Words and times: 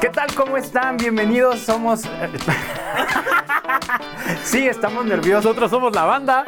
¿Qué 0.00 0.10
tal? 0.10 0.32
¿Cómo 0.36 0.56
están? 0.56 0.96
Bienvenidos. 0.96 1.58
Somos. 1.58 2.02
sí, 4.44 4.68
estamos 4.68 5.04
nerviosos. 5.04 5.44
Nosotros 5.44 5.70
somos 5.72 5.92
la 5.92 6.04
banda. 6.04 6.44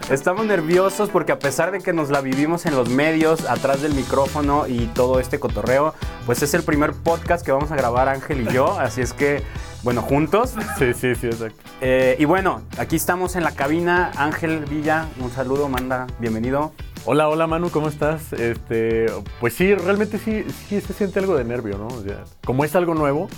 Estamos 0.10 0.46
nerviosos 0.46 1.08
porque 1.10 1.30
a 1.30 1.38
pesar 1.38 1.70
de 1.70 1.78
que 1.78 1.92
nos 1.92 2.10
la 2.10 2.20
vivimos 2.20 2.66
en 2.66 2.74
los 2.74 2.88
medios, 2.88 3.48
atrás 3.48 3.82
del 3.82 3.94
micrófono 3.94 4.66
y 4.66 4.86
todo 4.86 5.20
este 5.20 5.38
cotorreo, 5.38 5.94
pues 6.26 6.42
es 6.42 6.54
el 6.54 6.64
primer 6.64 6.92
podcast 6.92 7.46
que 7.46 7.52
vamos 7.52 7.70
a 7.70 7.76
grabar 7.76 8.08
Ángel 8.08 8.48
y 8.48 8.52
yo. 8.52 8.72
Así 8.80 9.00
es 9.00 9.12
que, 9.12 9.44
bueno, 9.84 10.02
juntos. 10.02 10.54
Sí, 10.76 10.92
sí, 10.92 11.14
sí, 11.14 11.28
exacto. 11.28 11.62
Eh, 11.80 12.16
y 12.18 12.24
bueno, 12.24 12.62
aquí 12.78 12.96
estamos 12.96 13.36
en 13.36 13.44
la 13.44 13.52
cabina. 13.52 14.10
Ángel 14.16 14.64
Villa, 14.64 15.06
un 15.20 15.30
saludo, 15.30 15.68
manda, 15.68 16.08
bienvenido. 16.18 16.72
Hola, 17.08 17.28
hola 17.28 17.46
Manu, 17.46 17.70
¿cómo 17.70 17.86
estás? 17.86 18.32
Este, 18.32 19.06
pues 19.38 19.54
sí, 19.54 19.72
realmente 19.76 20.18
sí, 20.18 20.44
sí 20.68 20.80
se 20.80 20.92
siente 20.92 21.20
algo 21.20 21.36
de 21.36 21.44
nervio, 21.44 21.78
¿no? 21.78 21.86
O 21.86 22.02
sea, 22.02 22.24
como 22.44 22.64
es 22.64 22.74
algo 22.74 22.94
nuevo, 22.94 23.28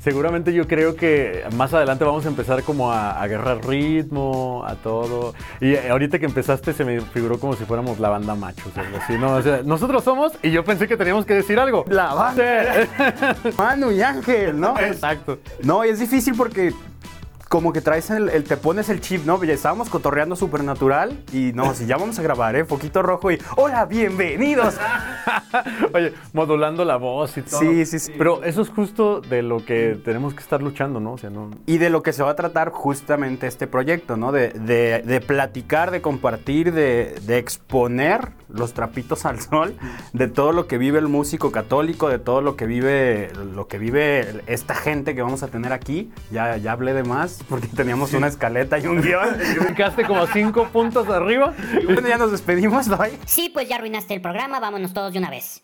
seguramente 0.00 0.52
yo 0.52 0.66
creo 0.66 0.96
que 0.96 1.44
más 1.54 1.72
adelante 1.72 2.02
vamos 2.02 2.26
a 2.26 2.28
empezar 2.28 2.64
como 2.64 2.90
a, 2.90 3.22
agarrar 3.22 3.64
ritmo, 3.64 4.64
a 4.66 4.74
todo. 4.74 5.32
Y 5.60 5.76
ahorita 5.76 6.18
que 6.18 6.26
empezaste 6.26 6.72
se 6.72 6.84
me 6.84 7.00
figuró 7.02 7.38
como 7.38 7.54
si 7.54 7.64
fuéramos 7.64 8.00
la 8.00 8.08
banda 8.08 8.34
machos, 8.34 8.76
algo 8.76 8.96
así, 8.96 9.16
¿no? 9.16 9.36
O 9.36 9.42
sea, 9.42 9.62
nosotros 9.64 10.02
somos 10.02 10.32
y 10.42 10.50
yo 10.50 10.64
pensé 10.64 10.88
que 10.88 10.96
teníamos 10.96 11.24
que 11.24 11.34
decir 11.34 11.60
algo. 11.60 11.84
La 11.88 12.14
banda. 12.14 12.82
Sí. 13.44 13.50
Manu 13.56 13.92
y 13.92 14.02
Ángel, 14.02 14.58
¿no? 14.58 14.76
Exacto. 14.76 15.38
No, 15.62 15.84
y 15.84 15.90
es 15.90 16.00
difícil 16.00 16.34
porque 16.36 16.74
como 17.54 17.72
que 17.72 17.80
traes 17.80 18.10
el, 18.10 18.30
el- 18.30 18.42
te 18.42 18.56
pones 18.56 18.88
el 18.88 19.00
chip, 19.00 19.24
¿no? 19.26 19.40
Ya 19.44 19.52
estábamos 19.52 19.88
cotorreando 19.88 20.34
súper 20.34 20.64
natural 20.64 21.22
y 21.32 21.52
no, 21.52 21.72
si 21.74 21.86
ya 21.86 21.96
vamos 21.96 22.18
a 22.18 22.22
grabar, 22.22 22.56
¿eh? 22.56 22.64
Foquito 22.64 23.00
rojo 23.00 23.30
y 23.30 23.38
hola, 23.56 23.84
bienvenidos. 23.84 24.74
Oye, 25.94 26.12
modulando 26.32 26.84
la 26.84 26.96
voz 26.96 27.36
y 27.38 27.42
todo. 27.42 27.60
Sí, 27.60 27.86
sí, 27.86 28.00
sí. 28.00 28.12
Pero 28.18 28.42
eso 28.42 28.60
es 28.62 28.70
justo 28.70 29.20
de 29.20 29.42
lo 29.42 29.64
que 29.64 29.96
tenemos 30.04 30.34
que 30.34 30.40
estar 30.40 30.60
luchando, 30.64 30.98
¿no? 30.98 31.12
O 31.12 31.18
sea, 31.18 31.30
no. 31.30 31.48
Y 31.66 31.78
de 31.78 31.90
lo 31.90 32.02
que 32.02 32.12
se 32.12 32.24
va 32.24 32.30
a 32.32 32.34
tratar 32.34 32.70
justamente 32.70 33.46
este 33.46 33.68
proyecto, 33.68 34.16
¿no? 34.16 34.32
De, 34.32 34.48
de- 34.48 35.02
de 35.04 35.20
platicar, 35.20 35.92
de 35.92 36.02
compartir, 36.02 36.72
de, 36.72 37.14
de 37.24 37.38
exponer 37.38 38.30
los 38.54 38.74
trapitos 38.74 39.24
al 39.24 39.40
sol, 39.40 39.76
de 40.12 40.28
todo 40.28 40.52
lo 40.52 40.66
que 40.66 40.78
vive 40.78 40.98
el 40.98 41.08
músico 41.08 41.52
católico, 41.52 42.08
de 42.08 42.18
todo 42.18 42.40
lo 42.40 42.56
que 42.56 42.66
vive, 42.66 43.30
lo 43.54 43.68
que 43.68 43.78
vive 43.78 44.42
esta 44.46 44.74
gente 44.74 45.14
que 45.14 45.22
vamos 45.22 45.42
a 45.42 45.48
tener 45.48 45.72
aquí. 45.72 46.10
Ya, 46.30 46.56
ya 46.56 46.72
hablé 46.72 46.94
de 46.94 47.04
más 47.04 47.40
porque 47.48 47.68
teníamos 47.68 48.12
una 48.12 48.26
escaleta 48.26 48.78
y 48.78 48.86
un 48.86 49.00
guion. 49.00 49.36
Brincaste 49.60 50.04
como 50.04 50.26
cinco 50.28 50.68
puntos 50.72 51.08
arriba. 51.08 51.54
Y 51.80 51.86
bueno, 51.86 52.08
ya 52.08 52.18
nos 52.18 52.32
despedimos, 52.32 52.88
bye. 52.88 53.18
Sí, 53.26 53.50
pues 53.52 53.68
ya 53.68 53.76
arruinaste 53.76 54.14
el 54.14 54.20
programa, 54.20 54.60
vámonos 54.60 54.92
todos 54.92 55.12
de 55.12 55.18
una 55.18 55.30
vez. 55.30 55.62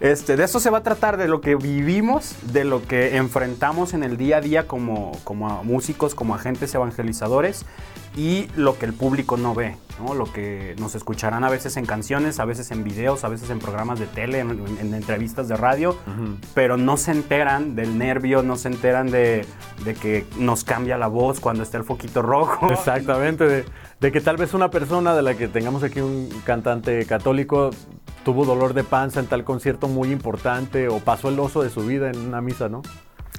Este, 0.00 0.36
de 0.36 0.44
eso 0.44 0.58
se 0.58 0.68
va 0.68 0.78
a 0.78 0.82
tratar, 0.82 1.16
de 1.16 1.28
lo 1.28 1.40
que 1.40 1.54
vivimos, 1.54 2.34
de 2.52 2.64
lo 2.64 2.82
que 2.82 3.16
enfrentamos 3.16 3.94
en 3.94 4.02
el 4.02 4.16
día 4.16 4.38
a 4.38 4.40
día 4.40 4.66
como, 4.66 5.12
como 5.22 5.62
músicos, 5.62 6.16
como 6.16 6.34
agentes 6.34 6.74
evangelizadores 6.74 7.64
y 8.16 8.48
lo 8.56 8.78
que 8.78 8.86
el 8.86 8.92
público 8.92 9.36
no 9.36 9.54
ve, 9.54 9.76
¿no? 9.98 10.14
lo 10.14 10.30
que 10.30 10.74
nos 10.78 10.94
escucharán 10.94 11.44
a 11.44 11.50
veces 11.50 11.76
en 11.76 11.86
canciones, 11.86 12.40
a 12.40 12.44
veces 12.44 12.70
en 12.70 12.84
videos, 12.84 13.24
a 13.24 13.28
veces 13.28 13.48
en 13.48 13.58
programas 13.58 13.98
de 13.98 14.06
tele, 14.06 14.40
en, 14.40 14.50
en 14.80 14.92
entrevistas 14.92 15.48
de 15.48 15.56
radio, 15.56 15.96
pero 16.54 16.76
no 16.76 16.96
se 16.96 17.12
enteran 17.12 17.74
del 17.74 17.96
nervio, 17.96 18.42
no 18.42 18.56
se 18.56 18.68
enteran 18.68 19.10
de, 19.10 19.46
de 19.84 19.94
que 19.94 20.26
nos 20.36 20.62
cambia 20.64 20.98
la 20.98 21.06
voz 21.06 21.40
cuando 21.40 21.62
está 21.62 21.78
el 21.78 21.84
foquito 21.84 22.20
rojo. 22.20 22.66
Exactamente, 22.70 23.44
de, 23.44 23.64
de 24.00 24.12
que 24.12 24.20
tal 24.20 24.36
vez 24.36 24.52
una 24.52 24.70
persona 24.70 25.14
de 25.14 25.22
la 25.22 25.34
que 25.34 25.48
tengamos 25.48 25.82
aquí 25.82 26.00
un 26.00 26.28
cantante 26.44 27.06
católico 27.06 27.70
tuvo 28.24 28.44
dolor 28.44 28.74
de 28.74 28.84
panza 28.84 29.20
en 29.20 29.26
tal 29.26 29.44
concierto 29.44 29.88
muy 29.88 30.10
importante 30.10 30.88
o 30.88 30.98
pasó 30.98 31.28
el 31.28 31.38
oso 31.38 31.62
de 31.62 31.70
su 31.70 31.86
vida 31.86 32.10
en 32.10 32.18
una 32.18 32.40
misa, 32.40 32.68
¿no? 32.68 32.82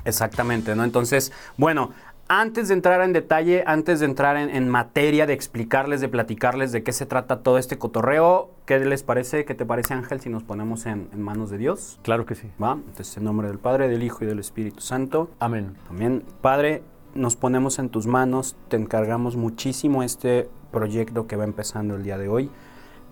Exactamente, 0.05 0.75
¿no? 0.75 0.83
Entonces, 0.83 1.31
bueno, 1.57 1.91
antes 2.27 2.69
de 2.69 2.73
entrar 2.73 3.01
en 3.01 3.13
detalle, 3.13 3.63
antes 3.67 3.99
de 3.99 4.05
entrar 4.05 4.37
en, 4.37 4.49
en 4.49 4.69
materia, 4.69 5.25
de 5.25 5.33
explicarles, 5.33 6.01
de 6.01 6.09
platicarles 6.09 6.71
de 6.71 6.83
qué 6.83 6.91
se 6.91 7.05
trata 7.05 7.41
todo 7.41 7.57
este 7.57 7.77
cotorreo, 7.77 8.49
¿qué 8.65 8.79
les 8.79 9.03
parece? 9.03 9.45
¿Qué 9.45 9.55
te 9.55 9.65
parece, 9.65 9.93
Ángel, 9.93 10.19
si 10.19 10.29
nos 10.29 10.43
ponemos 10.43 10.85
en, 10.85 11.09
en 11.13 11.21
manos 11.21 11.49
de 11.49 11.57
Dios? 11.57 11.99
Claro 12.01 12.25
que 12.25 12.35
sí. 12.35 12.49
¿Va? 12.61 12.73
Entonces, 12.73 13.17
en 13.17 13.25
nombre 13.25 13.47
del 13.47 13.59
Padre, 13.59 13.87
del 13.87 14.03
Hijo 14.03 14.23
y 14.23 14.27
del 14.27 14.39
Espíritu 14.39 14.81
Santo. 14.81 15.29
Amén. 15.39 15.75
También, 15.87 16.23
Padre, 16.41 16.83
nos 17.13 17.35
ponemos 17.35 17.79
en 17.79 17.89
tus 17.89 18.07
manos, 18.07 18.55
te 18.69 18.77
encargamos 18.77 19.35
muchísimo 19.35 20.03
este 20.03 20.49
proyecto 20.71 21.27
que 21.27 21.35
va 21.35 21.43
empezando 21.43 21.95
el 21.95 22.03
día 22.03 22.17
de 22.17 22.27
hoy. 22.27 22.49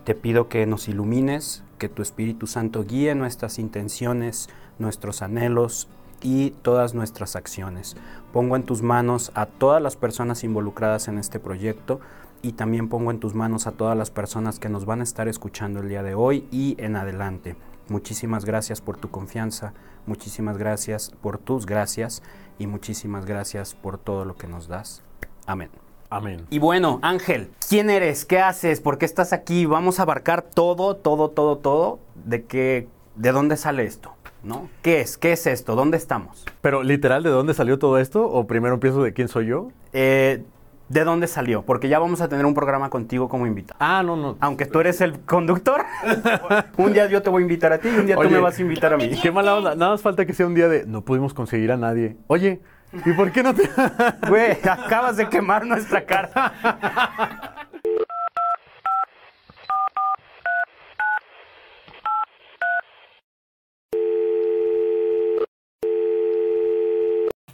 Te 0.04 0.16
pido 0.16 0.50
que 0.50 0.66
nos 0.66 0.88
ilumines, 0.88 1.64
que 1.78 1.90
tu 1.90 2.02
Espíritu 2.02 2.48
Santo 2.48 2.84
guíe 2.84 3.14
nuestras 3.16 3.60
intenciones, 3.60 4.50
nuestros 4.80 5.22
anhelos 5.22 5.88
y 6.22 6.52
todas 6.62 6.94
nuestras 6.94 7.36
acciones. 7.36 7.96
Pongo 8.34 8.56
en 8.56 8.64
tus 8.64 8.82
manos 8.82 9.32
a 9.36 9.46
todas 9.46 9.82
las 9.82 9.96
personas 9.96 10.44
involucradas 10.44 11.08
en 11.08 11.18
este 11.18 11.40
proyecto 11.40 12.00
y 12.42 12.54
también 12.54 12.90
pongo 12.90 13.12
en 13.12 13.20
tus 13.20 13.36
manos 13.36 13.68
a 13.68 13.74
todas 13.74 13.98
las 13.98 14.10
personas 14.10 14.60
que 14.60 14.70
nos 14.70 14.86
van 14.86 15.02
a 15.02 15.04
estar 15.04 15.28
escuchando 15.28 15.80
el 15.80 15.90
día 15.90 16.04
de 16.04 16.16
hoy 16.16 16.48
y 16.52 16.76
en 16.80 16.96
adelante. 16.96 17.56
Muchísimas 17.88 18.46
gracias 18.46 18.82
por 18.82 18.98
tu 18.98 19.12
confianza, 19.12 19.74
muchísimas 20.06 20.58
gracias 20.58 21.12
por 21.22 21.38
tus 21.38 21.66
gracias 21.66 22.24
y 22.58 22.68
muchísimas 22.68 23.26
gracias 23.26 23.76
por 23.76 23.98
todo 23.98 24.26
lo 24.26 24.36
que 24.36 24.48
nos 24.48 24.68
das. 24.68 25.04
Amén. 25.46 25.91
Amén. 26.12 26.46
Y 26.50 26.60
bueno, 26.60 27.00
Ángel, 27.04 27.48
¿quién 27.70 27.90
eres? 27.90 28.26
¿Qué 28.26 28.38
haces? 28.38 28.82
¿Por 28.82 28.98
qué 28.98 29.06
estás 29.06 29.32
aquí? 29.32 29.66
Vamos 29.66 29.98
a 29.98 30.04
abarcar 30.04 30.42
todo, 30.42 30.98
todo, 30.98 31.30
todo, 31.30 31.58
todo. 31.58 32.00
¿De 32.26 32.44
qué, 32.44 32.90
de 33.16 33.32
dónde 33.32 33.56
sale 33.56 33.86
esto? 33.86 34.14
¿No? 34.44 34.68
¿Qué 34.82 35.00
es? 35.00 35.18
¿Qué 35.18 35.32
es 35.32 35.48
esto? 35.48 35.74
¿Dónde 35.74 35.96
estamos? 35.96 36.46
Pero 36.60 36.84
literal, 36.84 37.24
¿de 37.24 37.30
dónde 37.30 37.54
salió 37.54 37.80
todo 37.80 37.98
esto? 37.98 38.28
¿O 38.30 38.46
primero 38.46 38.74
empiezo 38.74 39.02
de 39.02 39.14
quién 39.14 39.30
soy 39.30 39.46
yo? 39.46 39.70
Eh, 39.94 40.44
¿De 40.90 41.06
dónde 41.06 41.28
salió? 41.28 41.62
Porque 41.62 41.88
ya 41.88 41.98
vamos 42.00 42.20
a 42.20 42.28
tener 42.28 42.46
un 42.46 42.56
programa 42.56 42.90
contigo 42.90 43.30
como 43.30 43.48
invitado. 43.48 43.78
Ah, 43.80 44.04
no, 44.04 44.18
no. 44.18 44.36
Aunque 44.42 44.66
tú 44.66 44.82
eres 44.82 45.00
el 45.00 45.22
conductor, 45.22 45.86
un 46.78 46.92
día 46.92 47.08
yo 47.08 47.22
te 47.22 47.30
voy 47.30 47.44
a 47.44 47.44
invitar 47.44 47.72
a 47.72 47.78
ti 47.78 47.88
y 47.88 47.98
un 47.98 48.06
día 48.06 48.18
tú 48.18 48.30
me 48.30 48.40
vas 48.40 48.60
a 48.60 48.62
invitar 48.62 48.94
a 48.94 48.98
mí. 48.98 49.12
Qué 49.22 49.32
mala 49.32 49.56
onda. 49.56 49.76
Nada 49.76 49.92
más 49.92 50.02
falta 50.02 50.26
que 50.26 50.34
sea 50.34 50.46
un 50.46 50.56
día 50.56 50.68
de 50.68 50.86
no 50.86 51.06
pudimos 51.06 51.34
conseguir 51.34 51.72
a 51.72 51.78
nadie. 51.78 52.18
Oye, 52.28 52.60
¿y 52.94 53.14
por 53.14 53.32
qué 53.32 53.44
no 53.44 53.54
te.? 53.54 53.70
Güey, 54.28 54.58
acabas 54.64 55.18
de 55.18 55.30
quemar 55.30 55.66
nuestra 55.66 56.06
cara. 56.06 56.54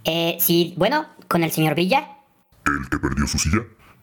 Eh, 0.03 0.37
sí, 0.39 0.73
bueno, 0.77 1.07
con 1.27 1.43
el 1.43 1.51
señor 1.51 1.75
Villa. 1.75 2.07
¿El 2.65 2.89
que 2.89 2.97
perdió 2.97 3.27
su 3.27 3.37
silla? 3.37 3.59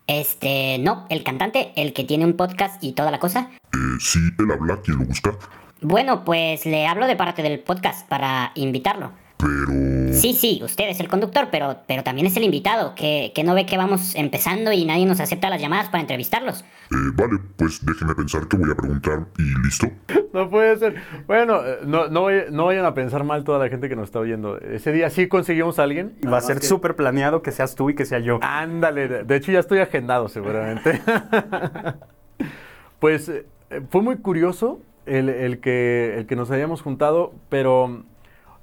Este, 0.07 0.79
no, 0.79 1.07
el 1.09 1.25
cantante, 1.25 1.73
el 1.77 1.95
que 1.95 2.05
tiene 2.05 2.27
un 2.27 2.37
podcast 2.37 2.83
y 2.85 2.93
toda 2.93 3.11
la 3.11 3.19
cosa. 3.19 3.49
Eh, 3.73 3.99
sí, 4.01 4.19
él 4.39 4.51
habla, 4.51 4.81
¿quién 4.85 4.99
lo 4.99 5.05
busca? 5.05 5.33
Bueno, 5.81 6.25
pues 6.25 6.67
le 6.67 6.87
hablo 6.87 7.07
de 7.07 7.17
parte 7.17 7.43
del 7.43 7.61
podcast 7.61 8.07
para 8.07 8.53
invitarlo. 8.55 9.13
Pero... 9.37 10.13
Sí, 10.15 10.33
sí, 10.33 10.61
usted 10.63 10.89
es 10.89 11.01
el 11.01 11.09
conductor, 11.09 11.49
pero, 11.51 11.79
pero 11.87 12.03
también 12.03 12.27
es 12.27 12.37
el 12.37 12.45
invitado, 12.45 12.95
que, 12.95 13.33
que 13.35 13.45
no 13.45 13.55
ve 13.55 13.67
que 13.67 13.77
vamos 13.77 14.15
empezando 14.15 14.73
y 14.73 14.85
nadie 14.85 15.07
nos 15.07 15.21
acepta 15.21 15.51
las 15.51 15.61
llamadas 15.61 15.89
para 15.89 16.01
entrevistarlos. 16.01 16.65
Eh, 16.91 16.97
vale, 17.15 17.39
pues 17.57 17.85
déjeme 17.85 18.15
pensar 18.15 18.47
que 18.49 18.57
voy 18.57 18.71
a 18.71 18.75
preguntar 18.75 19.27
y 19.39 19.65
listo. 19.65 19.89
No 20.35 20.51
puede 20.51 20.77
ser. 20.77 20.97
Bueno, 21.29 21.65
eh, 21.65 21.79
no, 21.87 22.09
no, 22.09 22.27
no 22.51 22.65
vayan 22.65 22.85
a 22.85 22.93
pensar 22.93 23.23
mal 23.23 23.45
toda 23.45 23.61
la 23.61 23.69
gente 23.69 23.89
que 23.89 23.95
nos 23.95 24.07
está 24.07 24.19
oyendo. 24.19 24.59
Ese 24.59 24.91
día 24.91 25.09
sí 25.09 25.29
conseguimos 25.29 25.79
a 25.79 25.85
alguien. 25.85 26.17
Va 26.27 26.39
a 26.39 26.41
ser 26.41 26.61
súper 26.61 26.97
planeado 26.97 27.41
que 27.41 27.53
seas 27.53 27.77
tú 27.77 27.89
y 27.91 27.95
que 27.95 28.05
sea 28.05 28.19
yo. 28.19 28.41
Ándale, 28.43 29.07
de 29.07 29.25
de 29.35 29.37
hecho 29.37 29.53
ya 29.53 29.61
estoy 29.61 29.79
agendado 29.81 30.29
seguramente. 30.29 31.01
pues 32.99 33.29
eh, 33.29 33.47
fue 33.91 34.03
muy 34.03 34.17
curioso 34.17 34.81
el, 35.07 35.29
el 35.29 35.61
que, 35.61 36.15
el 36.19 36.27
que 36.27 36.37
nos 36.37 36.51
hayamos 36.51 36.83
juntado, 36.83 37.33
pero 37.49 38.05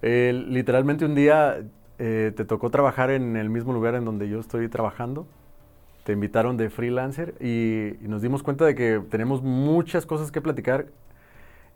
eh, 0.02 0.34
literalmente 0.48 1.06
un 1.06 1.16
día 1.16 1.64
eh, 2.00 2.34
te 2.36 2.46
tocó 2.46 2.70
trabajar 2.72 3.12
en 3.12 3.36
el 3.36 3.50
mismo 3.50 3.74
lugar 3.74 3.96
en 3.96 4.06
donde 4.06 4.28
yo 4.28 4.40
estoy 4.40 4.68
trabajando. 4.70 5.28
Te 6.04 6.14
invitaron 6.14 6.58
de 6.58 6.72
freelancer 6.72 7.36
y, 7.40 7.94
nos 8.02 8.24
dimos 8.24 8.42
cuenta 8.42 8.66
de 8.66 8.74
que 8.74 9.02
tenemos 9.10 9.44
muchas 9.44 10.08
cosas 10.08 10.32
que 10.32 10.42
platicar 10.42 10.88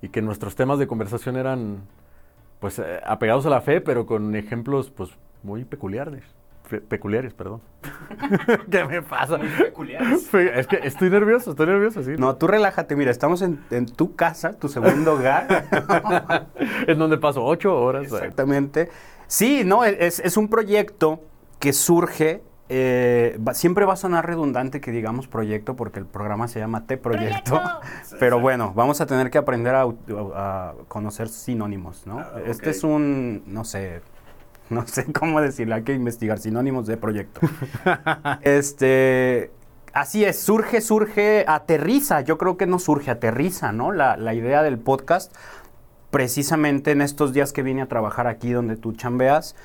y 0.02 0.10
que 0.10 0.24
nuestros 0.24 0.56
temas 0.56 0.80
de 0.80 0.88
conversación 0.88 1.38
eran 1.38 1.84
pues 2.60 2.80
eh, 2.80 3.02
apegados 3.06 3.46
a 3.46 3.50
la 3.52 3.62
fe, 3.62 3.82
pero 3.82 4.08
con 4.08 4.36
ejemplos 4.36 4.90
pues 4.90 5.12
muy 5.44 5.64
peculiares. 5.64 6.24
Peculiares, 6.88 7.34
perdón. 7.34 7.62
¿Qué 8.72 8.84
me 8.86 9.02
pasa? 9.02 9.38
peculiares. 9.58 10.34
Es 10.34 10.68
que 10.68 10.80
estoy 10.84 11.10
nervioso, 11.10 11.52
estoy 11.52 11.68
nervioso, 11.68 12.04
sí. 12.04 12.12
No, 12.18 12.36
tú 12.36 12.48
relájate, 12.48 12.96
mira, 12.96 13.12
estamos 13.12 13.42
en, 13.42 13.60
en 13.72 13.86
tu 13.86 14.16
casa, 14.16 14.54
tu 14.54 14.68
segundo 14.68 15.14
hogar. 15.14 15.66
en 16.88 16.98
donde 17.00 17.18
paso 17.18 17.44
ocho 17.44 17.76
horas. 17.80 18.04
Exactamente. 18.04 18.90
Sí, 19.28 19.64
no, 19.66 19.84
es, 19.84 20.20
es 20.20 20.38
un 20.38 20.50
proyecto 20.50 21.22
que 21.60 21.74
surge 21.74 22.42
eh, 22.68 23.40
va- 23.48 23.54
siempre 23.54 23.86
va 23.86 23.94
a 23.94 23.96
sonar 23.96 24.26
redundante 24.26 24.82
que 24.82 24.90
digamos 24.92 25.28
proyecto 25.28 25.76
porque 25.76 26.00
el 26.00 26.08
programa 26.08 26.48
se 26.48 26.60
llama 26.60 26.88
T 26.88 26.98
Proyecto. 26.98 27.62
Pero 28.20 28.40
bueno, 28.40 28.74
vamos 28.76 29.02
a 29.02 29.06
tener 29.06 29.30
que 29.30 29.38
aprender 29.38 29.76
a, 29.76 29.84
a 30.36 30.74
conocer 30.88 31.28
sinónimos, 31.28 32.08
¿no? 32.08 32.24
Este 32.46 32.72
es 32.72 32.84
un, 32.84 33.44
no 33.46 33.64
sé, 33.66 34.02
no 34.70 34.88
sé 34.88 35.06
cómo 35.12 35.42
decirlo, 35.42 35.76
hay 35.76 35.84
que 35.84 35.94
investigar 35.94 36.40
sinónimos 36.40 36.88
de 36.88 36.98
proyecto. 36.98 37.42
este, 38.42 39.52
así 39.94 40.26
es, 40.26 40.40
surge, 40.40 40.82
surge, 40.82 41.46
aterriza, 41.48 42.22
yo 42.22 42.38
creo 42.38 42.58
que 42.58 42.66
no 42.66 42.80
surge, 42.80 43.12
aterriza, 43.12 43.72
¿no? 43.72 43.92
La, 43.92 44.18
la 44.18 44.34
idea 44.34 44.64
del 44.64 44.78
podcast, 44.78 45.36
precisamente 46.12 46.92
en 46.92 47.02
estos 47.02 47.34
días 47.34 47.54
que 47.54 47.62
vine 47.62 47.82
a 47.82 47.88
trabajar 47.88 48.28
aquí 48.28 48.52
donde 48.52 48.76
tú 48.76 48.94
chambeas, 48.94 49.56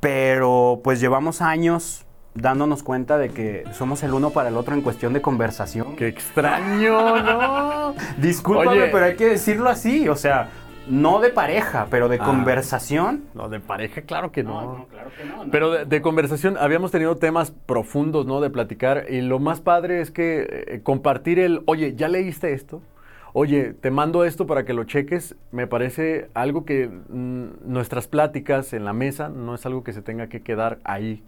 pero 0.00 0.80
pues 0.84 1.00
llevamos 1.00 1.42
años 1.42 2.04
dándonos 2.34 2.82
cuenta 2.82 3.18
de 3.18 3.30
que 3.30 3.64
somos 3.72 4.02
el 4.02 4.14
uno 4.14 4.30
para 4.30 4.48
el 4.48 4.56
otro 4.56 4.74
en 4.74 4.82
cuestión 4.82 5.12
de 5.12 5.20
conversación. 5.20 5.96
¡Qué 5.96 6.08
extraño, 6.08 7.22
no! 7.22 7.94
Discúlpame, 8.18 8.82
Oye. 8.82 8.88
pero 8.92 9.04
hay 9.06 9.16
que 9.16 9.26
decirlo 9.26 9.68
así, 9.68 10.08
o 10.08 10.16
sea, 10.16 10.48
no 10.88 11.20
de 11.20 11.30
pareja, 11.30 11.86
pero 11.90 12.08
de 12.08 12.16
Ah. 12.20 12.24
conversación. 12.24 13.24
No, 13.34 13.48
de 13.48 13.60
pareja, 13.60 14.02
claro 14.02 14.32
que 14.32 14.42
no. 14.42 14.86
claro 14.90 15.10
que 15.16 15.24
no. 15.24 15.50
Pero 15.50 15.70
de, 15.70 15.84
de 15.84 16.02
conversación, 16.02 16.56
habíamos 16.58 16.90
tenido 16.90 17.16
temas 17.16 17.50
profundos, 17.50 18.26
¿no? 18.26 18.40
De 18.40 18.50
platicar. 18.50 19.06
Y 19.08 19.20
lo 19.20 19.38
más 19.38 19.60
padre 19.60 20.00
es 20.00 20.10
que 20.10 20.64
eh, 20.68 20.80
compartir 20.82 21.38
el, 21.38 21.62
oye, 21.66 21.94
¿ya 21.94 22.08
leíste 22.08 22.52
esto? 22.52 22.80
Oye, 23.34 23.74
te 23.74 23.90
mando 23.90 24.24
esto 24.24 24.46
para 24.46 24.64
que 24.64 24.72
lo 24.72 24.84
cheques. 24.84 25.36
Me 25.52 25.66
parece 25.66 26.28
algo 26.34 26.64
que 26.64 26.88
mm, 26.88 27.46
nuestras 27.70 28.08
pláticas 28.08 28.72
en 28.72 28.84
la 28.84 28.92
mesa 28.94 29.28
no 29.28 29.54
es 29.54 29.64
algo 29.66 29.84
que 29.84 29.92
se 29.92 30.02
tenga 30.02 30.28
que 30.28 30.40
quedar 30.42 30.78
ahí. 30.84 31.22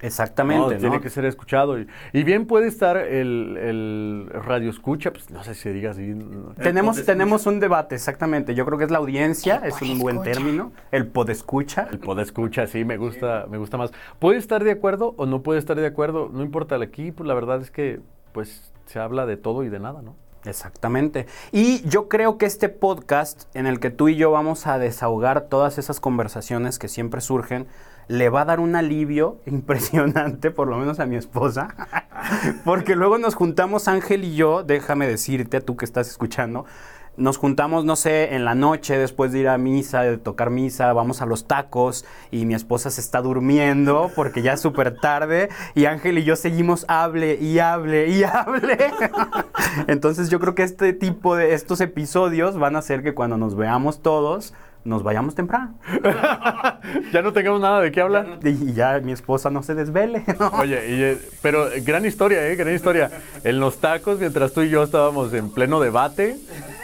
Exactamente, 0.00 0.66
No, 0.66 0.70
¿no? 0.74 0.78
Tiene 0.78 1.00
que 1.00 1.08
ser 1.08 1.24
escuchado. 1.24 1.78
Y, 1.78 1.86
y 2.12 2.24
bien 2.24 2.46
puede 2.46 2.66
estar 2.68 2.96
el, 2.96 3.56
el 3.56 4.28
radio 4.44 4.68
escucha, 4.70 5.12
pues 5.12 5.30
no 5.30 5.42
sé 5.44 5.54
si 5.54 5.60
se 5.62 5.72
diga 5.72 5.92
así. 5.92 6.02
no. 6.02 6.52
Tenemos, 6.54 7.04
tenemos 7.04 7.46
un 7.46 7.58
debate, 7.60 7.94
exactamente. 7.94 8.54
Yo 8.54 8.66
creo 8.66 8.76
que 8.78 8.84
es 8.84 8.90
la 8.90 8.98
audiencia, 8.98 9.62
es 9.64 9.80
un 9.80 9.98
buen 9.98 10.16
podescucha. 10.16 10.44
término. 10.44 10.72
El 10.90 11.06
podescucha. 11.06 11.88
El 11.90 11.98
pod 11.98 12.18
escucha, 12.20 12.66
sí, 12.66 12.84
me 12.84 12.96
gusta, 12.96 13.46
me 13.48 13.56
gusta 13.58 13.76
más. 13.78 13.92
Puede 14.18 14.38
estar 14.38 14.62
de 14.62 14.72
acuerdo 14.72 15.14
o 15.16 15.26
no 15.26 15.42
puede 15.42 15.58
estar 15.58 15.76
de 15.76 15.86
acuerdo, 15.86 16.28
no 16.32 16.42
importa. 16.42 16.76
Aquí, 16.76 17.12
pues 17.12 17.26
la 17.26 17.34
verdad 17.34 17.60
es 17.62 17.70
que, 17.70 18.00
pues, 18.32 18.72
se 18.86 18.98
habla 18.98 19.26
de 19.26 19.36
todo 19.36 19.62
y 19.64 19.68
de 19.68 19.78
nada, 19.78 20.02
¿no? 20.02 20.16
Exactamente. 20.44 21.26
Y 21.52 21.86
yo 21.88 22.08
creo 22.08 22.36
que 22.38 22.46
este 22.46 22.68
podcast 22.68 23.44
en 23.54 23.66
el 23.66 23.80
que 23.80 23.90
tú 23.90 24.08
y 24.08 24.16
yo 24.16 24.30
vamos 24.30 24.66
a 24.66 24.78
desahogar 24.78 25.48
todas 25.48 25.78
esas 25.78 26.00
conversaciones 26.00 26.78
que 26.78 26.88
siempre 26.88 27.20
surgen, 27.20 27.66
le 28.08 28.28
va 28.28 28.42
a 28.42 28.44
dar 28.44 28.60
un 28.60 28.76
alivio 28.76 29.40
impresionante, 29.46 30.50
por 30.50 30.68
lo 30.68 30.76
menos 30.76 31.00
a 31.00 31.06
mi 31.06 31.16
esposa, 31.16 31.68
porque 32.64 32.96
luego 32.96 33.18
nos 33.18 33.34
juntamos 33.34 33.88
Ángel 33.88 34.24
y 34.24 34.34
yo, 34.34 34.62
déjame 34.62 35.06
decirte, 35.06 35.60
tú 35.60 35.76
que 35.76 35.84
estás 35.84 36.08
escuchando, 36.08 36.66
nos 37.16 37.36
juntamos, 37.36 37.84
no 37.84 37.96
sé, 37.96 38.34
en 38.34 38.44
la 38.44 38.54
noche 38.54 38.98
después 38.98 39.32
de 39.32 39.40
ir 39.40 39.48
a 39.48 39.58
misa, 39.58 40.02
de 40.02 40.18
tocar 40.18 40.50
misa, 40.50 40.92
vamos 40.92 41.22
a 41.22 41.26
los 41.26 41.46
tacos 41.46 42.04
y 42.30 42.44
mi 42.46 42.54
esposa 42.54 42.90
se 42.90 43.00
está 43.00 43.22
durmiendo 43.22 44.10
porque 44.14 44.42
ya 44.42 44.54
es 44.54 44.60
súper 44.60 44.98
tarde 44.98 45.48
y 45.74 45.84
Ángel 45.86 46.18
y 46.18 46.24
yo 46.24 46.36
seguimos 46.36 46.84
hable 46.88 47.36
y 47.40 47.58
hable 47.58 48.08
y 48.08 48.24
hable. 48.24 48.78
Entonces 49.86 50.30
yo 50.30 50.40
creo 50.40 50.54
que 50.54 50.62
este 50.62 50.92
tipo 50.92 51.36
de 51.36 51.54
estos 51.54 51.80
episodios 51.80 52.58
van 52.58 52.76
a 52.76 52.80
hacer 52.80 53.02
que 53.02 53.14
cuando 53.14 53.36
nos 53.36 53.54
veamos 53.54 54.00
todos 54.00 54.54
nos 54.84 55.02
vayamos 55.02 55.34
temprano 55.34 55.74
Ya 57.12 57.22
no 57.22 57.32
tengamos 57.32 57.60
nada 57.60 57.80
de 57.80 57.90
qué 57.90 58.00
hablar. 58.00 58.38
y 58.42 58.72
ya 58.74 59.00
mi 59.02 59.12
esposa 59.12 59.48
no 59.50 59.62
se 59.62 59.74
desvele. 59.74 60.24
¿no? 60.38 60.48
Oye, 60.58 60.74
y, 60.90 61.02
eh, 61.02 61.18
pero 61.42 61.70
eh, 61.72 61.80
gran 61.80 62.04
historia, 62.04 62.46
¿eh? 62.48 62.56
Gran 62.56 62.74
historia. 62.74 63.10
En 63.42 63.58
los 63.60 63.78
tacos, 63.80 64.18
mientras 64.20 64.52
tú 64.52 64.62
y 64.62 64.68
yo 64.68 64.82
estábamos 64.82 65.32
en 65.32 65.50
pleno 65.50 65.80
debate, 65.80 66.36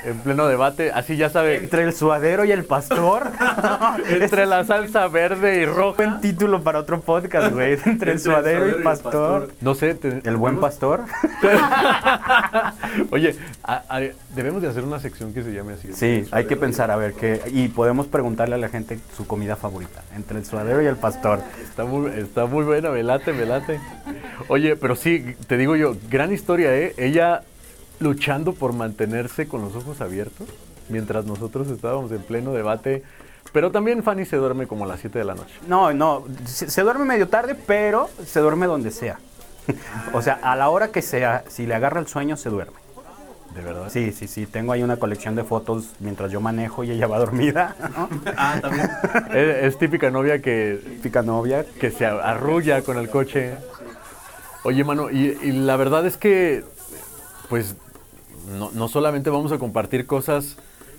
en 0.05 0.19
pleno 0.21 0.47
debate, 0.47 0.91
así 0.93 1.17
ya 1.17 1.29
sabe, 1.29 1.57
Entre 1.57 1.83
el 1.83 1.93
suadero 1.93 2.45
y 2.45 2.53
el 2.53 2.65
pastor. 2.65 3.31
entre 4.09 4.47
la 4.47 4.65
salsa 4.65 5.07
verde 5.09 5.61
y 5.61 5.67
roja. 5.67 5.97
Buen 5.97 6.21
título 6.21 6.63
para 6.63 6.79
otro 6.79 7.01
podcast, 7.01 7.53
güey. 7.53 7.77
Entre 7.85 8.13
el 8.13 8.21
suadero 8.21 8.67
y 8.69 8.71
el 8.71 8.83
pastor. 8.83 9.51
No 9.61 9.75
sé, 9.75 9.95
te- 9.95 10.23
El 10.25 10.37
buen 10.37 10.59
pastor. 10.61 11.03
Oye, 13.11 13.37
a- 13.65 13.83
a- 13.89 14.01
debemos 14.35 14.63
de 14.63 14.69
hacer 14.69 14.85
una 14.85 14.99
sección 15.01 15.33
que 15.35 15.43
se 15.43 15.53
llame 15.53 15.75
así. 15.75 15.93
Sí, 15.93 16.27
hay 16.31 16.47
que 16.47 16.57
pensar 16.57 16.91
a 16.91 16.97
ver 16.97 17.13
qué. 17.15 17.41
Y 17.53 17.69
podemos 17.69 17.90
preguntarle 18.07 18.55
a 18.55 18.59
la 18.59 18.69
gente 18.69 18.99
su 19.17 19.27
comida 19.27 19.57
favorita. 19.57 20.03
Entre 20.15 20.39
el 20.39 20.45
suadero 20.45 20.83
y 20.83 20.87
el 20.87 20.97
pastor. 20.97 21.41
Está 21.63 21.85
muy, 21.85 22.11
está 22.11 22.47
muy 22.47 22.65
buena, 22.65 22.91
me 22.91 23.03
late, 23.03 23.33
me 23.33 23.47
late. 23.47 23.81
Oye, 24.49 24.77
pero 24.77 24.97
sí, 24.97 25.37
te 25.47 25.57
digo 25.57 25.77
yo, 25.77 25.97
gran 26.11 26.33
historia, 26.33 26.75
¿eh? 26.77 26.95
Ella 26.97 27.43
luchando 27.99 28.55
por 28.55 28.73
mantenerse 28.73 29.47
con 29.47 29.63
los 29.63 29.75
ojos 29.77 30.01
abiertos 30.01 30.49
mientras 30.89 31.25
nosotros 31.25 31.69
estábamos 31.69 32.11
en 32.13 32.23
pleno 32.23 32.53
debate. 32.53 33.03
Pero 33.53 33.71
también 33.71 34.03
Fanny 34.03 34.27
se 34.27 34.37
duerme 34.37 34.67
como 34.67 34.85
a 34.85 34.89
las 34.89 35.01
7 35.01 35.19
de 35.19 35.25
la 35.25 35.35
noche. 35.35 35.55
No, 35.67 35.93
no. 35.93 36.25
Se, 36.45 36.71
se 36.71 36.83
duerme 36.83 37.05
medio 37.05 37.29
tarde, 37.29 37.55
pero 37.55 38.11
se 38.25 38.41
duerme 38.41 38.67
donde 38.67 38.91
sea. 38.91 39.19
o 40.13 40.23
sea, 40.23 40.39
a 40.43 40.57
la 40.57 40.69
hora 40.69 40.89
que 40.89 41.03
sea, 41.03 41.45
si 41.49 41.67
le 41.67 41.75
agarra 41.75 42.01
el 42.01 42.07
sueño, 42.07 42.37
se 42.37 42.51
duerme. 42.51 42.80
De 43.55 43.63
verdad. 43.63 43.89
Sí, 43.91 44.13
sí, 44.13 44.29
sí. 44.29 44.47
Tengo 44.47 44.73
ahí 44.73 44.83
una 44.83 44.97
colección 44.97 45.35
de 45.35 45.43
fotos 45.45 45.91
mientras 45.99 46.31
yo 46.31 46.41
manejo 46.41 46.85
y 46.85 46.91
ella 46.93 47.07
va 47.07 47.19
dormida. 47.25 47.75
¿no? 47.97 48.09
Ah, 48.37 48.59
también. 48.61 48.89
es, 49.35 49.65
es 49.65 49.79
típica 49.79 50.11
novia 50.11 50.41
que, 50.41 50.81
Típica 50.85 51.23
novia. 51.23 51.65
que 51.81 51.91
se 51.91 52.07
arrulla 52.07 52.83
con 52.83 52.97
el 52.99 53.09
coche. 53.11 53.55
Oye, 54.63 54.85
mano, 54.85 55.11
y, 55.11 55.39
y 55.43 55.53
la 55.53 55.77
verdad 55.77 56.07
es 56.07 56.17
que, 56.17 56.65
pues, 57.49 57.75
no, 58.59 58.71
no 58.73 58.89
solamente 58.89 59.31
vamos 59.31 59.53
a 59.53 59.59
compartir 59.59 60.07
cosas 60.07 60.57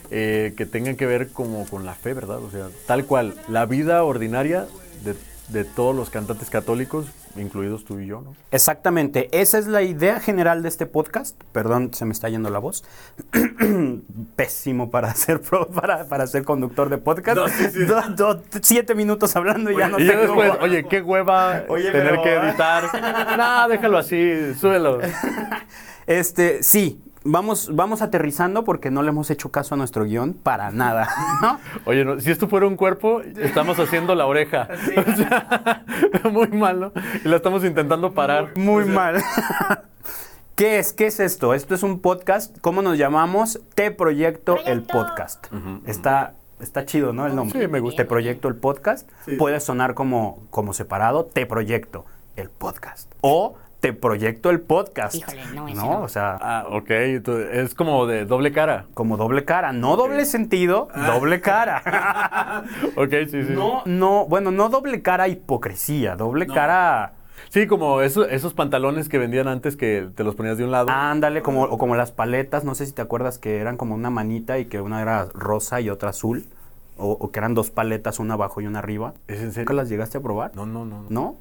eh, 0.09 0.53
que 0.57 0.65
tengan 0.65 0.95
que 0.95 1.05
ver 1.05 1.29
como 1.29 1.65
con 1.67 1.85
la 1.85 1.93
fe, 1.93 2.13
¿verdad? 2.13 2.39
O 2.39 2.49
sea, 2.49 2.67
tal 2.87 3.05
cual, 3.05 3.35
la 3.47 3.65
vida 3.65 4.03
ordinaria 4.03 4.65
de, 5.05 5.15
de 5.49 5.63
todos 5.63 5.95
los 5.95 6.09
cantantes 6.09 6.49
católicos, 6.49 7.05
incluidos 7.35 7.85
tú 7.85 7.99
y 7.99 8.07
yo, 8.07 8.21
¿no? 8.21 8.33
Exactamente, 8.51 9.29
esa 9.31 9.57
es 9.57 9.67
la 9.67 9.81
idea 9.83 10.19
general 10.19 10.61
de 10.63 10.69
este 10.69 10.85
podcast. 10.85 11.41
Perdón, 11.51 11.93
se 11.93 12.05
me 12.05 12.11
está 12.13 12.29
yendo 12.29 12.49
la 12.49 12.59
voz. 12.59 12.83
Pésimo 14.35 14.89
para 14.91 15.13
ser 15.15 15.41
pro- 15.41 15.67
para, 15.67 16.05
para 16.05 16.27
ser 16.27 16.43
conductor 16.43 16.89
de 16.89 16.97
podcast. 16.97 17.37
Do- 17.37 18.01
do- 18.15 18.43
siete 18.61 18.95
minutos 18.95 19.35
hablando 19.35 19.71
y 19.71 19.77
ya 19.77 19.87
no 19.89 19.99
y 19.99 20.07
tengo 20.07 20.21
después, 20.21 20.51
oye, 20.61 20.83
qué 20.85 21.01
hueva 21.01 21.63
Oye, 21.67 21.91
tener 21.91 22.09
pero- 22.11 22.23
que 22.23 22.35
editar. 22.35 23.37
no, 23.37 23.67
déjalo 23.69 23.97
así, 23.97 24.53
súbelo. 24.55 24.99
Este, 26.07 26.63
sí, 26.63 26.99
vamos, 27.23 27.69
vamos 27.73 28.01
aterrizando 28.01 28.63
porque 28.63 28.91
no 28.91 29.01
le 29.03 29.09
hemos 29.09 29.29
hecho 29.29 29.51
caso 29.51 29.75
a 29.75 29.77
nuestro 29.77 30.05
guion 30.05 30.33
para 30.33 30.71
nada. 30.71 31.07
¿no? 31.41 31.59
Oye, 31.85 32.05
no, 32.05 32.19
si 32.19 32.31
esto 32.31 32.47
fuera 32.47 32.67
un 32.67 32.75
cuerpo, 32.75 33.21
estamos 33.21 33.79
haciendo 33.79 34.15
la 34.15 34.25
oreja. 34.25 34.67
O 35.01 35.15
sea, 35.15 35.83
muy 36.31 36.47
malo. 36.49 36.93
Y 37.23 37.27
la 37.27 37.37
estamos 37.37 37.63
intentando 37.63 38.13
parar. 38.13 38.57
Muy 38.57 38.85
mal. 38.85 39.21
¿Qué 40.55 40.79
es? 40.79 40.93
¿Qué 40.93 41.07
es 41.07 41.19
esto? 41.19 41.53
Esto 41.53 41.75
es 41.75 41.83
un 41.83 41.99
podcast. 41.99 42.57
¿Cómo 42.61 42.81
nos 42.81 42.97
llamamos? 42.97 43.61
Te 43.73 43.91
Proyecto 43.91 44.57
el 44.65 44.83
Podcast. 44.83 45.47
Está, 45.85 46.35
está 46.59 46.85
chido, 46.85 47.13
¿no? 47.13 47.25
El 47.25 47.35
nombre. 47.35 47.59
Sí, 47.59 47.67
me 47.67 47.79
gusta. 47.79 48.03
Te 48.03 48.07
Proyecto 48.07 48.47
el 48.47 48.55
Podcast. 48.55 49.09
Puede 49.37 49.59
sonar 49.59 49.93
como, 49.95 50.43
como 50.49 50.73
separado. 50.73 51.25
Te 51.25 51.45
Proyecto 51.45 52.05
el 52.35 52.49
Podcast. 52.49 53.11
O 53.21 53.55
Te 53.81 53.91
Proyecto 53.93 54.49
el 54.51 54.61
Podcast. 54.61 55.15
Híjole, 55.15 55.41
no, 55.53 55.67
ese 55.67 55.75
no. 55.75 56.01
O 56.03 56.07
sea, 56.07 56.37
Ah, 56.39 56.65
ok. 56.69 56.89
entonces, 56.91 57.49
es 57.51 57.75
como 57.75 58.05
de 58.05 58.25
doble 58.25 58.51
cara. 58.53 58.85
como 58.93 59.17
doble 59.17 59.43
cara. 59.43 59.73
No 59.73 59.97
doble 59.97 60.23
sentido, 60.25 60.87
doble 60.95 61.41
cara. 61.41 61.81
Ok, 62.95 63.09
sí, 63.29 63.43
sí. 63.43 63.53
no, 63.53 63.81
no, 63.85 64.25
bueno, 64.27 64.51
no 64.51 64.69
doble 64.69 65.01
cara 65.01 65.27
hipocresía. 65.27 66.15
Doble 66.15 66.47
cara... 66.47 67.13
Sí, 67.49 67.67
como 67.67 68.01
eso- 68.01 68.25
esos 68.29 68.53
pantalones 68.53 69.09
que 69.09 69.17
vendían 69.17 69.47
antes 69.49 69.75
que 69.75 70.07
te 70.15 70.23
los 70.23 70.35
ponías 70.35 70.57
de 70.57 70.63
un 70.63 70.71
lado. 70.71 70.87
Ándale, 70.89 71.41
como, 71.41 71.63
o 71.63 71.77
como 71.77 71.95
las 71.95 72.11
paletas, 72.11 72.63
no 72.63 72.75
sé 72.75 72.85
si 72.85 72.93
te 72.93 73.01
acuerdas 73.01 73.39
que 73.39 73.57
eran 73.57 73.75
como 73.77 73.95
una 73.95 74.09
manita 74.09 74.57
y 74.59 74.65
que 74.65 74.79
una 74.79 75.01
era 75.01 75.25
rosa 75.33 75.81
y 75.81 75.89
otra 75.89 76.11
azul, 76.11 76.45
o, 76.97 77.11
o 77.11 77.31
que 77.31 77.39
eran 77.39 77.53
dos 77.55 77.69
paletas, 77.71 78.19
una 78.19 78.35
abajo 78.35 78.61
y 78.61 78.67
una 78.67 78.79
arriba. 78.79 79.15
¿Es 79.27 79.39
en 79.39 79.45
¿Nunca 79.47 79.55
serio? 79.55 79.73
las 79.73 79.89
llegaste 79.89 80.19
a 80.19 80.21
probar? 80.21 80.51
No, 80.55 80.65
no, 80.65 80.85
no. 80.85 81.03
¿No? 81.09 81.35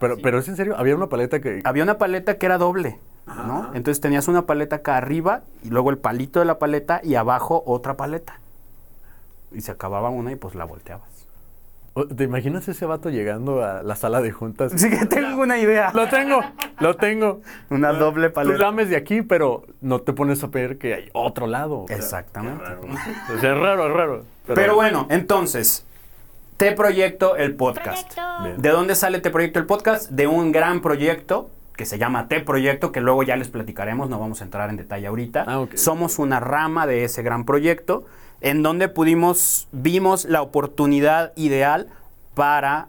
Pero, 0.00 0.16
pero 0.22 0.38
es 0.38 0.48
en 0.48 0.56
serio, 0.56 0.74
había 0.76 0.96
una 0.96 1.08
paleta 1.08 1.40
que. 1.40 1.60
Había 1.64 1.82
una 1.84 1.98
paleta 1.98 2.38
que 2.38 2.46
era 2.46 2.58
doble, 2.58 2.98
¿no? 3.26 3.70
Entonces 3.74 4.00
tenías 4.00 4.26
una 4.28 4.46
paleta 4.46 4.76
acá 4.76 4.96
arriba 4.96 5.42
y 5.62 5.68
luego 5.68 5.90
el 5.90 5.98
palito 5.98 6.40
de 6.40 6.46
la 6.46 6.58
paleta 6.58 7.00
y 7.04 7.14
abajo 7.14 7.62
otra 7.66 7.96
paleta. 7.96 8.40
Y 9.52 9.60
se 9.60 9.70
acababa 9.72 10.10
una 10.10 10.32
y 10.32 10.36
pues 10.36 10.54
la 10.54 10.64
volteabas. 10.64 11.08
¿Te 12.16 12.22
imaginas 12.24 12.66
ese 12.68 12.86
vato 12.86 13.10
llegando 13.10 13.64
a 13.64 13.82
la 13.82 13.96
sala 13.96 14.20
de 14.20 14.30
juntas? 14.30 14.72
Así 14.72 14.88
que 14.88 15.06
tengo 15.06 15.42
una 15.42 15.58
idea. 15.58 15.90
Lo 15.92 16.08
tengo, 16.08 16.40
lo 16.78 16.96
tengo. 16.96 17.40
Una 17.68 17.92
doble 17.92 18.28
Tú 18.28 18.34
paleta. 18.34 18.58
lames 18.58 18.88
de 18.90 18.96
aquí, 18.96 19.22
pero 19.22 19.64
no 19.80 20.00
te 20.00 20.12
pones 20.12 20.42
a 20.44 20.46
ver 20.46 20.78
que 20.78 20.94
hay 20.94 21.10
otro 21.12 21.48
lado. 21.48 21.86
Exactamente. 21.88 22.64
o 23.34 23.38
sea, 23.40 23.52
es 23.52 23.58
raro, 23.58 23.88
es 23.88 23.92
raro. 23.92 24.22
Pero 24.46 24.76
bueno, 24.76 25.08
entonces, 25.10 25.84
Te 26.60 26.72
Proyecto 26.72 27.36
el 27.36 27.54
podcast. 27.54 28.12
Proyecto. 28.14 28.60
¿De 28.60 28.68
dónde 28.68 28.94
sale 28.94 29.18
Te 29.20 29.30
Proyecto 29.30 29.58
el 29.58 29.64
podcast? 29.64 30.10
De 30.10 30.26
un 30.26 30.52
gran 30.52 30.82
proyecto 30.82 31.48
que 31.74 31.86
se 31.86 31.96
llama 31.96 32.28
Te 32.28 32.40
Proyecto, 32.40 32.92
que 32.92 33.00
luego 33.00 33.22
ya 33.22 33.34
les 33.36 33.48
platicaremos, 33.48 34.10
no 34.10 34.18
vamos 34.18 34.42
a 34.42 34.44
entrar 34.44 34.68
en 34.68 34.76
detalle 34.76 35.06
ahorita. 35.06 35.46
Ah. 35.48 35.64
Somos 35.74 36.18
una 36.18 36.38
rama 36.38 36.86
de 36.86 37.04
ese 37.04 37.22
gran 37.22 37.46
proyecto 37.46 38.04
en 38.42 38.62
donde 38.62 38.88
pudimos, 38.90 39.68
vimos 39.72 40.26
la 40.26 40.42
oportunidad 40.42 41.32
ideal 41.34 41.88
para 42.34 42.88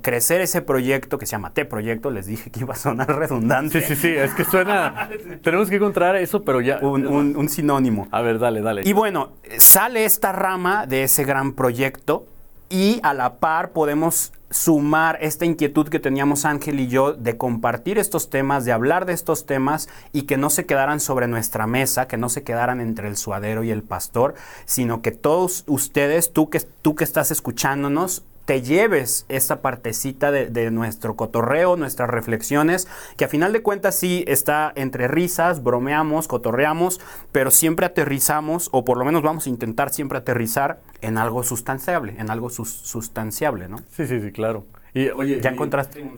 crecer 0.00 0.40
ese 0.40 0.62
proyecto 0.62 1.18
que 1.18 1.26
se 1.26 1.32
llama 1.32 1.50
Te 1.52 1.66
Proyecto. 1.66 2.10
Les 2.10 2.24
dije 2.24 2.50
que 2.50 2.60
iba 2.60 2.72
a 2.72 2.78
sonar 2.78 3.14
redundante. 3.14 3.82
Sí, 3.82 3.94
sí, 3.94 4.00
sí, 4.00 4.08
es 4.08 4.32
que 4.32 4.44
suena. 4.46 5.10
Tenemos 5.42 5.68
que 5.68 5.76
encontrar 5.76 6.16
eso, 6.16 6.44
pero 6.44 6.62
ya. 6.62 6.78
Un, 6.80 7.06
un- 7.06 7.36
un 7.36 7.48
sinónimo. 7.50 8.08
A 8.10 8.22
ver, 8.22 8.38
dale, 8.38 8.62
dale. 8.62 8.80
Y 8.86 8.94
bueno, 8.94 9.32
sale 9.58 10.06
esta 10.06 10.32
rama 10.32 10.86
de 10.86 11.02
ese 11.02 11.24
gran 11.24 11.52
proyecto 11.52 12.24
y 12.68 13.00
a 13.02 13.14
la 13.14 13.36
par 13.36 13.70
podemos 13.70 14.32
sumar 14.50 15.18
esta 15.20 15.44
inquietud 15.44 15.88
que 15.88 15.98
teníamos 15.98 16.44
Ángel 16.44 16.80
y 16.80 16.88
yo 16.88 17.12
de 17.12 17.36
compartir 17.36 17.98
estos 17.98 18.30
temas, 18.30 18.64
de 18.64 18.72
hablar 18.72 19.04
de 19.06 19.12
estos 19.12 19.44
temas 19.44 19.88
y 20.12 20.22
que 20.22 20.36
no 20.36 20.50
se 20.50 20.66
quedaran 20.66 21.00
sobre 21.00 21.26
nuestra 21.26 21.66
mesa, 21.66 22.06
que 22.06 22.16
no 22.16 22.28
se 22.28 22.42
quedaran 22.44 22.80
entre 22.80 23.08
el 23.08 23.16
suadero 23.16 23.64
y 23.64 23.70
el 23.70 23.82
pastor, 23.82 24.34
sino 24.64 25.02
que 25.02 25.10
todos 25.10 25.64
ustedes, 25.66 26.32
tú 26.32 26.48
que, 26.48 26.60
tú 26.60 26.94
que 26.94 27.04
estás 27.04 27.30
escuchándonos, 27.30 28.24
te 28.46 28.62
lleves 28.62 29.26
esta 29.28 29.60
partecita 29.60 30.30
de, 30.30 30.46
de 30.46 30.70
nuestro 30.70 31.16
cotorreo, 31.16 31.76
nuestras 31.76 32.08
reflexiones, 32.08 32.88
que 33.18 33.24
a 33.26 33.28
final 33.28 33.52
de 33.52 33.60
cuentas 33.60 33.96
sí 33.96 34.24
está 34.26 34.72
entre 34.76 35.08
risas, 35.08 35.62
bromeamos, 35.62 36.28
cotorreamos, 36.28 37.00
pero 37.32 37.50
siempre 37.50 37.84
aterrizamos, 37.86 38.68
o 38.72 38.84
por 38.84 38.96
lo 38.96 39.04
menos 39.04 39.22
vamos 39.22 39.46
a 39.46 39.50
intentar 39.50 39.90
siempre 39.92 40.18
aterrizar 40.18 40.80
en 41.00 41.18
algo 41.18 41.42
sustanciable, 41.42 42.14
en 42.18 42.30
algo 42.30 42.48
sus- 42.48 42.70
sustanciable, 42.72 43.68
¿no? 43.68 43.78
Sí, 43.90 44.06
sí, 44.06 44.20
sí, 44.20 44.30
claro. 44.32 44.64
Y 44.94 45.08
oye, 45.10 45.40
Ya 45.42 45.50
y- 45.50 45.54
encontraste 45.54 46.00
un- 46.02 46.16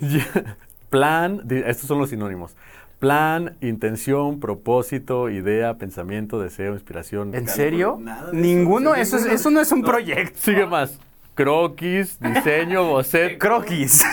plan, 0.90 1.42
estos 1.50 1.86
son 1.88 1.98
los 1.98 2.10
sinónimos. 2.10 2.54
Plan, 2.98 3.56
intención, 3.60 4.40
propósito, 4.40 5.30
idea, 5.30 5.74
pensamiento, 5.78 6.40
deseo, 6.40 6.74
inspiración. 6.74 7.34
¿En 7.34 7.48
serio? 7.48 7.98
Ninguno, 8.32 8.94
eso, 8.94 9.16
es- 9.16 9.26
eso 9.26 9.50
no 9.50 9.60
es 9.60 9.70
un 9.72 9.82
proyecto. 9.82 10.38
Sigue 10.40 10.66
más. 10.66 10.98
Croquis, 11.38 12.18
diseño, 12.18 12.82
boceto. 12.88 13.38
Croquis. 13.46 14.04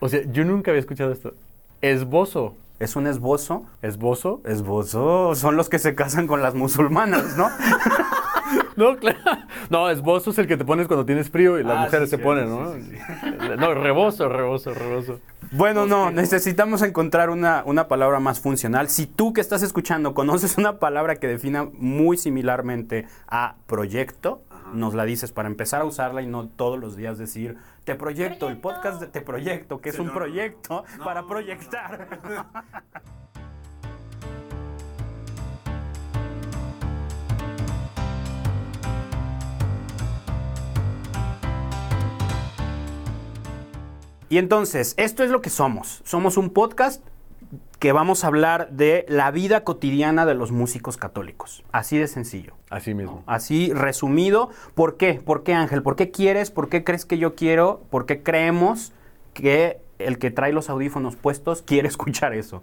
O 0.00 0.08
sea, 0.08 0.22
yo 0.32 0.42
nunca 0.46 0.70
había 0.70 0.80
escuchado 0.80 1.12
esto. 1.12 1.34
Esbozo. 1.82 2.54
Es 2.78 2.96
un 2.96 3.06
esbozo. 3.06 3.66
¿Esbozo? 3.82 4.40
Esbozo 4.46 5.34
son 5.34 5.56
los 5.56 5.68
que 5.68 5.78
se 5.78 5.94
casan 5.94 6.26
con 6.26 6.40
las 6.40 6.54
musulmanas, 6.54 7.36
¿no? 7.36 7.50
No, 8.76 8.96
claro. 8.96 9.18
No, 9.70 9.90
esbozo 9.90 10.30
es 10.30 10.38
el 10.38 10.46
que 10.46 10.56
te 10.56 10.64
pones 10.64 10.86
cuando 10.86 11.04
tienes 11.04 11.28
frío 11.30 11.58
y 11.58 11.64
las 11.64 11.76
Ah, 11.76 11.80
mujeres 11.82 12.08
sí, 12.08 12.16
se 12.16 12.22
ponen, 12.22 12.48
¿no? 12.48 12.72
No, 13.56 13.74
rebozo, 13.74 14.28
rebozo, 14.28 14.72
rebozo. 14.72 15.18
Bueno, 15.50 15.84
no, 15.84 16.12
necesitamos 16.12 16.82
encontrar 16.82 17.28
una, 17.28 17.64
una 17.66 17.88
palabra 17.88 18.20
más 18.20 18.38
funcional. 18.38 18.88
Si 18.88 19.06
tú 19.06 19.32
que 19.32 19.40
estás 19.40 19.62
escuchando 19.62 20.14
conoces 20.14 20.58
una 20.58 20.78
palabra 20.78 21.16
que 21.16 21.26
defina 21.26 21.68
muy 21.72 22.16
similarmente 22.16 23.08
a 23.26 23.56
proyecto, 23.66 24.42
nos 24.72 24.94
la 24.94 25.04
dices 25.04 25.32
para 25.32 25.48
empezar 25.48 25.82
a 25.82 25.84
usarla 25.84 26.22
y 26.22 26.26
no 26.26 26.48
todos 26.48 26.78
los 26.78 26.96
días 26.96 27.18
decir 27.18 27.56
te 27.84 27.94
proyecto, 27.94 28.48
el 28.48 28.58
podcast 28.58 29.00
de 29.00 29.06
te 29.06 29.20
proyecto, 29.20 29.80
que 29.80 29.90
es 29.90 29.98
un 29.98 30.10
proyecto 30.10 30.84
para 31.02 31.26
proyectar. 31.26 32.08
Y 44.30 44.36
entonces, 44.36 44.92
esto 44.98 45.24
es 45.24 45.30
lo 45.30 45.40
que 45.40 45.48
somos. 45.48 46.02
Somos 46.04 46.36
un 46.36 46.50
podcast 46.50 47.02
que 47.78 47.92
vamos 47.92 48.24
a 48.24 48.26
hablar 48.26 48.70
de 48.70 49.06
la 49.08 49.30
vida 49.30 49.62
cotidiana 49.62 50.26
de 50.26 50.34
los 50.34 50.50
músicos 50.50 50.96
católicos. 50.96 51.64
Así 51.70 51.96
de 51.96 52.08
sencillo. 52.08 52.54
Así 52.70 52.94
mismo. 52.94 53.22
Así 53.26 53.72
resumido. 53.72 54.50
¿Por 54.74 54.96
qué? 54.96 55.14
¿Por 55.14 55.44
qué, 55.44 55.54
Ángel? 55.54 55.82
¿Por 55.82 55.94
qué 55.94 56.10
quieres? 56.10 56.50
¿Por 56.50 56.68
qué 56.68 56.82
crees 56.82 57.04
que 57.04 57.18
yo 57.18 57.34
quiero? 57.34 57.82
¿Por 57.90 58.06
qué 58.06 58.22
creemos 58.22 58.92
que 59.32 59.80
el 59.98 60.18
que 60.18 60.30
trae 60.30 60.52
los 60.52 60.70
audífonos 60.70 61.16
puestos 61.16 61.62
quiere 61.62 61.88
escuchar 61.88 62.34
eso? 62.34 62.62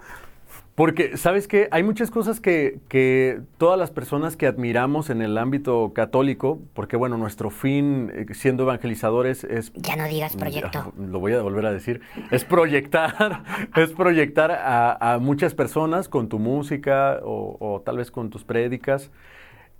Porque, 0.75 1.15
¿sabes 1.15 1.47
qué? 1.47 1.69
Hay 1.71 1.83
muchas 1.83 2.11
cosas 2.11 2.41
que, 2.41 2.79
que 2.89 3.39
todas 3.57 3.79
las 3.79 3.91
personas 3.91 4.35
que 4.35 4.45
admiramos 4.45 5.09
en 5.09 5.21
el 5.21 5.37
ámbito 5.37 5.93
católico, 5.93 6.59
porque 6.73 6.97
bueno, 6.97 7.17
nuestro 7.17 7.49
fin 7.49 8.11
eh, 8.13 8.25
siendo 8.33 8.63
evangelizadores 8.63 9.45
es... 9.45 9.71
Ya 9.73 9.95
no 9.95 10.05
digas 10.05 10.35
proyecto. 10.35 10.93
Ya, 10.97 11.03
Lo 11.05 11.19
voy 11.19 11.31
a 11.31 11.41
volver 11.41 11.65
a 11.65 11.71
decir. 11.71 12.01
Es 12.29 12.43
proyectar, 12.43 13.43
es 13.75 13.93
proyectar 13.93 14.51
a, 14.51 15.13
a 15.13 15.19
muchas 15.19 15.53
personas 15.53 16.09
con 16.09 16.27
tu 16.27 16.39
música 16.39 17.21
o, 17.23 17.55
o 17.57 17.79
tal 17.79 17.95
vez 17.95 18.11
con 18.11 18.29
tus 18.29 18.43
prédicas, 18.43 19.11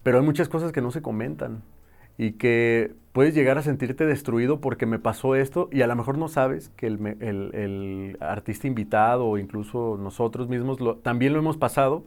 pero 0.02 0.20
hay 0.20 0.24
muchas 0.24 0.48
cosas 0.48 0.72
que 0.72 0.80
no 0.80 0.92
se 0.92 1.02
comentan 1.02 1.62
y 2.18 2.34
que 2.34 2.94
puedes 3.16 3.36
llegar 3.36 3.58
a 3.60 3.64
sentirte 3.64 4.06
destruido 4.06 4.62
porque 4.62 4.86
me 4.88 5.00
pasó 5.00 5.36
esto 5.36 5.70
y 5.74 5.82
a 5.84 5.88
lo 5.88 5.98
mejor 5.98 6.20
no 6.20 6.30
sabes 6.30 6.70
que 6.78 6.88
el, 6.88 7.00
el- 7.22 7.56
el 7.56 8.18
artista 8.22 8.68
invitado 8.68 9.26
o 9.28 9.40
incluso 9.40 9.98
nosotros 10.00 10.50
mismos 10.50 10.78
también 11.04 11.34
lo 11.34 11.40
hemos 11.40 11.58
pasado 11.58 12.06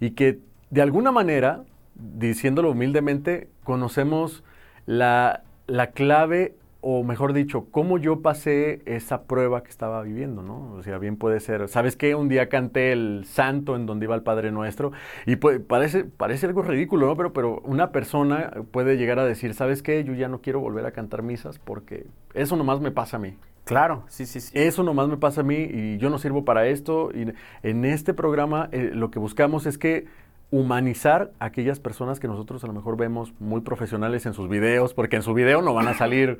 y 0.00 0.12
que 0.12 0.40
de 0.70 0.82
alguna 0.82 1.12
manera, 1.12 1.64
diciéndolo 1.94 2.70
humildemente, 2.72 3.48
conocemos 3.64 4.44
la, 4.86 5.42
la 5.66 5.92
clave 5.92 6.56
o 6.82 7.02
mejor 7.02 7.32
dicho, 7.32 7.66
cómo 7.70 7.98
yo 7.98 8.22
pasé 8.22 8.80
esa 8.86 9.24
prueba 9.24 9.62
que 9.62 9.70
estaba 9.70 10.02
viviendo, 10.02 10.42
¿no? 10.42 10.72
O 10.72 10.82
sea, 10.82 10.98
bien 10.98 11.16
puede 11.16 11.40
ser, 11.40 11.68
¿sabes 11.68 11.96
qué? 11.96 12.14
Un 12.14 12.28
día 12.28 12.48
canté 12.48 12.92
el 12.92 13.24
santo 13.26 13.76
en 13.76 13.86
donde 13.86 14.06
iba 14.06 14.14
el 14.14 14.22
Padre 14.22 14.50
Nuestro 14.50 14.92
y 15.26 15.36
parece, 15.36 16.04
parece 16.04 16.46
algo 16.46 16.62
ridículo, 16.62 17.06
¿no? 17.06 17.16
Pero, 17.16 17.32
pero 17.32 17.60
una 17.64 17.92
persona 17.92 18.52
puede 18.70 18.96
llegar 18.96 19.18
a 19.18 19.24
decir, 19.24 19.54
¿sabes 19.54 19.82
qué? 19.82 20.02
Yo 20.04 20.14
ya 20.14 20.28
no 20.28 20.40
quiero 20.40 20.60
volver 20.60 20.86
a 20.86 20.92
cantar 20.92 21.22
misas 21.22 21.58
porque 21.58 22.06
eso 22.32 22.56
nomás 22.56 22.80
me 22.80 22.90
pasa 22.90 23.18
a 23.18 23.20
mí. 23.20 23.36
Claro, 23.64 24.04
sí, 24.08 24.26
sí, 24.26 24.40
sí. 24.40 24.50
Eso 24.58 24.82
nomás 24.82 25.08
me 25.08 25.16
pasa 25.16 25.42
a 25.42 25.44
mí 25.44 25.68
y 25.70 25.98
yo 25.98 26.10
no 26.10 26.18
sirvo 26.18 26.44
para 26.44 26.66
esto. 26.66 27.10
Y 27.14 27.32
en 27.62 27.84
este 27.84 28.14
programa 28.14 28.68
eh, 28.72 28.90
lo 28.94 29.10
que 29.10 29.18
buscamos 29.18 29.66
es 29.66 29.78
que 29.78 30.06
humanizar 30.50 31.30
a 31.38 31.44
aquellas 31.46 31.78
personas 31.78 32.18
que 32.18 32.26
nosotros 32.26 32.64
a 32.64 32.66
lo 32.66 32.72
mejor 32.72 32.96
vemos 32.96 33.32
muy 33.38 33.60
profesionales 33.60 34.26
en 34.26 34.34
sus 34.34 34.48
videos, 34.48 34.94
porque 34.94 35.16
en 35.16 35.22
su 35.22 35.34
video 35.34 35.62
no 35.62 35.74
van 35.74 35.88
a 35.88 35.94
salir 35.94 36.38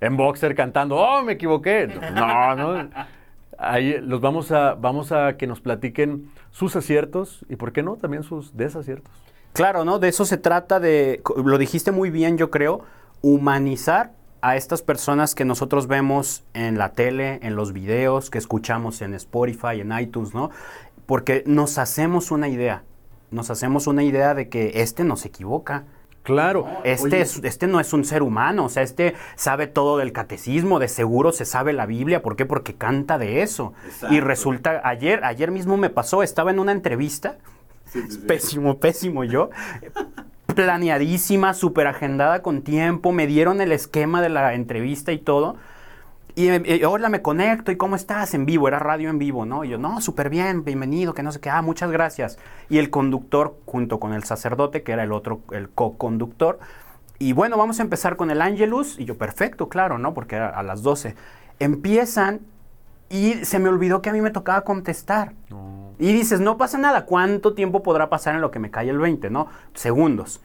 en 0.00 0.16
boxer 0.16 0.54
cantando, 0.54 0.96
oh, 0.96 1.22
me 1.22 1.32
equivoqué. 1.32 1.86
No, 2.14 2.54
no. 2.56 2.90
Ahí 3.58 3.98
los 4.00 4.20
vamos 4.20 4.50
a, 4.52 4.74
vamos 4.74 5.12
a 5.12 5.36
que 5.36 5.46
nos 5.46 5.60
platiquen 5.60 6.30
sus 6.50 6.76
aciertos 6.76 7.44
y, 7.48 7.56
¿por 7.56 7.72
qué 7.72 7.82
no? 7.82 7.96
También 7.96 8.22
sus 8.22 8.56
desaciertos. 8.56 9.12
Claro, 9.52 9.84
¿no? 9.84 9.98
De 9.98 10.08
eso 10.08 10.24
se 10.24 10.38
trata 10.38 10.80
de, 10.80 11.22
lo 11.44 11.58
dijiste 11.58 11.90
muy 11.90 12.10
bien, 12.10 12.38
yo 12.38 12.50
creo, 12.50 12.82
humanizar 13.20 14.12
a 14.42 14.56
estas 14.56 14.80
personas 14.80 15.34
que 15.34 15.44
nosotros 15.44 15.86
vemos 15.86 16.44
en 16.54 16.78
la 16.78 16.92
tele, 16.92 17.40
en 17.42 17.56
los 17.56 17.72
videos, 17.72 18.30
que 18.30 18.38
escuchamos 18.38 19.02
en 19.02 19.12
Spotify, 19.14 19.80
en 19.80 19.92
iTunes, 19.98 20.32
¿no? 20.32 20.50
Porque 21.04 21.42
nos 21.46 21.76
hacemos 21.78 22.30
una 22.30 22.48
idea, 22.48 22.84
nos 23.30 23.50
hacemos 23.50 23.86
una 23.86 24.02
idea 24.02 24.34
de 24.34 24.48
que 24.48 24.80
este 24.80 25.04
no 25.04 25.16
se 25.16 25.28
equivoca. 25.28 25.84
Claro. 26.22 26.66
Este, 26.84 27.06
Oye, 27.06 27.20
es- 27.22 27.40
este 27.44 27.66
no 27.66 27.80
es 27.80 27.92
un 27.92 28.04
ser 28.04 28.22
humano, 28.22 28.66
o 28.66 28.68
sea, 28.68 28.82
este 28.82 29.14
sabe 29.36 29.66
todo 29.66 29.96
del 29.96 30.12
catecismo, 30.12 30.78
de 30.78 30.88
seguro 30.88 31.32
se 31.32 31.44
sabe 31.44 31.72
la 31.72 31.86
Biblia, 31.86 32.22
¿por 32.22 32.36
qué? 32.36 32.44
Porque 32.46 32.74
canta 32.74 33.16
de 33.18 33.42
eso. 33.42 33.72
Y 34.10 34.20
resulta, 34.20 34.82
ayer, 34.84 35.24
ayer 35.24 35.50
mismo 35.50 35.76
me 35.76 35.88
pasó, 35.90 36.22
estaba 36.22 36.50
en 36.50 36.58
una 36.58 36.72
entrevista, 36.72 37.38
pésimo, 38.26 38.78
pésimo 38.78 39.24
yo, 39.24 39.50
planeadísima, 40.54 41.54
súper 41.54 41.86
agendada 41.86 42.42
con 42.42 42.62
tiempo, 42.62 43.12
me 43.12 43.26
dieron 43.26 43.60
el 43.60 43.72
esquema 43.72 44.20
de 44.20 44.28
la 44.28 44.54
entrevista 44.54 45.12
y 45.12 45.18
todo. 45.18 45.56
Y 46.40 46.48
eh, 46.48 46.86
hola, 46.86 47.10
me 47.10 47.20
conecto, 47.20 47.70
¿y 47.70 47.76
cómo 47.76 47.96
estás? 47.96 48.32
En 48.32 48.46
vivo, 48.46 48.66
era 48.66 48.78
radio 48.78 49.10
en 49.10 49.18
vivo, 49.18 49.44
¿no? 49.44 49.62
Y 49.62 49.68
yo, 49.68 49.76
no, 49.76 50.00
súper 50.00 50.30
bien, 50.30 50.64
bienvenido, 50.64 51.12
que 51.12 51.22
no 51.22 51.32
sé 51.32 51.38
qué, 51.38 51.50
ah, 51.50 51.60
muchas 51.60 51.90
gracias. 51.90 52.38
Y 52.70 52.78
el 52.78 52.88
conductor, 52.88 53.58
junto 53.66 54.00
con 54.00 54.14
el 54.14 54.24
sacerdote, 54.24 54.82
que 54.82 54.92
era 54.92 55.02
el 55.02 55.12
otro, 55.12 55.42
el 55.52 55.68
co-conductor, 55.68 56.58
y 57.18 57.34
bueno, 57.34 57.58
vamos 57.58 57.78
a 57.78 57.82
empezar 57.82 58.16
con 58.16 58.30
el 58.30 58.40
Angelus, 58.40 58.98
y 58.98 59.04
yo, 59.04 59.18
perfecto, 59.18 59.68
claro, 59.68 59.98
¿no? 59.98 60.14
Porque 60.14 60.36
era 60.36 60.48
a 60.48 60.62
las 60.62 60.82
12. 60.82 61.14
Empiezan 61.58 62.40
y 63.10 63.44
se 63.44 63.58
me 63.58 63.68
olvidó 63.68 64.00
que 64.00 64.08
a 64.08 64.14
mí 64.14 64.22
me 64.22 64.30
tocaba 64.30 64.62
contestar. 64.62 65.34
no. 65.50 65.90
Y 65.98 66.14
dices, 66.14 66.40
no 66.40 66.56
pasa 66.56 66.78
nada, 66.78 67.04
¿cuánto 67.04 67.52
tiempo 67.52 67.82
podrá 67.82 68.08
pasar 68.08 68.34
en 68.34 68.40
lo 68.40 68.50
que 68.50 68.60
me 68.60 68.70
cae 68.70 68.88
el 68.88 68.98
20, 68.98 69.28
no? 69.28 69.48
Segundos. 69.74 70.40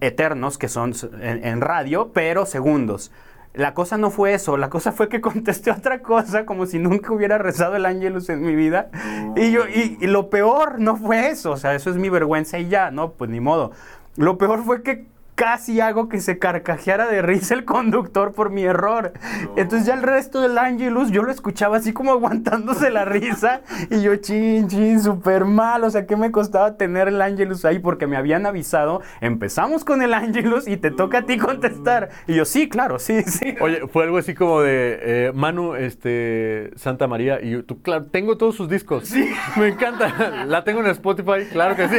Eternos, 0.00 0.58
que 0.58 0.68
son 0.68 0.92
en 1.20 1.60
radio, 1.60 2.12
pero 2.12 2.46
segundos. 2.46 3.10
La 3.54 3.72
cosa 3.72 3.96
no 3.96 4.10
fue 4.10 4.34
eso, 4.34 4.56
la 4.56 4.68
cosa 4.68 4.90
fue 4.90 5.08
que 5.08 5.20
contesté 5.22 5.70
otra 5.70 6.02
cosa 6.02 6.44
como 6.44 6.66
si 6.66 6.78
nunca 6.78 7.12
hubiera 7.12 7.38
rezado 7.38 7.76
el 7.76 7.86
ángelus 7.86 8.28
en 8.28 8.42
mi 8.42 8.54
vida. 8.54 8.90
Y 9.36 9.52
yo, 9.52 9.66
y, 9.68 9.96
y 10.00 10.06
lo 10.06 10.28
peor 10.28 10.80
no 10.80 10.96
fue 10.96 11.28
eso, 11.28 11.52
o 11.52 11.56
sea, 11.56 11.74
eso 11.74 11.90
es 11.90 11.96
mi 11.96 12.08
vergüenza 12.08 12.58
y 12.58 12.68
ya, 12.68 12.90
no, 12.90 13.12
pues 13.12 13.30
ni 13.30 13.40
modo. 13.40 13.70
Lo 14.16 14.38
peor 14.38 14.64
fue 14.64 14.82
que 14.82 15.06
casi 15.34 15.80
hago 15.80 16.08
que 16.08 16.20
se 16.20 16.38
carcajeara 16.38 17.06
de 17.06 17.22
risa 17.22 17.54
el 17.54 17.64
conductor 17.64 18.32
por 18.32 18.50
mi 18.50 18.64
error. 18.64 19.12
Entonces 19.56 19.86
ya 19.86 19.94
el 19.94 20.02
resto 20.02 20.40
del 20.40 20.56
Angelus 20.58 21.10
yo 21.10 21.22
lo 21.22 21.30
escuchaba 21.30 21.78
así 21.78 21.92
como 21.92 22.12
aguantándose 22.12 22.90
la 22.90 23.04
risa 23.04 23.62
y 23.90 24.02
yo 24.02 24.16
chin, 24.16 24.68
chin, 24.68 25.00
súper 25.00 25.44
mal. 25.44 25.84
O 25.84 25.90
sea, 25.90 26.06
¿qué 26.06 26.16
me 26.16 26.30
costaba 26.30 26.76
tener 26.76 27.08
el 27.08 27.20
Angelus 27.20 27.64
ahí? 27.64 27.78
Porque 27.78 28.06
me 28.06 28.16
habían 28.16 28.46
avisado, 28.46 29.02
empezamos 29.20 29.84
con 29.84 30.02
el 30.02 30.14
Angelus 30.14 30.68
y 30.68 30.76
te 30.76 30.90
toca 30.90 31.18
a 31.18 31.22
ti 31.22 31.38
contestar. 31.38 32.10
Y 32.26 32.34
yo, 32.34 32.44
sí, 32.44 32.68
claro, 32.68 32.98
sí, 32.98 33.22
sí. 33.22 33.54
Oye, 33.60 33.86
fue 33.88 34.04
algo 34.04 34.18
así 34.18 34.34
como 34.34 34.60
de 34.60 34.98
eh, 35.02 35.32
Manu, 35.34 35.74
este, 35.74 36.70
Santa 36.76 37.06
María, 37.06 37.40
y 37.42 37.50
yo, 37.50 37.64
tú, 37.64 37.82
claro, 37.82 38.06
tengo 38.06 38.36
todos 38.36 38.54
sus 38.54 38.68
discos. 38.68 39.08
Sí. 39.08 39.32
Me 39.56 39.68
encanta. 39.68 40.44
La 40.46 40.64
tengo 40.64 40.80
en 40.80 40.86
Spotify, 40.86 41.46
claro 41.50 41.76
que 41.76 41.88
sí. 41.88 41.96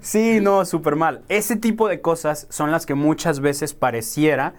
Sí, 0.00 0.38
no, 0.40 0.64
súper 0.64 0.96
mal. 0.96 1.22
Ese 1.28 1.56
tipo 1.56 1.88
de 1.88 2.00
cosas 2.00 2.46
son 2.50 2.70
las 2.70 2.84
que 2.84 2.94
muchas 2.94 3.40
veces 3.40 3.72
pareciera 3.72 4.54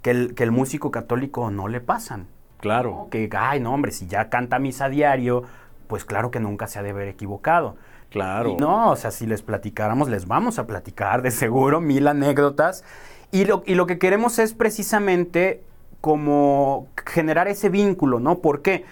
que 0.00 0.10
el, 0.10 0.34
que 0.34 0.44
el 0.44 0.52
músico 0.52 0.90
católico 0.90 1.50
no 1.50 1.68
le 1.68 1.80
pasan. 1.80 2.28
Claro. 2.58 3.08
Que, 3.10 3.28
ay, 3.36 3.60
no, 3.60 3.74
hombre, 3.74 3.92
si 3.92 4.06
ya 4.06 4.30
canta 4.30 4.58
misa 4.58 4.88
diario, 4.88 5.42
pues 5.86 6.04
claro 6.04 6.30
que 6.30 6.40
nunca 6.40 6.66
se 6.66 6.78
ha 6.78 6.82
de 6.82 6.90
haber 6.90 7.08
equivocado. 7.08 7.76
Claro. 8.10 8.50
Y 8.50 8.56
no, 8.56 8.90
o 8.90 8.96
sea, 8.96 9.10
si 9.10 9.26
les 9.26 9.42
platicáramos, 9.42 10.08
les 10.08 10.26
vamos 10.26 10.58
a 10.58 10.66
platicar 10.66 11.20
de 11.20 11.30
seguro 11.30 11.80
mil 11.80 12.06
anécdotas. 12.06 12.84
Y 13.32 13.44
lo, 13.44 13.62
y 13.66 13.74
lo 13.74 13.86
que 13.86 13.98
queremos 13.98 14.38
es 14.38 14.54
precisamente 14.54 15.62
como 16.00 16.86
generar 17.04 17.48
ese 17.48 17.68
vínculo, 17.68 18.20
¿no? 18.20 18.38
¿Por 18.38 18.62
qué? 18.62 18.84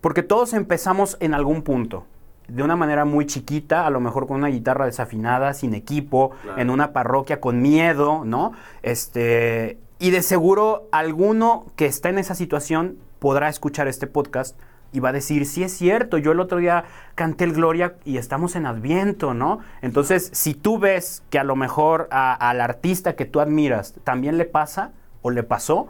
Porque 0.00 0.22
todos 0.22 0.54
empezamos 0.54 1.18
en 1.20 1.34
algún 1.34 1.62
punto 1.62 2.06
de 2.50 2.62
una 2.62 2.76
manera 2.76 3.04
muy 3.04 3.26
chiquita, 3.26 3.86
a 3.86 3.90
lo 3.90 4.00
mejor 4.00 4.26
con 4.26 4.36
una 4.38 4.48
guitarra 4.48 4.86
desafinada, 4.86 5.54
sin 5.54 5.74
equipo, 5.74 6.32
en 6.56 6.70
una 6.70 6.92
parroquia 6.92 7.40
con 7.40 7.62
miedo, 7.62 8.24
¿no? 8.24 8.52
Este, 8.82 9.78
y 9.98 10.10
de 10.10 10.22
seguro 10.22 10.88
alguno 10.92 11.66
que 11.76 11.86
está 11.86 12.08
en 12.08 12.18
esa 12.18 12.34
situación 12.34 12.96
podrá 13.18 13.48
escuchar 13.48 13.86
este 13.86 14.06
podcast 14.06 14.58
y 14.92 15.00
va 15.00 15.10
a 15.10 15.12
decir, 15.12 15.46
sí 15.46 15.62
es 15.62 15.72
cierto, 15.72 16.18
yo 16.18 16.32
el 16.32 16.40
otro 16.40 16.58
día 16.58 16.84
canté 17.14 17.44
el 17.44 17.52
Gloria 17.52 17.94
y 18.04 18.16
estamos 18.16 18.56
en 18.56 18.66
Adviento, 18.66 19.34
¿no? 19.34 19.60
Entonces, 19.82 20.30
si 20.32 20.54
tú 20.54 20.78
ves 20.78 21.22
que 21.30 21.38
a 21.38 21.44
lo 21.44 21.54
mejor 21.54 22.08
al 22.10 22.60
artista 22.60 23.14
que 23.14 23.24
tú 23.24 23.40
admiras 23.40 23.94
también 24.02 24.36
le 24.36 24.46
pasa 24.46 24.90
o 25.22 25.30
le 25.30 25.42
pasó, 25.42 25.88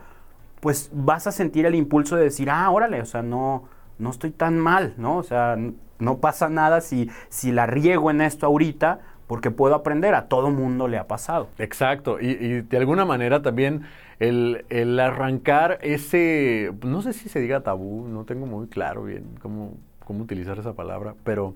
pues 0.60 0.90
vas 0.92 1.26
a 1.26 1.32
sentir 1.32 1.64
el 1.64 1.74
impulso 1.74 2.16
de 2.16 2.24
decir, 2.24 2.50
ah, 2.50 2.70
órale, 2.70 3.00
o 3.00 3.06
sea, 3.06 3.22
no, 3.22 3.64
no 4.00 4.11
estoy 4.11 4.30
tan 4.30 4.59
mal, 4.59 4.95
¿no? 4.97 5.16
O 5.16 5.23
sea, 5.23 5.57
no 5.99 6.19
pasa 6.19 6.49
nada 6.49 6.80
si, 6.80 7.11
si 7.28 7.52
la 7.52 7.66
riego 7.66 8.11
en 8.11 8.21
esto 8.21 8.47
ahorita, 8.47 9.00
porque 9.26 9.50
puedo 9.52 9.75
aprender, 9.76 10.14
a 10.14 10.26
todo 10.26 10.50
mundo 10.50 10.88
le 10.88 10.99
ha 10.99 11.07
pasado. 11.07 11.49
Exacto, 11.59 12.19
y, 12.21 12.30
y 12.30 12.61
de 12.62 12.76
alguna 12.78 13.04
manera 13.04 13.42
también 13.42 13.83
el, 14.19 14.64
el, 14.71 14.99
arrancar 14.99 15.78
ese, 15.83 16.73
no 16.83 17.00
sé 17.02 17.12
si 17.12 17.28
se 17.28 17.40
diga 17.40 17.61
tabú, 17.61 18.09
no 18.09 18.25
tengo 18.25 18.47
muy 18.47 18.66
claro 18.66 19.04
bien 19.04 19.25
cómo, 19.40 19.75
cómo 20.04 20.25
utilizar 20.25 20.59
esa 20.59 20.73
palabra, 20.73 21.14
pero 21.23 21.54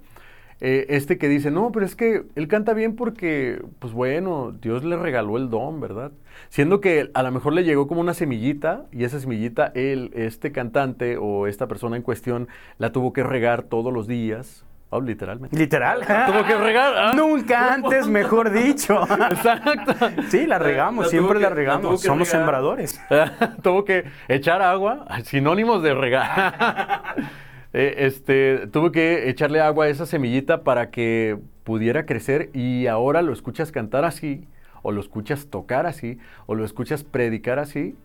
eh, 0.66 0.86
este 0.88 1.18
que 1.18 1.28
dice, 1.28 1.50
no, 1.50 1.72
pero 1.72 1.84
es 1.84 1.94
que 1.94 2.22
él 2.36 2.48
canta 2.48 2.72
bien 2.72 2.96
porque, 2.96 3.62
pues 3.80 3.92
bueno, 3.92 4.50
Dios 4.62 4.82
le 4.82 4.96
regaló 4.96 5.36
el 5.36 5.50
don, 5.50 5.78
¿verdad? 5.78 6.10
Siendo 6.48 6.80
que 6.80 7.10
a 7.12 7.22
lo 7.22 7.30
mejor 7.32 7.52
le 7.52 7.64
llegó 7.64 7.86
como 7.86 8.00
una 8.00 8.14
semillita 8.14 8.86
y 8.90 9.04
esa 9.04 9.20
semillita, 9.20 9.72
él, 9.74 10.10
este 10.14 10.52
cantante 10.52 11.18
o 11.18 11.46
esta 11.48 11.66
persona 11.66 11.96
en 11.96 12.02
cuestión, 12.02 12.48
la 12.78 12.92
tuvo 12.92 13.12
que 13.12 13.22
regar 13.22 13.64
todos 13.64 13.92
los 13.92 14.06
días. 14.06 14.64
Oh, 14.88 15.02
literalmente. 15.02 15.54
Literal. 15.54 16.00
Tuvo 16.00 16.44
que 16.46 16.56
regar. 16.56 16.94
¿ah? 16.96 17.12
Nunca 17.14 17.74
antes, 17.74 18.06
mejor 18.06 18.50
dicho. 18.50 19.02
Exacto. 19.02 19.92
Sí, 20.28 20.46
la 20.46 20.58
regamos, 20.58 21.06
La 21.06 21.10
siempre 21.10 21.40
la 21.40 21.50
regamos. 21.50 21.90
la 21.92 21.98
Somos 21.98 22.28
regar. 22.28 22.40
sembradores. 22.40 23.00
tuvo 23.62 23.84
que 23.84 24.04
echar 24.28 24.62
agua, 24.62 25.04
sinónimos 25.24 25.82
de 25.82 25.92
regar. 25.92 27.16
Eh, 27.74 28.06
este, 28.06 28.68
tuvo 28.68 28.92
que 28.92 29.28
echarle 29.28 29.60
agua 29.60 29.86
a 29.86 29.88
esa 29.88 30.06
semillita 30.06 30.62
para 30.64 30.90
que 30.90 31.38
pudiera 31.64 32.06
crecer 32.06 32.50
y 32.54 32.86
ahora 32.86 33.20
lo 33.22 33.32
escuchas 33.32 33.72
cantar 33.72 34.04
así, 34.04 34.46
o 34.82 34.92
lo 34.92 35.00
escuchas 35.00 35.48
tocar 35.48 35.86
así, 35.86 36.18
o 36.46 36.54
lo 36.54 36.64
escuchas 36.64 37.04
predicar 37.04 37.58
así, 37.58 37.96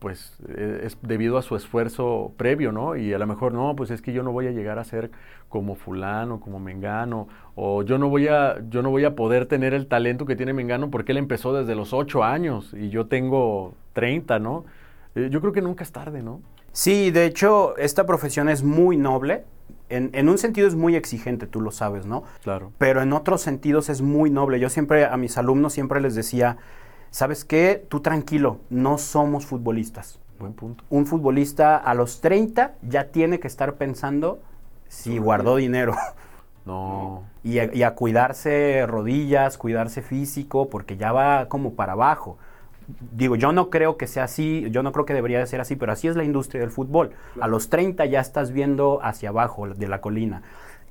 pues 0.00 0.38
eh, 0.48 0.82
es 0.84 0.98
debido 1.02 1.38
a 1.38 1.42
su 1.42 1.56
esfuerzo 1.56 2.32
previo, 2.36 2.72
¿no? 2.72 2.96
Y 2.96 3.12
a 3.14 3.18
lo 3.18 3.26
mejor, 3.26 3.54
no, 3.54 3.76
pues 3.76 3.90
es 3.90 4.02
que 4.02 4.12
yo 4.12 4.22
no 4.22 4.32
voy 4.32 4.48
a 4.48 4.52
llegar 4.52 4.78
a 4.78 4.84
ser 4.84 5.10
como 5.48 5.76
fulano, 5.76 6.40
como 6.40 6.60
mengano, 6.60 7.28
o 7.56 7.82
yo 7.82 7.98
no 7.98 8.08
voy 8.10 8.28
a, 8.28 8.58
yo 8.70 8.82
no 8.82 8.90
voy 8.90 9.04
a 9.04 9.14
poder 9.16 9.46
tener 9.46 9.74
el 9.74 9.86
talento 9.88 10.26
que 10.26 10.36
tiene 10.36 10.52
mengano 10.54 10.90
porque 10.90 11.12
él 11.12 11.18
empezó 11.18 11.54
desde 11.54 11.74
los 11.76 11.92
ocho 11.94 12.24
años 12.24 12.74
y 12.74 12.90
yo 12.90 13.06
tengo 13.06 13.74
30, 13.94 14.38
¿no? 14.40 14.64
Eh, 15.14 15.28
yo 15.30 15.40
creo 15.40 15.52
que 15.52 15.62
nunca 15.62 15.84
es 15.84 15.92
tarde, 15.92 16.22
¿no? 16.22 16.42
Sí, 16.74 17.10
de 17.12 17.24
hecho, 17.24 17.76
esta 17.76 18.04
profesión 18.04 18.48
es 18.48 18.62
muy 18.64 18.96
noble. 18.96 19.44
En, 19.88 20.10
en 20.12 20.28
un 20.28 20.38
sentido 20.38 20.66
es 20.66 20.74
muy 20.74 20.96
exigente, 20.96 21.46
tú 21.46 21.60
lo 21.60 21.70
sabes, 21.70 22.04
¿no? 22.04 22.24
Claro. 22.42 22.72
pero 22.78 23.00
en 23.00 23.12
otros 23.12 23.42
sentidos 23.42 23.88
es 23.88 24.02
muy 24.02 24.28
noble. 24.30 24.58
Yo 24.58 24.68
siempre 24.68 25.04
a 25.06 25.16
mis 25.16 25.38
alumnos 25.38 25.72
siempre 25.72 26.00
les 26.00 26.14
decía, 26.14 26.56
¿sabes 27.10 27.44
qué? 27.44 27.86
Tú 27.88 28.00
tranquilo, 28.00 28.58
no 28.70 28.98
somos 28.98 29.46
futbolistas. 29.46 30.18
Buen 30.40 30.52
punto. 30.52 30.82
Un 30.90 31.06
futbolista 31.06 31.76
a 31.76 31.94
los 31.94 32.20
30 32.20 32.74
ya 32.82 33.04
tiene 33.12 33.38
que 33.38 33.46
estar 33.46 33.74
pensando 33.74 34.40
si 34.88 35.18
guardó 35.18 35.56
dinero 35.56 35.94
No. 36.66 37.22
y 37.44 37.58
a, 37.60 37.72
y 37.72 37.82
a 37.84 37.94
cuidarse 37.94 38.84
rodillas, 38.86 39.58
cuidarse 39.58 40.02
físico, 40.02 40.70
porque 40.70 40.96
ya 40.96 41.12
va 41.12 41.46
como 41.48 41.74
para 41.74 41.92
abajo. 41.92 42.38
Digo, 43.12 43.36
yo 43.36 43.52
no 43.52 43.70
creo 43.70 43.96
que 43.96 44.06
sea 44.06 44.24
así, 44.24 44.66
yo 44.70 44.82
no 44.82 44.92
creo 44.92 45.06
que 45.06 45.14
debería 45.14 45.38
de 45.38 45.46
ser 45.46 45.60
así, 45.60 45.76
pero 45.76 45.92
así 45.92 46.08
es 46.08 46.16
la 46.16 46.24
industria 46.24 46.60
del 46.60 46.70
fútbol. 46.70 47.10
A 47.40 47.48
los 47.48 47.70
30 47.70 48.04
ya 48.06 48.20
estás 48.20 48.52
viendo 48.52 49.00
hacia 49.02 49.30
abajo 49.30 49.68
de 49.68 49.88
la 49.88 50.00
colina. 50.00 50.42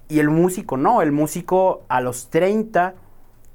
Y 0.10 0.20
el 0.20 0.30
músico 0.30 0.78
no, 0.78 1.02
el 1.02 1.12
músico 1.12 1.84
a 1.88 2.02
los 2.02 2.30
30 2.30 2.96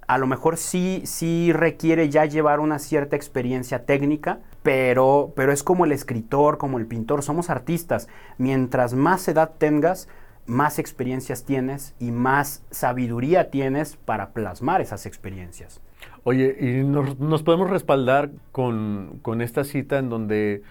a 0.09 0.17
lo 0.17 0.27
mejor 0.27 0.57
sí, 0.57 1.03
sí 1.05 1.53
requiere 1.53 2.09
ya 2.09 2.25
llevar 2.25 2.61
una 2.61 2.79
cierta 2.79 3.15
experiencia 3.15 3.85
técnica, 3.85 4.41
pero, 4.63 5.35
pero 5.37 5.53
es 5.53 5.63
como 5.63 5.85
el 5.85 5.93
escritor, 5.93 6.57
como 6.57 6.79
el 6.79 6.87
pintor, 6.87 7.23
somos 7.23 7.51
artistas. 7.51 8.09
Mientras 8.39 8.95
más 8.95 9.29
edad 9.29 9.53
tengas, 9.59 10.09
más 10.47 10.79
experiencias 10.79 11.45
tienes 11.45 11.95
y 12.01 12.11
más 12.11 12.63
sabiduría 12.71 13.51
tienes 13.51 13.97
para 13.97 14.31
plasmar 14.31 14.81
esas 14.81 15.05
experiencias. 15.05 15.83
Oye, 16.25 16.57
y 16.61 16.85
nos, 16.85 17.19
nos 17.19 17.43
podemos 17.43 17.71
respaldar 17.71 18.31
con, 18.53 19.19
con 19.23 19.41
esta 19.41 19.65
cita 19.65 19.99
en 19.99 20.09
donde, 20.11 20.63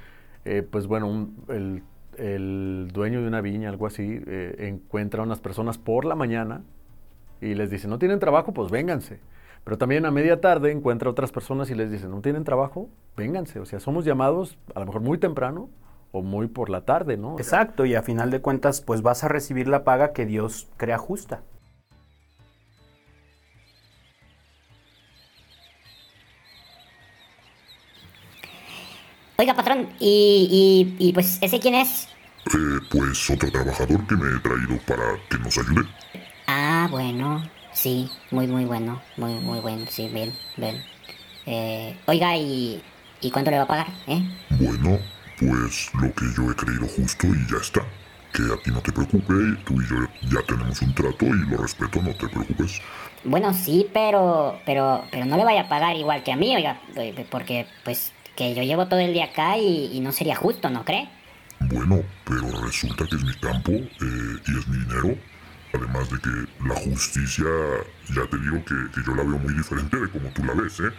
eh, 0.46 0.64
pues 0.70 0.88
bueno, 0.88 1.08
un- 1.08 1.36
el, 1.50 1.84
el 2.18 2.90
dueño 2.94 3.22
de 3.22 3.28
una 3.28 3.42
viña, 3.42 3.70
algo 3.70 3.88
así, 3.88 4.22
eh, 4.28 4.56
encuentra 4.70 5.22
a 5.22 5.26
unas 5.26 5.40
personas 5.40 5.78
por 5.78 6.06
la 6.06 6.16
mañana 6.16 6.62
y 7.42 7.54
les 7.56 7.70
dice, 7.70 7.88
no 7.88 8.00
tienen 8.00 8.20
trabajo, 8.20 8.54
pues 8.54 8.72
vénganse. 8.72 9.20
Pero 9.64 9.78
también 9.78 10.06
a 10.06 10.12
media 10.12 10.40
tarde 10.40 10.72
encuentra 10.72 11.10
otras 11.10 11.32
personas 11.32 11.70
y 11.70 11.76
les 11.76 11.92
dice, 11.92 12.08
no 12.08 12.22
tienen 12.22 12.44
trabajo, 12.44 12.90
vénganse. 13.18 13.60
O 13.60 13.66
sea, 13.66 13.80
somos 13.80 14.06
llamados 14.06 14.58
a 14.74 14.80
lo 14.80 14.86
mejor 14.86 15.02
muy 15.02 15.18
temprano 15.18 15.70
o 16.14 16.22
muy 16.22 16.48
por 16.48 16.70
la 16.70 16.82
tarde, 16.86 17.18
¿no? 17.18 17.36
Exacto, 17.38 17.86
y 17.86 17.94
a 17.94 18.02
final 18.02 18.32
de 18.32 18.40
cuentas, 18.40 18.80
pues 18.82 19.02
vas 19.02 19.24
a 19.26 19.28
recibir 19.28 19.68
la 19.68 19.84
paga 19.84 20.14
que 20.14 20.26
Dios 20.26 20.70
crea 20.78 20.98
justa. 20.98 21.42
Oiga, 29.40 29.54
patrón, 29.54 29.88
y, 30.00 30.96
y, 31.00 31.10
y 31.10 31.14
pues, 31.14 31.38
¿ese 31.42 31.60
quién 31.60 31.76
es? 31.76 32.08
Eh, 32.48 32.80
pues 32.90 33.30
otro 33.30 33.52
trabajador 33.52 34.08
que 34.08 34.16
me 34.16 34.36
he 34.36 34.40
traído 34.40 34.80
para 34.88 35.20
que 35.30 35.38
nos 35.38 35.56
ayude. 35.60 35.88
Ah, 36.48 36.88
bueno, 36.90 37.44
sí, 37.72 38.10
muy, 38.32 38.48
muy 38.48 38.66
bueno, 38.66 39.00
muy, 39.16 39.34
muy 39.36 39.60
bueno, 39.60 39.86
sí, 39.90 40.10
bien, 40.12 40.34
bien. 40.56 40.84
Eh, 41.46 41.96
oiga, 42.08 42.36
¿y, 42.36 42.82
¿y 43.22 43.30
cuánto 43.30 43.52
le 43.52 43.58
va 43.58 43.66
a 43.66 43.68
pagar, 43.68 43.88
eh? 44.08 44.24
Bueno, 44.50 44.98
pues 45.40 45.92
lo 45.94 46.12
que 46.16 46.26
yo 46.36 46.50
he 46.50 46.56
creído 46.56 46.88
justo 46.88 47.28
y 47.28 47.52
ya 47.52 47.58
está. 47.62 47.82
Que 48.34 48.42
a 48.42 48.58
ti 48.64 48.72
no 48.72 48.82
te 48.82 48.92
preocupe, 48.92 49.34
tú 49.66 49.80
y 49.80 49.88
yo 49.88 49.96
ya 50.32 50.42
tenemos 50.48 50.82
un 50.82 50.96
trato 50.96 51.26
y 51.28 51.46
lo 51.50 51.58
respeto, 51.58 52.02
no 52.02 52.14
te 52.16 52.28
preocupes. 52.28 52.82
Bueno, 53.24 53.54
sí, 53.54 53.88
pero, 53.94 54.60
pero, 54.66 55.04
pero 55.12 55.26
no 55.26 55.38
le 55.38 55.44
vaya 55.46 55.62
a 55.62 55.70
pagar 55.70 55.96
igual 55.96 56.24
que 56.24 56.32
a 56.32 56.36
mí, 56.36 56.56
oiga, 56.56 56.80
eh, 56.96 57.26
porque, 57.30 57.68
pues, 57.84 58.14
que 58.38 58.54
yo 58.54 58.64
llevo 58.64 58.88
todo 58.88 59.00
el 59.02 59.12
día 59.12 59.26
acá 59.26 59.58
y, 59.58 60.00
no 60.00 60.14
sería 60.14 60.36
justo, 60.36 60.70
¿no 60.70 60.86
cree? 60.86 61.10
Bueno, 61.60 62.02
pero 62.24 62.50
resulta 62.62 63.06
que 63.06 63.16
es 63.16 63.24
mi 63.24 63.34
campo 63.34 63.72
eh, 63.72 63.88
y 64.48 64.58
es 64.58 64.68
mi 64.68 64.78
dinero. 64.78 65.18
Además 65.74 66.10
de 66.10 66.18
que 66.20 66.66
la 66.66 66.76
justicia, 66.76 67.46
ya 68.16 68.26
te 68.30 68.38
digo 68.38 68.64
que, 68.64 68.76
que 68.94 69.06
yo 69.06 69.16
la 69.16 69.24
veo 69.24 69.38
muy 69.38 69.54
diferente 69.54 69.98
de 69.98 70.10
como 70.10 70.30
tú 70.30 70.44
la 70.46 70.54
ves, 70.54 70.80
¿eh? 70.80 70.92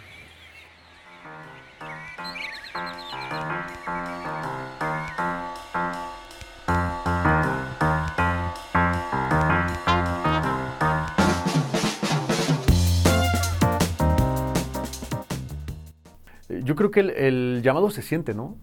Yo 16.69 16.75
creo 16.75 16.91
que 16.91 16.99
el, 16.99 17.09
el 17.09 17.61
llamado 17.63 17.89
se 17.89 18.03
siente, 18.03 18.35
¿no? 18.35 18.55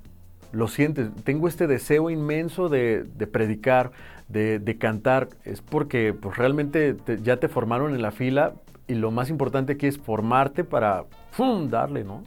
Lo 0.52 0.68
sientes. 0.68 1.08
Tengo 1.24 1.48
este 1.48 1.66
deseo 1.66 2.08
inmenso 2.08 2.68
de, 2.68 3.02
de 3.02 3.26
predicar, 3.26 3.90
de, 4.28 4.60
de 4.60 4.78
cantar. 4.78 5.28
Es 5.44 5.60
porque 5.60 6.14
pues, 6.14 6.36
realmente 6.36 6.94
te- 6.94 7.20
ya 7.20 7.38
te 7.38 7.48
formaron 7.48 7.96
en 7.96 8.02
la 8.02 8.12
fila 8.12 8.52
y 8.86 8.94
lo 8.94 9.10
más 9.10 9.28
importante 9.28 9.72
aquí 9.72 9.88
es 9.88 9.98
formarte 9.98 10.62
para 10.62 11.04
¡fum! 11.32 11.68
darle, 11.68 12.04
¿no? 12.04 12.22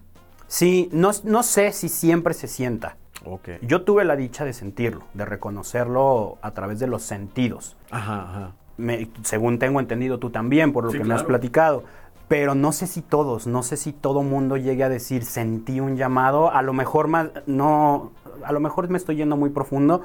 Sí, 0.48 0.90
no, 0.92 1.12
no 1.24 1.44
sé 1.44 1.72
si 1.72 1.88
siempre 1.88 2.34
se 2.34 2.50
sienta. 2.50 2.98
Ok. 3.24 3.48
Yo 3.62 3.84
tuve 3.84 4.04
la 4.04 4.18
dicha 4.18 4.44
de 4.44 4.52
sentirlo, 4.52 5.04
de 5.14 5.24
reconocerlo 5.24 6.40
a 6.42 6.52
través 6.52 6.80
de 6.80 6.88
los 6.88 7.04
sentidos. 7.04 7.78
Ajá, 7.90 8.24
ajá. 8.24 8.52
Me- 8.76 9.10
según 9.24 9.60
tengo 9.60 9.80
entendido 9.80 10.20
tú 10.20 10.30
también, 10.30 10.74
por 10.74 10.84
lo 10.84 10.92
Sí, 10.92 10.98
que 10.98 11.06
me 11.06 11.14
has 11.14 11.24
platicado. 11.24 11.86
Pero 12.30 12.56
no 12.56 12.72
sé 12.72 12.88
si 12.88 13.02
todos, 13.02 13.48
no 13.48 13.64
sé 13.64 13.76
si 13.76 13.92
todo 13.92 14.24
mundo 14.24 14.56
llegue 14.56 14.84
a 14.86 14.90
decir 14.90 15.26
sentí 15.26 15.82
un 15.82 15.98
llamado. 15.98 16.52
A 16.52 16.62
lo 16.62 16.72
mejor 16.74 17.08
más, 17.08 17.30
no, 17.48 18.12
a 18.46 18.54
lo 18.54 18.62
mejor 18.62 18.88
me 18.90 18.98
estoy 18.98 19.18
yendo 19.18 19.36
muy 19.36 19.50
profundo. 19.50 20.04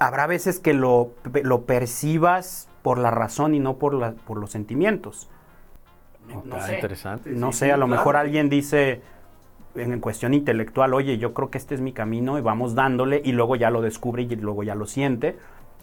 Habrá 0.00 0.26
veces 0.28 0.60
que 0.60 0.74
lo, 0.74 1.10
lo 1.42 1.62
percibas 1.62 2.68
por 2.82 2.98
la 2.98 3.10
razón 3.10 3.54
y 3.54 3.60
no 3.60 3.76
por, 3.78 3.94
la, 3.94 4.12
por 4.12 4.38
los 4.38 4.52
sentimientos. 4.52 5.28
No 6.44 6.60
sé. 6.60 6.76
interesante. 6.76 7.30
No 7.30 7.52
sí, 7.52 7.58
sé, 7.60 7.64
sí, 7.66 7.70
a 7.72 7.76
lo 7.76 7.86
claro. 7.86 7.98
mejor 7.98 8.16
alguien 8.16 8.48
dice 8.48 9.02
en, 9.74 9.92
en 9.92 10.00
cuestión 10.00 10.34
intelectual, 10.34 10.94
oye, 10.94 11.18
yo 11.18 11.34
creo 11.34 11.50
que 11.50 11.58
este 11.58 11.74
es 11.74 11.80
mi 11.80 11.92
camino 11.92 12.38
y 12.38 12.42
vamos 12.42 12.74
dándole 12.74 13.20
y 13.24 13.32
luego 13.32 13.56
ya 13.56 13.70
lo 13.70 13.82
descubre 13.82 14.22
y 14.22 14.36
luego 14.36 14.62
ya 14.62 14.74
lo 14.76 14.86
siente. 14.86 15.36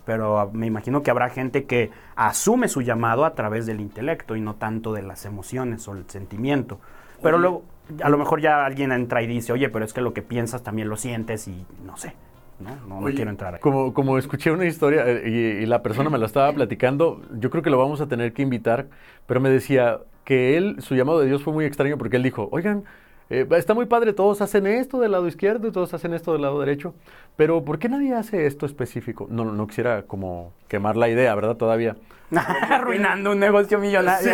Pero 0.06 0.50
me 0.54 0.68
imagino 0.68 1.02
que 1.04 1.12
habrá 1.12 1.30
gente 1.30 1.66
que 1.66 1.92
asume 2.16 2.68
su 2.68 2.82
llamado 2.82 3.26
a 3.26 3.34
través 3.34 3.66
del 3.66 3.80
intelecto 3.80 4.36
y 4.36 4.42
no 4.42 4.56
tanto 4.56 4.94
de 4.94 5.02
las 5.02 5.26
emociones 5.26 5.88
o 5.88 5.94
el 5.94 6.10
sentimiento. 6.10 6.80
Pero 7.22 7.38
luego, 7.38 7.64
a 8.04 8.10
lo 8.10 8.18
mejor 8.18 8.42
ya 8.42 8.66
alguien 8.66 8.92
entra 8.92 9.22
y 9.22 9.28
dice, 9.28 9.52
oye, 9.52 9.70
pero 9.70 9.86
es 9.86 9.94
que 9.94 10.02
lo 10.02 10.14
que 10.14 10.22
piensas 10.22 10.64
también 10.64 10.90
lo 10.90 10.98
sientes 10.98 11.48
y 11.48 11.66
no 11.84 11.98
sé. 11.98 12.14
No, 12.60 13.02
no, 13.02 13.06
quiero 13.08 13.32
entrar 13.32 13.56
ahí. 13.56 13.60
Como, 13.60 13.94
como 13.94 14.18
escuché 14.18 14.50
una 14.52 14.66
historia 14.66 15.04
eh, 15.06 15.24
y, 15.26 15.64
y 15.64 15.66
la 15.66 15.82
persona 15.82 16.10
me 16.10 16.18
la 16.18 16.26
estaba 16.26 16.54
platicando, 16.54 17.22
yo 17.38 17.50
creo 17.50 17.62
que 17.62 17.70
lo 17.70 17.78
vamos 17.78 18.00
a 18.00 18.08
tener 18.08 18.32
que 18.32 18.44
invitar, 18.44 18.88
pero 19.26 19.42
me 19.42 19.50
decía 19.50 20.00
que 20.24 20.56
él, 20.56 20.78
su 20.80 20.96
llamado 20.96 21.20
de 21.20 21.28
Dios 21.28 21.44
fue 21.44 21.52
muy 21.52 21.66
extraño 21.66 21.98
porque 21.98 22.16
él 22.16 22.24
dijo, 22.24 22.48
oigan, 22.52 22.86
eh, 23.30 23.48
está 23.52 23.74
muy 23.74 23.86
padre, 23.86 24.14
todos 24.14 24.42
hacen 24.42 24.68
esto 24.68 25.00
del 25.00 25.12
lado 25.12 25.28
izquierdo 25.28 25.68
y 25.68 25.72
todos 25.72 25.94
hacen 25.94 26.14
esto 26.14 26.34
del 26.34 26.44
lado 26.44 26.60
derecho, 26.60 26.94
pero 27.36 27.64
¿por 27.64 27.80
qué 27.80 27.90
nadie 27.90 28.14
hace 28.14 28.46
esto 28.46 28.66
específico? 28.66 29.28
No, 29.30 29.46
no 29.46 29.68
quisiera 29.68 30.04
como 30.04 30.54
quemar 30.68 30.96
la 30.96 31.10
idea, 31.10 31.34
¿verdad? 31.36 31.56
Todavía. 31.58 31.96
Arruinando 32.70 33.32
un 33.32 33.40
negocio 33.40 33.80
millonario. 33.80 34.34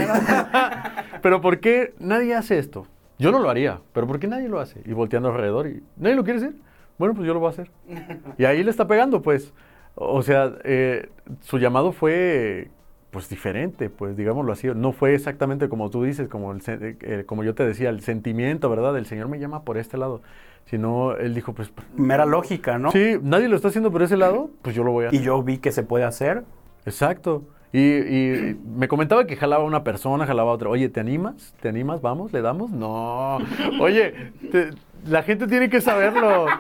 Pero 1.22 1.42
¿por 1.42 1.60
qué 1.60 1.94
nadie 2.00 2.34
hace 2.34 2.58
esto? 2.58 2.88
Yo 3.20 3.32
no 3.32 3.40
lo 3.40 3.52
haría, 3.52 3.80
pero 3.94 4.08
¿por 4.08 4.20
qué 4.20 4.28
nadie 4.28 4.50
lo 4.50 4.60
hace? 4.60 4.82
Y 4.84 4.94
volteando 4.94 5.30
alrededor 5.30 5.68
y 5.68 5.84
nadie 5.98 6.16
lo 6.16 6.24
quiere 6.24 6.40
hacer. 6.40 6.54
Bueno, 6.98 7.14
pues 7.14 7.28
yo 7.28 7.36
lo 7.36 7.40
voy 7.40 7.48
a 7.48 7.52
hacer. 7.52 7.70
Y 8.40 8.46
ahí 8.46 8.64
le 8.64 8.72
está 8.72 8.88
pegando, 8.88 9.22
pues. 9.22 9.54
O 9.94 10.24
sea, 10.24 10.54
eh, 10.64 11.10
su 11.42 11.60
llamado 11.60 11.92
fue 11.92 12.72
pues 13.12 13.30
diferente, 13.30 13.90
pues 13.90 14.16
digámoslo 14.18 14.54
así. 14.54 14.68
No 14.76 14.92
fue 14.94 15.14
exactamente 15.14 15.70
como 15.70 15.90
tú 15.90 16.04
dices, 16.04 16.28
como, 16.30 16.52
el, 16.54 16.62
sen- 16.62 16.98
eh, 17.02 17.24
como 17.26 17.44
yo 17.44 17.54
te 17.54 17.66
decía, 17.66 17.90
el 17.90 18.02
sentimiento, 18.02 18.70
¿verdad? 18.70 18.98
El 18.98 19.06
Señor 19.06 19.28
me 19.28 19.38
llama 19.40 19.64
por 19.64 19.78
este 19.78 19.98
lado. 19.98 20.22
Sino 20.66 21.16
él 21.18 21.34
dijo, 21.34 21.54
pues, 21.54 21.72
Mera 21.96 22.26
lógica, 22.26 22.78
¿no? 22.78 22.92
sí, 22.92 23.18
nadie 23.22 23.50
lo 23.50 23.56
está 23.58 23.68
haciendo 23.68 23.92
por 23.92 24.02
ese 24.04 24.16
lado, 24.16 24.50
pues 24.62 24.76
yo 24.76 24.84
lo 24.84 24.92
voy 24.92 25.06
a 25.06 25.08
hacer. 25.10 25.20
Y 25.20 25.24
yo 25.24 25.42
vi 25.44 25.58
que 25.58 25.72
se 25.72 25.84
puede 25.84 26.06
hacer. 26.06 26.44
Exacto. 26.86 27.44
Y, 27.74 27.80
y 27.80 28.60
me 28.76 28.88
comentaba 28.88 29.26
que 29.26 29.36
jalaba 29.36 29.64
una 29.64 29.84
persona, 29.84 30.26
jalaba 30.26 30.52
otra. 30.52 30.70
Oye, 30.70 30.90
¿te 30.90 31.00
animas? 31.00 31.54
¿Te 31.62 31.70
animas? 31.70 32.02
¿Vamos? 32.02 32.32
¿Le 32.34 32.42
damos? 32.42 32.70
No. 32.72 33.38
Oye, 33.80 34.14
te- 34.52 34.70
la 35.06 35.24
gente 35.24 35.48
tiene 35.48 35.70
que 35.70 35.82
saberlo. 35.82 36.46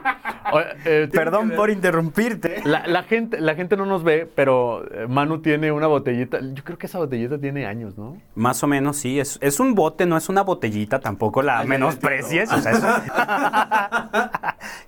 Eh, 0.84 1.08
Perdón 1.13 1.51
que- 1.51 1.56
por 1.56 1.69
interrumpirte. 1.69 2.62
La, 2.65 2.86
la 2.86 3.04
gente, 3.04 3.39
la 3.39 3.56
gente 3.56 3.77
no 3.77 3.86
nos 3.86 4.04
ve, 4.04 4.27
pero 4.36 4.84
eh, 4.91 5.06
Manu 5.08 5.39
tiene 5.41 5.71
una 5.71 5.88
botellita. 5.88 6.39
Yo 6.41 6.63
creo 6.65 6.77
que 6.77 6.88
esa 6.88 6.97
botellita 6.97 7.38
tiene 7.38 7.65
años, 7.67 7.97
¿no? 7.97 8.17
Más 8.36 8.62
o 8.62 8.67
menos, 8.67 8.97
sí. 8.97 9.17
Es, 9.19 9.38
es 9.41 9.62
un 9.62 9.75
bote, 9.75 10.06
no 10.06 10.17
es 10.17 10.27
una 10.27 10.41
botellita, 10.41 10.99
tampoco 10.99 11.41
la 11.41 11.63
menosprecies. 11.63 12.51
o 12.51 12.58
sea, 12.60 12.71
es, 12.73 12.84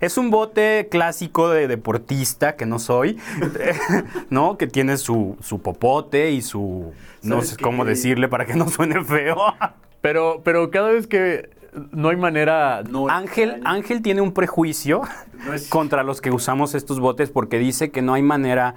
es 0.00 0.18
un 0.18 0.30
bote 0.30 0.88
clásico 0.90 1.48
de 1.48 1.66
deportista, 1.68 2.56
que 2.56 2.66
no 2.66 2.78
soy, 2.78 3.18
¿no? 4.30 4.58
Que 4.58 4.66
tiene 4.66 4.96
su, 4.98 5.36
su 5.40 5.62
popote 5.62 6.30
y 6.32 6.42
su... 6.42 6.92
No 7.22 7.36
¿Sabes 7.36 7.50
sé 7.50 7.56
qué? 7.56 7.62
cómo 7.64 7.84
decirle 7.86 8.28
para 8.28 8.44
que 8.44 8.54
no 8.54 8.68
suene 8.68 9.02
feo. 9.02 9.36
Pero, 10.02 10.42
pero 10.44 10.70
cada 10.70 10.90
vez 10.90 11.06
que 11.06 11.48
no 11.92 12.08
hay 12.10 12.16
manera. 12.16 12.82
No, 12.88 13.08
Ángel, 13.08 13.60
Ángel 13.64 14.02
tiene 14.02 14.20
un 14.20 14.32
prejuicio 14.32 15.02
No 15.46 15.52
es- 15.54 15.68
contra 15.68 16.02
los 16.02 16.20
que 16.20 16.30
usamos 16.30 16.74
estos 16.74 17.00
botes 17.00 17.30
porque 17.30 17.58
dice 17.58 17.90
que 17.90 18.02
no 18.02 18.14
hay 18.14 18.22
manera 18.22 18.76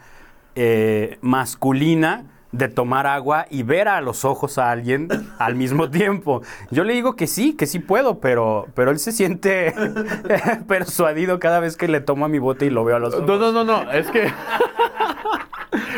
eh, 0.56 1.18
masculina 1.22 2.26
de 2.54 2.70
tomar 2.70 3.06
agua 3.08 3.46
y 3.50 3.64
ver 3.64 3.88
a 3.90 4.00
los 4.02 4.24
ojos 4.26 4.58
a 4.58 4.72
alguien 4.72 5.10
al 5.38 5.56
mismo 5.56 5.90
tiempo. 5.92 6.42
Yo 6.72 6.84
le 6.86 6.94
digo 6.94 7.16
que 7.16 7.28
sí, 7.28 7.54
que 7.54 7.66
sí 7.68 7.80
puedo, 7.80 8.20
pero, 8.20 8.68
pero 8.74 8.90
él 8.92 9.00
se 9.00 9.12
siente 9.12 9.74
persuadido 10.68 11.40
cada 11.40 11.60
vez 11.60 11.76
que 11.78 11.88
le 11.88 12.00
tomo 12.02 12.26
a 12.26 12.30
mi 12.30 12.40
bote 12.40 12.66
y 12.66 12.70
lo 12.70 12.84
veo 12.86 12.96
a 12.96 13.00
los 13.00 13.14
ojos. 13.14 13.28
No, 13.28 13.38
no, 13.38 13.52
no, 13.52 13.64
no, 13.64 13.92
es 13.92 14.10
que 14.10 14.32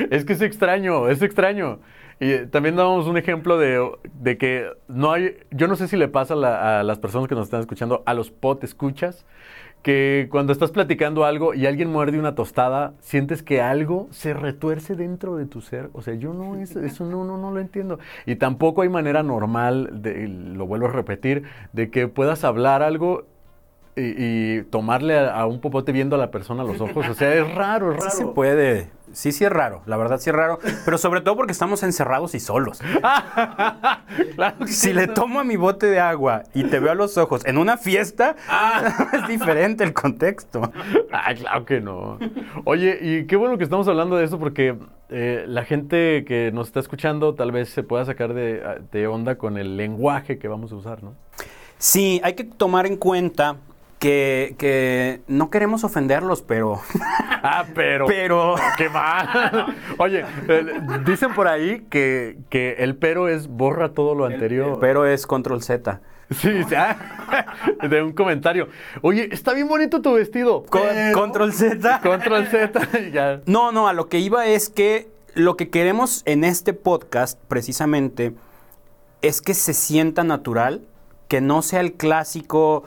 es 0.10 0.26
que 0.26 0.34
es 0.34 0.42
extraño, 0.42 1.08
es 1.08 1.22
extraño. 1.22 1.80
Y 2.20 2.46
también 2.48 2.76
damos 2.76 3.08
un 3.08 3.18
ejemplo 3.18 3.58
de, 3.58 3.82
de 4.16 4.38
que 4.38 4.70
no 4.90 5.12
hay, 5.14 5.38
yo 5.52 5.68
no 5.68 5.76
sé 5.78 5.88
si 5.88 5.96
le 5.96 6.08
pasa 6.10 6.34
a, 6.34 6.38
la- 6.38 6.80
a 6.80 6.84
las 6.84 7.00
personas 7.00 7.28
que 7.30 7.36
nos 7.36 7.46
están 7.46 7.62
escuchando, 7.62 8.04
a 8.06 8.14
los 8.14 8.30
pot 8.30 8.62
escuchas, 8.64 9.26
que 9.82 10.28
cuando 10.30 10.52
estás 10.52 10.72
platicando 10.72 11.24
algo 11.24 11.54
y 11.54 11.66
alguien 11.66 11.90
muerde 11.90 12.20
una 12.20 12.36
tostada, 12.36 12.92
sientes 13.00 13.42
que 13.44 13.62
algo 13.62 14.08
se 14.12 14.34
retuerce 14.34 14.96
dentro 14.98 15.38
de 15.38 15.46
tu 15.46 15.62
ser. 15.62 15.90
O 15.94 16.02
sea, 16.02 16.14
yo 16.16 16.34
no, 16.34 16.58
es- 16.58 16.76
eso 16.76 17.06
no, 17.06 17.24
no, 17.24 17.38
no 17.38 17.52
lo 17.52 17.62
entiendo. 17.62 18.00
Y 18.26 18.36
tampoco 18.36 18.82
hay 18.82 18.90
manera 18.90 19.24
normal, 19.24 20.02
de, 20.02 20.28
lo 20.28 20.68
vuelvo 20.68 20.88
a 20.88 20.92
repetir, 20.92 21.44
de 21.72 21.90
que 21.90 22.10
puedas 22.10 22.44
hablar 22.44 22.84
algo 22.84 23.24
y, 23.96 24.58
y 24.58 24.62
tomarle 24.64 25.18
a, 25.18 25.40
a 25.40 25.46
un 25.48 25.62
popote 25.62 25.94
viendo 25.94 26.18
a 26.18 26.20
la 26.20 26.32
persona 26.32 26.64
a 26.64 26.66
los 26.66 26.82
ojos. 26.82 27.08
O 27.08 27.14
sea, 27.14 27.34
es 27.34 27.56
raro, 27.56 27.94
es 27.94 28.04
Sí 28.04 28.10
raro. 28.10 28.18
se 28.18 28.26
puede. 28.36 28.90
Sí, 29.14 29.32
sí 29.32 29.46
es 29.46 29.52
raro. 29.52 29.82
La 29.86 29.98
verdad 29.98 30.20
sí 30.20 30.30
es 30.30 30.36
raro. 30.36 30.60
Pero 30.86 30.98
sobre 30.98 31.22
todo 31.22 31.36
porque 31.36 31.52
estamos 31.52 31.84
encerrados 31.84 32.36
y 32.36 32.40
solos. 32.40 32.82
Claro 34.36 34.68
Si 34.68 34.94
le 34.94 35.08
tomo 35.08 35.40
a 35.40 35.44
mi 35.44 35.56
bote 35.56 35.86
de 35.88 36.00
agua 36.00 36.44
y 36.54 36.64
te 36.66 36.80
veo 36.80 36.92
a 36.92 36.96
los 36.96 37.18
ojos 37.18 37.46
en 37.46 37.58
una 37.58 37.78
fiesta, 37.78 38.36
Ah. 38.48 39.08
es 39.14 39.28
diferente 39.28 39.84
el 39.84 39.94
contexto. 39.94 40.72
Ay, 41.12 41.36
claro 41.38 41.66
que 41.66 41.82
no. 41.82 42.18
Oye, 42.66 42.98
y 43.02 43.26
qué 43.26 43.36
bueno 43.36 43.58
que 43.58 43.64
estamos 43.64 43.88
hablando 43.88 44.18
de 44.18 44.26
eso 44.26 44.40
porque 44.40 44.78
eh, 45.10 45.46
la 45.48 45.64
gente 45.66 46.24
que 46.26 46.52
nos 46.54 46.68
está 46.68 46.80
escuchando 46.80 47.36
tal 47.36 47.52
vez 47.52 47.70
se 47.70 47.84
pueda 47.84 48.06
sacar 48.06 48.34
de, 48.34 48.62
de 48.92 49.08
onda 49.08 49.36
con 49.38 49.58
el 49.58 49.78
lenguaje 49.78 50.38
que 50.40 50.48
vamos 50.48 50.72
a 50.72 50.76
usar, 50.76 51.04
¿no? 51.04 51.14
Sí, 51.78 52.20
hay 52.24 52.34
que 52.34 52.44
tomar 52.44 52.86
en 52.86 52.98
cuenta 52.98 53.56
que, 54.00 54.56
que 54.58 55.22
no 55.28 55.50
queremos 55.50 55.84
ofenderlos, 55.84 56.42
pero... 56.42 56.82
Ah, 57.42 57.64
pero... 57.74 58.06
Pero... 58.06 58.56
¡Qué 58.78 58.90
mal! 58.90 59.74
Oye, 59.98 60.26
eh, 60.50 60.66
dicen 61.06 61.34
por 61.34 61.48
ahí 61.48 61.86
que, 61.90 62.38
que 62.50 62.74
el 62.80 62.98
pero 62.98 63.30
es 63.30 63.48
borra 63.48 63.94
todo 63.94 64.14
lo 64.14 64.26
anterior. 64.26 64.78
Pero 64.82 65.06
es 65.06 65.26
control 65.26 65.64
Z. 65.64 66.02
Sí, 66.32 66.64
sí, 66.68 66.76
ah, 66.76 66.98
de 67.88 68.04
un 68.04 68.12
comentario. 68.12 68.68
Oye, 69.02 69.30
está 69.32 69.54
bien 69.54 69.70
bonito 69.70 70.02
tu 70.02 70.12
vestido. 70.14 70.66
Con- 70.66 70.82
pero- 70.82 71.18
Control 71.18 71.54
Z. 71.54 72.02
Control 72.02 72.46
Z. 72.48 73.10
ya. 73.14 73.40
No, 73.46 73.72
no, 73.72 73.88
a 73.88 73.94
lo 73.94 74.10
que 74.10 74.20
iba 74.20 74.46
es 74.46 74.68
que 74.70 75.08
lo 75.34 75.56
que 75.56 75.70
queremos 75.70 76.24
en 76.26 76.44
este 76.44 76.74
podcast, 76.74 77.40
precisamente, 77.48 78.34
es 79.22 79.42
que 79.42 79.54
se 79.54 79.74
sienta 79.74 80.26
natural, 80.26 80.82
que 81.30 81.40
no 81.40 81.62
sea 81.62 81.80
el 81.80 81.94
clásico 81.94 82.84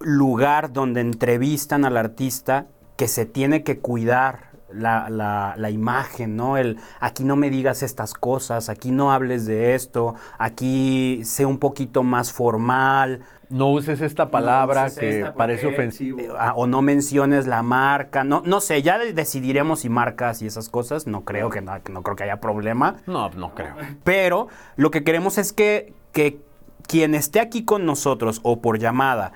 lugar 0.00 0.72
donde 0.72 1.00
entrevistan 1.00 1.84
al 1.84 1.96
artista 1.96 2.66
que 2.96 3.08
se 3.08 3.26
tiene 3.26 3.62
que 3.62 3.78
cuidar 3.78 4.52
la, 4.72 5.08
la- 5.08 5.54
la 5.56 5.70
imagen, 5.70 6.34
¿no? 6.36 6.56
El 6.56 6.78
aquí 6.98 7.22
no 7.24 7.36
me 7.36 7.48
digas 7.48 7.82
estas 7.84 8.12
cosas, 8.14 8.68
aquí 8.68 8.90
no 8.90 9.12
hables 9.12 9.46
de 9.46 9.74
esto, 9.76 10.14
aquí 10.38 11.20
sé 11.24 11.46
un 11.46 11.58
poquito 11.58 12.02
más 12.02 12.32
formal, 12.32 13.20
No 13.50 13.70
uses 13.70 14.00
esta 14.00 14.30
palabra 14.32 14.86
uses 14.86 14.98
que 14.98 15.18
esta 15.20 15.34
parece 15.34 15.68
ofensivo. 15.68 16.18
eh, 16.18 16.28
ah, 16.36 16.54
o 16.56 16.66
no 16.66 16.82
menciones 16.82 17.46
la 17.46 17.62
marca, 17.62 18.24
no, 18.24 18.42
no 18.44 18.60
sé, 18.60 18.82
ya 18.82 18.98
de- 18.98 19.12
decidiremos 19.12 19.80
si 19.80 19.88
marcas 19.88 20.42
y 20.42 20.46
esas 20.48 20.68
cosas, 20.68 21.06
no 21.06 21.20
creo 21.24 21.50
que 21.50 21.60
no, 21.60 21.72
no 21.90 22.02
creo 22.02 22.16
que 22.16 22.24
haya 22.24 22.40
problema, 22.40 22.96
No, 23.06 23.28
no 23.30 23.54
creo. 23.54 23.74
pero 24.02 24.48
lo 24.76 24.90
que 24.90 25.04
queremos 25.04 25.38
es 25.38 25.52
que, 25.52 25.92
que 26.10 26.40
quien 26.88 27.14
esté 27.14 27.38
aquí 27.38 27.64
con 27.64 27.86
nosotros 27.86 28.40
o 28.42 28.60
por 28.60 28.78
llamada 28.80 29.32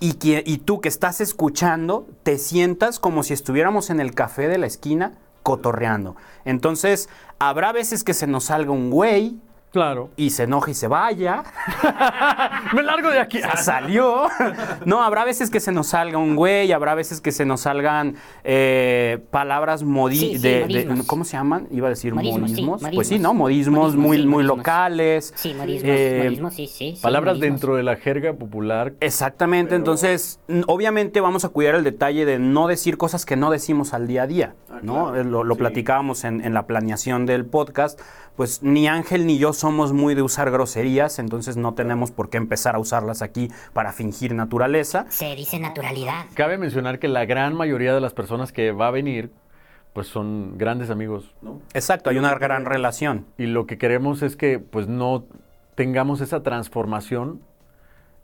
y, 0.00 0.58
tú 0.58 0.80
que 0.80 0.88
estás 0.88 1.20
escuchando, 1.20 2.06
te 2.22 2.38
sientas 2.38 2.98
como 2.98 3.22
si 3.22 3.34
estuviéramos 3.34 3.90
en 3.90 4.00
el 4.00 4.14
café 4.14 4.48
de 4.48 4.58
la 4.58 4.66
esquina 4.66 5.18
cotorreando. 5.42 6.16
Entonces, 6.44 7.08
habrá 7.38 7.72
veces 7.72 8.04
que 8.04 8.14
se 8.14 8.26
nos 8.26 8.44
salga 8.44 8.72
un 8.72 8.90
güey, 8.90 9.38
Claro. 9.72 10.10
y 10.16 10.30
se 10.30 10.42
enoja 10.44 10.70
y 10.70 10.74
se 10.74 10.86
vaya. 10.86 11.42
Me 12.74 12.82
largo 12.82 13.08
de 13.10 13.18
aquí. 13.20 13.40
Se 13.40 13.56
salió. 13.64 14.28
No, 14.84 15.02
habrá 15.02 15.24
veces 15.24 15.50
que 15.50 15.60
se 15.60 15.72
nos 15.72 15.88
salga 15.88 16.18
un 16.18 16.36
güey, 16.36 16.72
habrá 16.72 16.94
veces 16.94 17.20
que 17.20 17.32
se 17.32 17.44
nos 17.44 17.62
salgan 17.62 18.16
eh, 18.44 19.18
palabras 19.30 19.82
modi 19.82 20.16
Sí, 20.16 20.32
sí, 20.36 20.38
de, 20.38 20.50
de- 20.54 20.60
modismos. 20.84 21.06
¿Cómo 21.06 21.24
se 21.24 21.36
llaman? 21.36 21.68
Iba 21.70 21.86
a 21.86 21.90
decir 21.90 22.14
Modismos, 22.14 22.40
modismos. 22.50 22.80
sí, 22.80 22.84
Pues 22.86 22.94
modismos. 22.96 23.06
sí, 23.08 23.18
¿no? 23.18 23.34
Modismos, 23.34 23.78
Modismos, 23.82 23.96
muy, 23.96 24.16
sí, 24.18 24.22
muy 24.26 24.32
modismos. 24.44 24.56
locales. 24.58 25.32
Sí, 25.36 25.54
modismos, 25.54 25.90
Eh, 25.90 26.22
modismos, 26.24 26.54
sí, 26.54 26.66
sí. 26.66 26.92
sí, 26.96 27.02
Palabras 27.02 27.36
modismos. 27.36 27.60
dentro 27.60 27.76
de 27.76 27.82
la 27.82 27.96
jerga 27.96 28.32
popular. 28.34 28.92
Exactamente, 29.00 29.74
entonces 29.74 30.40
obviamente 30.66 31.20
vamos 31.20 31.44
a 31.44 31.48
cuidar 31.48 31.74
el 31.76 31.84
detalle 31.84 32.24
de 32.26 32.38
no 32.38 32.66
decir 32.68 32.96
cosas 32.98 33.24
que 33.26 33.36
no 33.36 33.50
decimos 33.50 33.94
al 33.94 34.06
día 34.06 34.22
a 34.24 34.26
día, 34.26 34.54
¿no? 34.82 35.14
Eh, 35.16 35.24
Lo, 35.24 35.44
lo 35.44 35.56
platicábamos 35.56 36.24
en, 36.24 36.44
en 36.44 36.52
la 36.54 36.66
planeación 36.66 37.24
del 37.26 37.46
podcast, 37.46 38.00
pues 38.36 38.62
ni 38.62 38.88
Ángel 38.88 39.26
ni 39.26 39.38
yo 39.38 39.52
somos 39.52 39.92
muy 39.92 40.14
de 40.14 40.22
usar 40.22 40.50
groserías, 40.50 41.18
entonces 41.18 41.56
no 41.56 41.74
tenemos 41.74 42.10
por 42.10 42.30
qué 42.30 42.38
empezar 42.38 42.74
a 42.74 42.78
usarlas 42.78 43.22
aquí 43.22 43.50
para 43.72 43.92
fingir 43.92 44.34
naturaleza. 44.34 45.06
Se 45.08 45.34
dice 45.36 45.58
naturalidad. 45.58 46.24
Cabe 46.34 46.56
mencionar 46.58 46.98
que 46.98 47.08
la 47.08 47.24
gran 47.26 47.54
mayoría 47.54 47.94
de 47.94 48.00
las 48.00 48.14
personas 48.14 48.52
que 48.52 48.72
va 48.72 48.88
a 48.88 48.90
venir, 48.90 49.30
pues 49.92 50.06
son 50.06 50.56
grandes 50.56 50.88
amigos, 50.88 51.34
¿no? 51.42 51.60
Exacto, 51.74 52.08
hay 52.10 52.16
una 52.18 52.34
gran 52.36 52.64
relación. 52.64 53.26
Y 53.36 53.46
lo 53.46 53.66
que 53.66 53.76
queremos 53.76 54.22
es 54.22 54.36
que, 54.36 54.58
pues, 54.58 54.88
no 54.88 55.24
tengamos 55.74 56.20
esa 56.22 56.42
transformación 56.42 57.40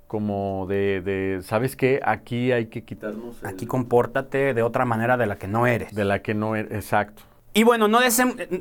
como 0.07 0.65
de, 0.69 1.03
de, 1.03 1.43
¿sabes 1.43 1.77
qué? 1.77 2.01
Aquí 2.03 2.51
hay 2.53 2.67
que 2.67 2.83
quitarnos 2.85 3.43
el- 3.43 3.49
Aquí 3.49 3.67
compórtate 3.67 4.55
de 4.55 4.63
otra 4.63 4.87
manera 4.87 5.19
de 5.19 5.27
la 5.27 5.37
que 5.37 5.49
no 5.49 5.67
eres. 5.67 5.95
de 5.95 6.05
la 6.07 6.23
que 6.23 6.33
no 6.33 6.57
es 6.57 6.71
exacto. 6.71 7.23
Y 7.59 7.65
bueno, 7.65 7.89
no, 7.89 7.99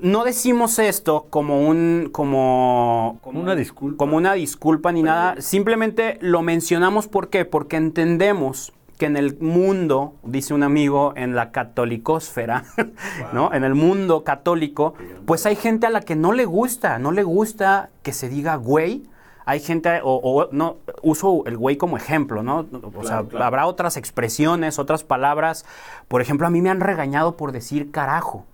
no 0.02 0.24
decimos 0.24 0.80
esto 0.80 1.28
como 1.30 1.68
un 1.68 2.10
como, 2.12 3.20
como 3.22 3.42
Una 3.42 3.54
disculpa. 3.54 3.96
como 3.96 4.18
una 4.18 4.34
disculpa 4.34 4.92
ni 4.92 5.04
nada. 5.04 5.40
Simplemente 5.40 6.18
lo 6.20 6.42
mencionamos 6.42 7.08
¿por 7.08 7.30
qué? 7.30 7.46
Porque 7.46 7.76
entendemos 7.78 8.74
que 8.98 9.06
en 9.06 9.16
el 9.16 9.38
mundo, 9.40 10.16
dice 10.24 10.56
un 10.56 10.64
amigo, 10.64 11.14
en 11.16 11.36
la 11.36 11.52
catolicósfera, 11.52 12.64
¿no? 13.34 13.54
En 13.54 13.64
el 13.64 13.76
mundo 13.76 14.24
católico, 14.24 14.96
pues 15.28 15.46
hay 15.46 15.56
gente 15.56 15.86
a 15.86 15.92
la 15.92 16.02
que 16.02 16.16
no 16.16 16.32
le 16.32 16.46
gusta, 16.46 16.98
no 16.98 17.12
le 17.12 17.22
gusta 17.22 17.92
que 18.02 18.14
se 18.14 18.30
diga 18.30 18.56
güey. 18.56 19.04
Hay 19.46 19.60
gente, 19.60 20.02
o, 20.04 20.16
o 20.24 20.50
no, 20.52 20.78
uso 21.04 21.44
el 21.46 21.56
güey 21.56 21.78
como 21.78 21.98
ejemplo, 21.98 22.42
¿no? 22.42 22.66
O 22.96 23.04
sea, 23.04 23.24
habrá 23.40 23.68
otras 23.68 23.96
expresiones, 23.96 24.80
otras 24.80 25.04
palabras. 25.04 25.66
Por 26.08 26.24
ejemplo, 26.24 26.48
a 26.48 26.50
mí 26.50 26.64
me 26.64 26.72
han 26.72 26.80
regañado 26.80 27.38
por 27.38 27.52
decir 27.52 27.92
carajo. 27.92 28.48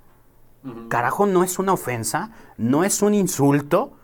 Carajo 0.89 1.25
no 1.25 1.43
es 1.43 1.59
una 1.59 1.73
ofensa, 1.73 2.31
no 2.57 2.83
es 2.83 3.01
un 3.01 3.13
insulto. 3.13 3.97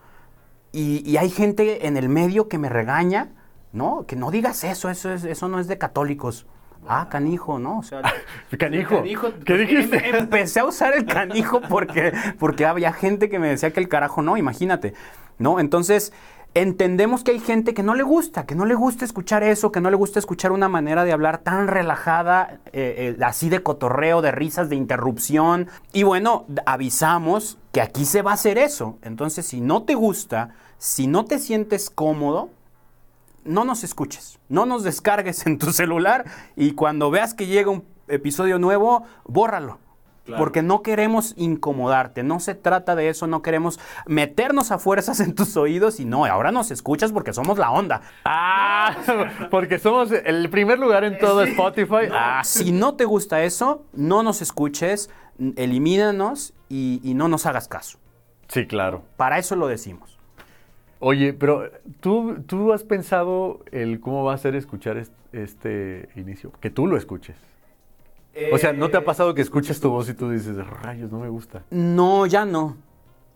Y, 0.72 1.02
y 1.10 1.16
hay 1.16 1.30
gente 1.30 1.86
en 1.86 1.96
el 1.96 2.08
medio 2.08 2.48
que 2.48 2.58
me 2.58 2.68
regaña, 2.68 3.30
¿no? 3.72 4.04
Que 4.06 4.14
no 4.16 4.30
digas 4.30 4.62
eso, 4.64 4.88
eso, 4.88 5.12
es, 5.12 5.24
eso 5.24 5.48
no 5.48 5.58
es 5.58 5.66
de 5.66 5.78
católicos. 5.78 6.46
Ah, 6.88 7.08
canijo, 7.10 7.58
¿no? 7.58 7.78
O 7.78 7.82
sea, 7.82 8.00
Canijo, 8.58 9.02
¿qué 9.44 9.58
dijiste? 9.58 10.08
em- 10.08 10.14
Empecé 10.16 10.60
a 10.60 10.64
usar 10.64 10.94
el 10.94 11.04
canijo 11.06 11.60
porque, 11.68 12.12
porque 12.38 12.64
había 12.66 12.92
gente 12.92 13.28
que 13.28 13.38
me 13.38 13.48
decía 13.48 13.72
que 13.72 13.80
el 13.80 13.88
carajo 13.88 14.22
no, 14.22 14.36
imagínate, 14.36 14.94
¿no? 15.38 15.60
Entonces, 15.60 16.12
entendemos 16.54 17.22
que 17.22 17.30
hay 17.30 17.40
gente 17.40 17.74
que 17.74 17.82
no 17.82 17.94
le 17.94 18.02
gusta, 18.02 18.44
que 18.46 18.54
no 18.54 18.64
le 18.64 18.74
gusta 18.74 19.04
escuchar 19.04 19.42
eso, 19.42 19.70
que 19.70 19.80
no 19.80 19.90
le 19.90 19.96
gusta 19.96 20.18
escuchar 20.18 20.52
una 20.52 20.68
manera 20.68 21.04
de 21.04 21.12
hablar 21.12 21.38
tan 21.38 21.68
relajada, 21.68 22.58
eh, 22.72 23.16
eh, 23.18 23.24
así 23.24 23.48
de 23.48 23.62
cotorreo, 23.62 24.22
de 24.22 24.32
risas, 24.32 24.68
de 24.68 24.76
interrupción. 24.76 25.68
Y 25.92 26.02
bueno, 26.02 26.46
avisamos 26.66 27.58
que 27.72 27.80
aquí 27.80 28.04
se 28.04 28.22
va 28.22 28.32
a 28.32 28.34
hacer 28.34 28.58
eso. 28.58 28.98
Entonces, 29.02 29.46
si 29.46 29.60
no 29.60 29.84
te 29.84 29.94
gusta, 29.94 30.50
si 30.78 31.06
no 31.06 31.24
te 31.24 31.38
sientes 31.38 31.90
cómodo, 31.90 32.50
no 33.44 33.64
nos 33.64 33.84
escuches, 33.84 34.38
no 34.48 34.66
nos 34.66 34.82
descargues 34.82 35.46
en 35.46 35.58
tu 35.58 35.72
celular 35.72 36.24
y 36.56 36.72
cuando 36.72 37.10
veas 37.10 37.34
que 37.34 37.46
llega 37.46 37.70
un 37.70 37.84
episodio 38.08 38.58
nuevo, 38.58 39.04
bórralo. 39.24 39.78
Porque 40.38 40.62
no 40.62 40.82
queremos 40.82 41.34
incomodarte, 41.36 42.22
no 42.22 42.38
se 42.38 42.54
trata 42.54 42.94
de 42.94 43.08
eso, 43.08 43.26
no 43.26 43.42
queremos 43.42 43.80
meternos 44.06 44.70
a 44.70 44.78
fuerzas 44.78 45.18
en 45.18 45.34
tus 45.34 45.56
oídos 45.56 45.98
y 45.98 46.04
no, 46.04 46.24
ahora 46.24 46.52
nos 46.52 46.70
escuchas 46.70 47.10
porque 47.10 47.32
somos 47.32 47.58
la 47.58 47.72
onda. 47.72 48.02
Ah, 48.24 48.94
porque 49.50 49.78
somos 49.80 50.12
el 50.12 50.48
primer 50.50 50.78
lugar 50.78 51.02
en 51.02 51.18
todo 51.18 51.42
Spotify. 51.42 52.08
Ah, 52.12 52.42
Si 52.44 52.70
no 52.70 52.94
te 52.94 53.06
gusta 53.06 53.42
eso, 53.42 53.84
no 53.92 54.22
nos 54.22 54.40
escuches, 54.40 55.10
elimínanos 55.56 56.54
y, 56.68 57.00
y 57.02 57.14
no 57.14 57.28
nos 57.28 57.46
hagas 57.46 57.66
caso. 57.68 57.98
sí, 58.48 58.66
claro. 58.66 59.02
Para 59.16 59.38
eso 59.38 59.56
lo 59.56 59.66
decimos. 59.66 60.18
Oye, 61.00 61.32
pero 61.32 61.70
¿tú, 62.00 62.36
tú 62.46 62.72
has 62.72 62.84
pensado 62.84 63.60
el 63.72 64.00
cómo 64.00 64.22
va 64.24 64.34
a 64.34 64.38
ser 64.38 64.54
escuchar 64.54 64.96
es- 64.98 65.10
este, 65.32 66.08
inicio? 66.14 66.52
Que 66.60 66.68
tú 66.70 66.86
lo 66.86 66.96
escuches. 66.96 67.36
O 68.52 68.58
sea, 68.58 68.72
¿no 68.72 68.88
te 68.90 68.96
ha 68.96 69.04
pasado 69.04 69.34
que 69.34 69.42
escuches 69.42 69.80
tu 69.80 69.90
voz 69.90 70.08
y 70.08 70.14
tú 70.14 70.30
dices, 70.30 70.56
rayos, 70.82 71.10
no 71.10 71.18
me 71.18 71.28
gusta? 71.28 71.62
No, 71.70 72.26
ya 72.26 72.44
no. 72.44 72.76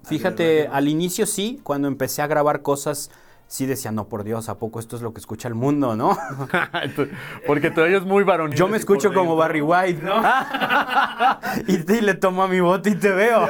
Fíjate, 0.04 0.68
al 0.68 0.88
inicio 0.88 1.26
sí, 1.26 1.60
cuando 1.62 1.88
empecé 1.88 2.22
a 2.22 2.26
grabar 2.26 2.62
cosas, 2.62 3.10
sí 3.46 3.66
decía, 3.66 3.90
no, 3.90 4.06
por 4.08 4.22
Dios, 4.24 4.48
¿a 4.48 4.58
poco 4.58 4.78
esto 4.80 4.96
es 4.96 5.02
lo 5.02 5.12
que 5.14 5.20
escucha 5.20 5.48
el 5.48 5.54
mundo, 5.54 5.96
no? 5.96 6.16
Porque 7.46 7.70
tú 7.70 7.80
eres 7.80 8.02
muy 8.04 8.22
varonil. 8.24 8.56
Yo 8.56 8.68
me 8.68 8.76
escucho 8.76 9.08
como 9.08 9.36
dentro. 9.36 9.36
Barry 9.36 9.60
White, 9.62 10.02
¿no? 10.02 10.22
y, 11.68 11.78
te- 11.78 11.96
y 11.98 12.00
le 12.02 12.14
tomo 12.14 12.42
a 12.42 12.48
mi 12.48 12.60
bote 12.60 12.90
y 12.90 12.94
te 12.94 13.10
veo. 13.12 13.48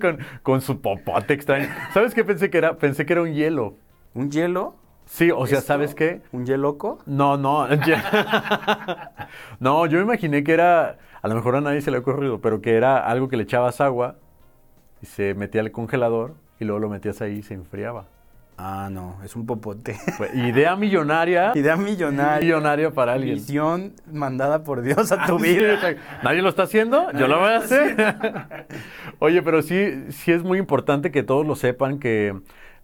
con, 0.00 0.18
con 0.42 0.60
su 0.60 0.80
popote 0.80 1.34
extraño. 1.34 1.68
¿Sabes 1.92 2.14
qué 2.14 2.24
pensé 2.24 2.50
que 2.50 2.58
era? 2.58 2.76
Pensé 2.76 3.06
que 3.06 3.12
era 3.12 3.22
un 3.22 3.32
hielo. 3.32 3.76
¿Un 4.14 4.30
hielo? 4.30 4.76
Sí, 5.06 5.30
o 5.30 5.46
sea, 5.46 5.60
¿sabes 5.60 5.94
qué? 5.94 6.22
¿Un 6.32 6.46
yeloco? 6.46 6.98
No, 7.06 7.36
no. 7.36 7.68
no, 9.60 9.86
yo 9.86 9.98
me 9.98 10.04
imaginé 10.04 10.42
que 10.42 10.52
era, 10.52 10.98
a 11.22 11.28
lo 11.28 11.34
mejor 11.34 11.56
a 11.56 11.60
nadie 11.60 11.80
se 11.80 11.90
le 11.90 11.98
ha 11.98 12.00
ocurrido, 12.00 12.40
pero 12.40 12.60
que 12.60 12.74
era 12.74 12.98
algo 12.98 13.28
que 13.28 13.36
le 13.36 13.44
echabas 13.44 13.80
agua 13.80 14.16
y 15.02 15.06
se 15.06 15.34
metía 15.34 15.60
al 15.60 15.70
congelador 15.70 16.34
y 16.58 16.64
luego 16.64 16.80
lo 16.80 16.88
metías 16.88 17.20
ahí 17.20 17.38
y 17.38 17.42
se 17.42 17.54
enfriaba. 17.54 18.06
Ah, 18.56 18.88
no, 18.90 19.18
es 19.24 19.34
un 19.34 19.46
popote. 19.46 19.96
Idea 20.34 20.76
millonaria. 20.76 21.52
Idea 21.56 21.76
millonaria. 21.76 22.40
millonaria 22.40 22.90
para 22.92 23.14
alguien. 23.14 23.34
Misión 23.34 23.94
mandada 24.10 24.62
por 24.62 24.82
Dios 24.82 25.10
a 25.10 25.26
tu 25.26 25.38
vida. 25.38 25.78
Nadie 26.22 26.40
lo 26.40 26.50
está 26.50 26.62
haciendo, 26.62 27.10
yo 27.12 27.26
lo 27.26 27.40
voy 27.40 27.50
a 27.50 27.56
hacer. 27.56 27.96
Oye, 29.18 29.42
pero 29.42 29.60
sí, 29.62 30.04
sí 30.10 30.30
es 30.30 30.44
muy 30.44 30.58
importante 30.58 31.10
que 31.10 31.24
todos 31.24 31.44
lo 31.44 31.56
sepan 31.56 31.98
que 31.98 32.34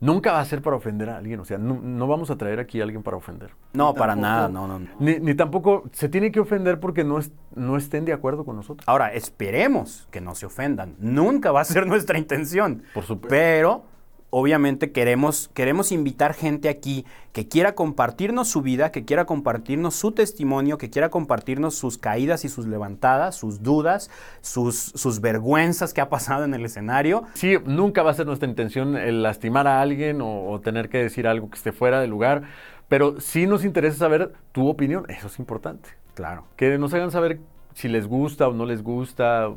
nunca 0.01 0.33
va 0.33 0.41
a 0.41 0.45
ser 0.45 0.63
para 0.63 0.77
ofender 0.77 1.11
a 1.11 1.19
alguien. 1.19 1.39
O 1.41 1.45
sea, 1.45 1.59
no, 1.59 1.75
no 1.81 2.07
vamos 2.07 2.31
a 2.31 2.37
traer 2.37 2.59
aquí 2.59 2.81
a 2.81 2.85
alguien 2.85 3.03
para 3.03 3.17
ofender. 3.17 3.51
No, 3.73 3.95
para 3.95 4.17
nada, 4.17 4.49
no, 4.49 4.67
no, 4.67 4.79
no. 4.81 4.87
Ni, 4.99 5.19
ni 5.21 5.35
tampoco 5.35 5.85
se 5.93 6.09
tiene 6.09 6.33
que 6.33 6.41
ofender 6.41 6.81
porque 6.81 7.05
no, 7.05 7.19
es- 7.19 7.33
no 7.55 7.77
estén 7.77 8.05
de 8.05 8.13
acuerdo 8.13 8.45
con 8.45 8.57
nosotros. 8.57 8.87
Ahora, 8.89 9.13
esperemos 9.13 10.09
que 10.11 10.21
no 10.21 10.35
se 10.35 10.47
ofendan. 10.47 10.95
Nunca 10.99 11.53
va 11.53 11.61
a 11.61 11.65
ser 11.65 11.87
nuestra 11.87 12.19
intención. 12.19 12.83
Por 12.95 13.05
supuesto. 13.05 13.29
Pero, 13.29 13.85
obviamente, 14.31 14.93
queremos, 14.93 15.51
queremos 15.55 15.93
invitar 15.93 16.35
gente 16.35 16.69
aquí 16.69 17.05
que 17.33 17.49
quiera 17.49 17.75
compartirnos 17.75 18.49
su 18.49 18.63
vida, 18.63 18.91
que 18.91 19.05
quiera 19.05 19.25
compartirnos 19.25 19.95
su 19.95 20.13
testimonio, 20.13 20.79
que 20.79 20.91
quiera 20.91 21.11
compartirnos 21.11 21.75
sus 21.75 21.99
caídas 21.99 22.45
y 22.45 22.49
sus 22.49 22.67
levantadas, 22.67 23.37
sus 23.37 23.63
dudas, 23.63 24.11
sus, 24.41 24.77
sus 24.77 25.21
vergüenzas 25.21 25.93
que 25.93 26.01
ha 26.01 26.09
pasado 26.09 26.45
en 26.45 26.55
el 26.55 26.65
escenario. 26.65 27.25
Sí, 27.35 27.57
nunca 27.65 28.03
va 28.03 28.13
a 28.13 28.15
ser 28.15 28.27
nuestra 28.27 28.49
intención 28.49 28.97
el 28.97 29.23
lastimar 29.23 29.67
a 29.67 29.81
alguien 29.81 30.21
o, 30.21 30.51
o 30.51 30.61
tener 30.61 30.89
que 30.89 30.99
decir 30.99 31.27
algo 31.27 31.51
que 31.51 31.57
esté 31.57 31.73
fuera 31.73 32.01
de 32.01 32.07
lugar, 32.07 32.43
pero 32.89 33.21
sí 33.21 33.47
nos 33.47 33.65
interesa 33.65 33.99
saber 33.99 34.33
tu 34.53 34.69
opinión, 34.69 35.05
eso 35.09 35.27
es 35.27 35.39
importante. 35.39 35.91
Claro. 36.15 36.45
Que 36.57 36.77
nos 36.79 36.93
hagan 36.95 37.11
saber 37.11 37.41
si 37.75 37.89
les 37.89 38.07
gusta 38.07 38.49
o 38.49 38.53
no 38.53 38.67
les 38.67 38.83
gusta, 38.83 39.51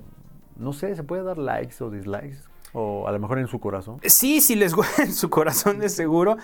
no 0.56 0.74
sé, 0.74 0.96
se 0.96 1.04
puede 1.04 1.24
dar 1.24 1.38
likes 1.38 1.84
o 1.84 1.90
dislikes, 1.90 2.38
o 2.74 3.08
a 3.08 3.12
lo 3.12 3.20
mejor 3.20 3.40
en 3.40 3.48
su 3.48 3.60
corazón. 3.60 4.00
Sí, 4.04 4.42
si 4.42 4.56
les 4.56 4.74
gusta 4.74 5.04
en 5.04 5.14
su 5.14 5.30
corazón 5.30 5.80
de 5.80 5.90
seguro. 5.90 6.38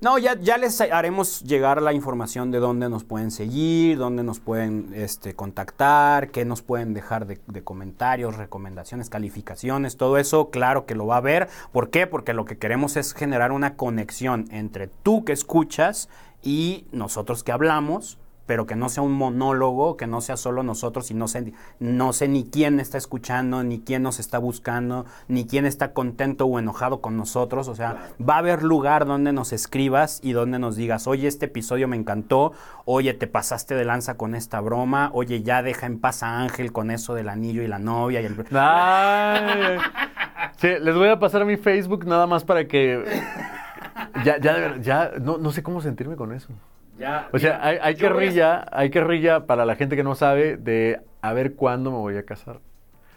No, 0.00 0.18
ya, 0.18 0.38
ya 0.38 0.58
les 0.58 0.80
haremos 0.80 1.40
llegar 1.44 1.80
la 1.80 1.92
información 1.92 2.50
de 2.50 2.58
dónde 2.58 2.88
nos 2.88 3.04
pueden 3.04 3.30
seguir, 3.30 3.96
dónde 3.96 4.24
nos 4.24 4.40
pueden 4.40 4.92
este, 4.92 5.34
contactar, 5.34 6.30
qué 6.30 6.44
nos 6.44 6.62
pueden 6.62 6.94
dejar 6.94 7.26
de, 7.26 7.40
de 7.46 7.62
comentarios, 7.62 8.36
recomendaciones, 8.36 9.08
calificaciones, 9.08 9.96
todo 9.96 10.18
eso, 10.18 10.50
claro 10.50 10.84
que 10.84 10.96
lo 10.96 11.06
va 11.06 11.18
a 11.18 11.20
ver. 11.20 11.48
¿Por 11.72 11.90
qué? 11.90 12.06
Porque 12.06 12.34
lo 12.34 12.44
que 12.44 12.58
queremos 12.58 12.96
es 12.96 13.14
generar 13.14 13.52
una 13.52 13.76
conexión 13.76 14.46
entre 14.50 14.88
tú 14.88 15.24
que 15.24 15.32
escuchas 15.32 16.08
y 16.42 16.86
nosotros 16.90 17.44
que 17.44 17.52
hablamos 17.52 18.18
pero 18.46 18.66
que 18.66 18.76
no 18.76 18.88
sea 18.88 19.02
un 19.02 19.12
monólogo, 19.12 19.96
que 19.96 20.06
no 20.06 20.20
sea 20.20 20.36
solo 20.36 20.62
nosotros 20.62 21.10
y 21.10 21.14
no 21.14 21.28
sé, 21.28 21.52
no 21.78 22.12
sé 22.12 22.28
ni 22.28 22.44
quién 22.44 22.80
está 22.80 22.98
escuchando, 22.98 23.62
ni 23.64 23.80
quién 23.80 24.02
nos 24.02 24.20
está 24.20 24.38
buscando, 24.38 25.06
ni 25.28 25.46
quién 25.46 25.66
está 25.66 25.92
contento 25.92 26.46
o 26.46 26.58
enojado 26.58 27.00
con 27.00 27.16
nosotros. 27.16 27.68
O 27.68 27.74
sea, 27.74 28.08
va 28.20 28.36
a 28.36 28.38
haber 28.38 28.62
lugar 28.62 29.06
donde 29.06 29.32
nos 29.32 29.52
escribas 29.52 30.20
y 30.22 30.32
donde 30.32 30.58
nos 30.58 30.76
digas, 30.76 31.06
oye, 31.06 31.28
este 31.28 31.46
episodio 31.46 31.88
me 31.88 31.96
encantó, 31.96 32.52
oye, 32.84 33.14
te 33.14 33.26
pasaste 33.26 33.74
de 33.74 33.84
lanza 33.84 34.16
con 34.16 34.34
esta 34.34 34.60
broma, 34.60 35.10
oye, 35.12 35.42
ya 35.42 35.62
deja 35.62 35.86
en 35.86 35.98
paz 35.98 36.22
a 36.22 36.40
Ángel 36.40 36.72
con 36.72 36.90
eso 36.90 37.14
del 37.14 37.28
anillo 37.28 37.62
y 37.62 37.68
la 37.68 37.78
novia 37.78 38.20
y 38.20 38.26
el... 38.26 38.34
Ay, 38.52 39.78
Sí, 40.56 40.68
les 40.80 40.94
voy 40.94 41.08
a 41.08 41.18
pasar 41.18 41.44
mi 41.44 41.56
Facebook 41.56 42.06
nada 42.06 42.26
más 42.26 42.44
para 42.44 42.66
que. 42.66 43.04
Ya, 44.24 44.38
ya, 44.38 44.76
ya, 44.80 45.12
no, 45.20 45.38
no 45.38 45.50
sé 45.50 45.62
cómo 45.62 45.80
sentirme 45.80 46.16
con 46.16 46.32
eso. 46.32 46.48
Ya, 46.98 47.28
O 47.32 47.38
sea, 47.38 47.58
hay, 47.62 47.78
hay 47.80 47.96
que 47.96 48.08
rilla, 48.08 48.66
hay 48.70 48.90
que 48.90 49.02
rilla 49.02 49.46
para 49.46 49.64
la 49.64 49.74
gente 49.74 49.96
que 49.96 50.04
no 50.04 50.14
sabe 50.14 50.56
de 50.56 51.00
a 51.22 51.32
ver 51.32 51.54
cuándo 51.54 51.90
me 51.90 51.98
voy 51.98 52.16
a 52.16 52.24
casar. 52.24 52.60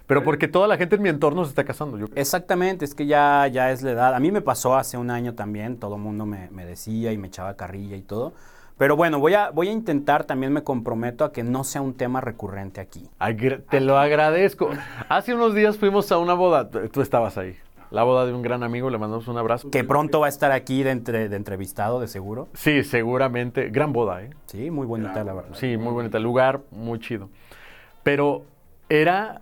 Pero 0.07 0.23
porque 0.23 0.47
toda 0.47 0.67
la 0.67 0.77
gente 0.77 0.95
en 0.95 1.01
mi 1.01 1.09
entorno 1.09 1.43
se 1.43 1.49
está 1.49 1.65
casando. 1.65 1.97
Yo, 1.97 2.05
Exactamente, 2.15 2.85
es 2.85 2.95
que 2.95 3.05
ya, 3.05 3.45
ya 3.47 3.71
es 3.71 3.81
la 3.83 3.91
edad. 3.91 4.15
A 4.15 4.19
mí 4.19 4.31
me 4.31 4.41
pasó 4.41 4.75
hace 4.77 4.97
un 4.97 5.11
año 5.11 5.35
también, 5.35 5.77
todo 5.77 5.95
el 5.95 6.01
mundo 6.01 6.25
me, 6.25 6.49
me 6.49 6.65
decía 6.65 7.11
y 7.11 7.17
me 7.17 7.27
echaba 7.27 7.55
carrilla 7.55 7.97
y 7.97 8.01
todo. 8.01 8.33
Pero 8.77 8.95
bueno, 8.95 9.19
voy 9.19 9.33
a, 9.33 9.49
voy 9.49 9.69
a 9.69 9.71
intentar, 9.71 10.23
también 10.23 10.53
me 10.53 10.63
comprometo 10.63 11.25
a 11.25 11.33
que 11.33 11.43
no 11.43 11.63
sea 11.63 11.81
un 11.81 11.95
tema 11.95 12.21
recurrente 12.21 12.79
aquí. 12.79 13.09
Te 13.69 13.81
lo 13.81 13.97
agradezco. 13.97 14.69
Hace 15.09 15.33
unos 15.33 15.53
días 15.55 15.77
fuimos 15.77 16.11
a 16.11 16.19
una 16.19 16.35
boda. 16.35 16.69
Tú 16.69 17.01
estabas 17.01 17.37
ahí. 17.37 17.57
La 17.89 18.03
boda 18.03 18.25
de 18.25 18.33
un 18.33 18.41
gran 18.41 18.63
amigo, 18.63 18.89
le 18.89 18.97
mandamos 18.97 19.27
un 19.29 19.37
abrazo. 19.37 19.69
Que 19.71 19.83
pronto 19.83 20.19
va 20.19 20.25
a 20.25 20.29
estar 20.29 20.51
aquí 20.51 20.83
de, 20.83 20.91
entre- 20.91 21.29
de 21.29 21.35
entrevistado, 21.37 21.99
de 22.01 22.07
seguro. 22.07 22.49
Sí, 22.53 22.83
seguramente. 22.83 23.69
Gran 23.69 23.93
boda, 23.93 24.23
¿eh? 24.23 24.29
Sí, 24.47 24.69
muy 24.71 24.85
bonita 24.85 25.23
la 25.23 25.33
verdad. 25.33 25.51
Sí, 25.53 25.77
muy 25.77 25.93
bonita. 25.93 26.17
El 26.17 26.23
lugar, 26.23 26.61
muy 26.71 26.99
chido. 26.99 27.29
Pero 28.03 28.43
era, 28.89 29.41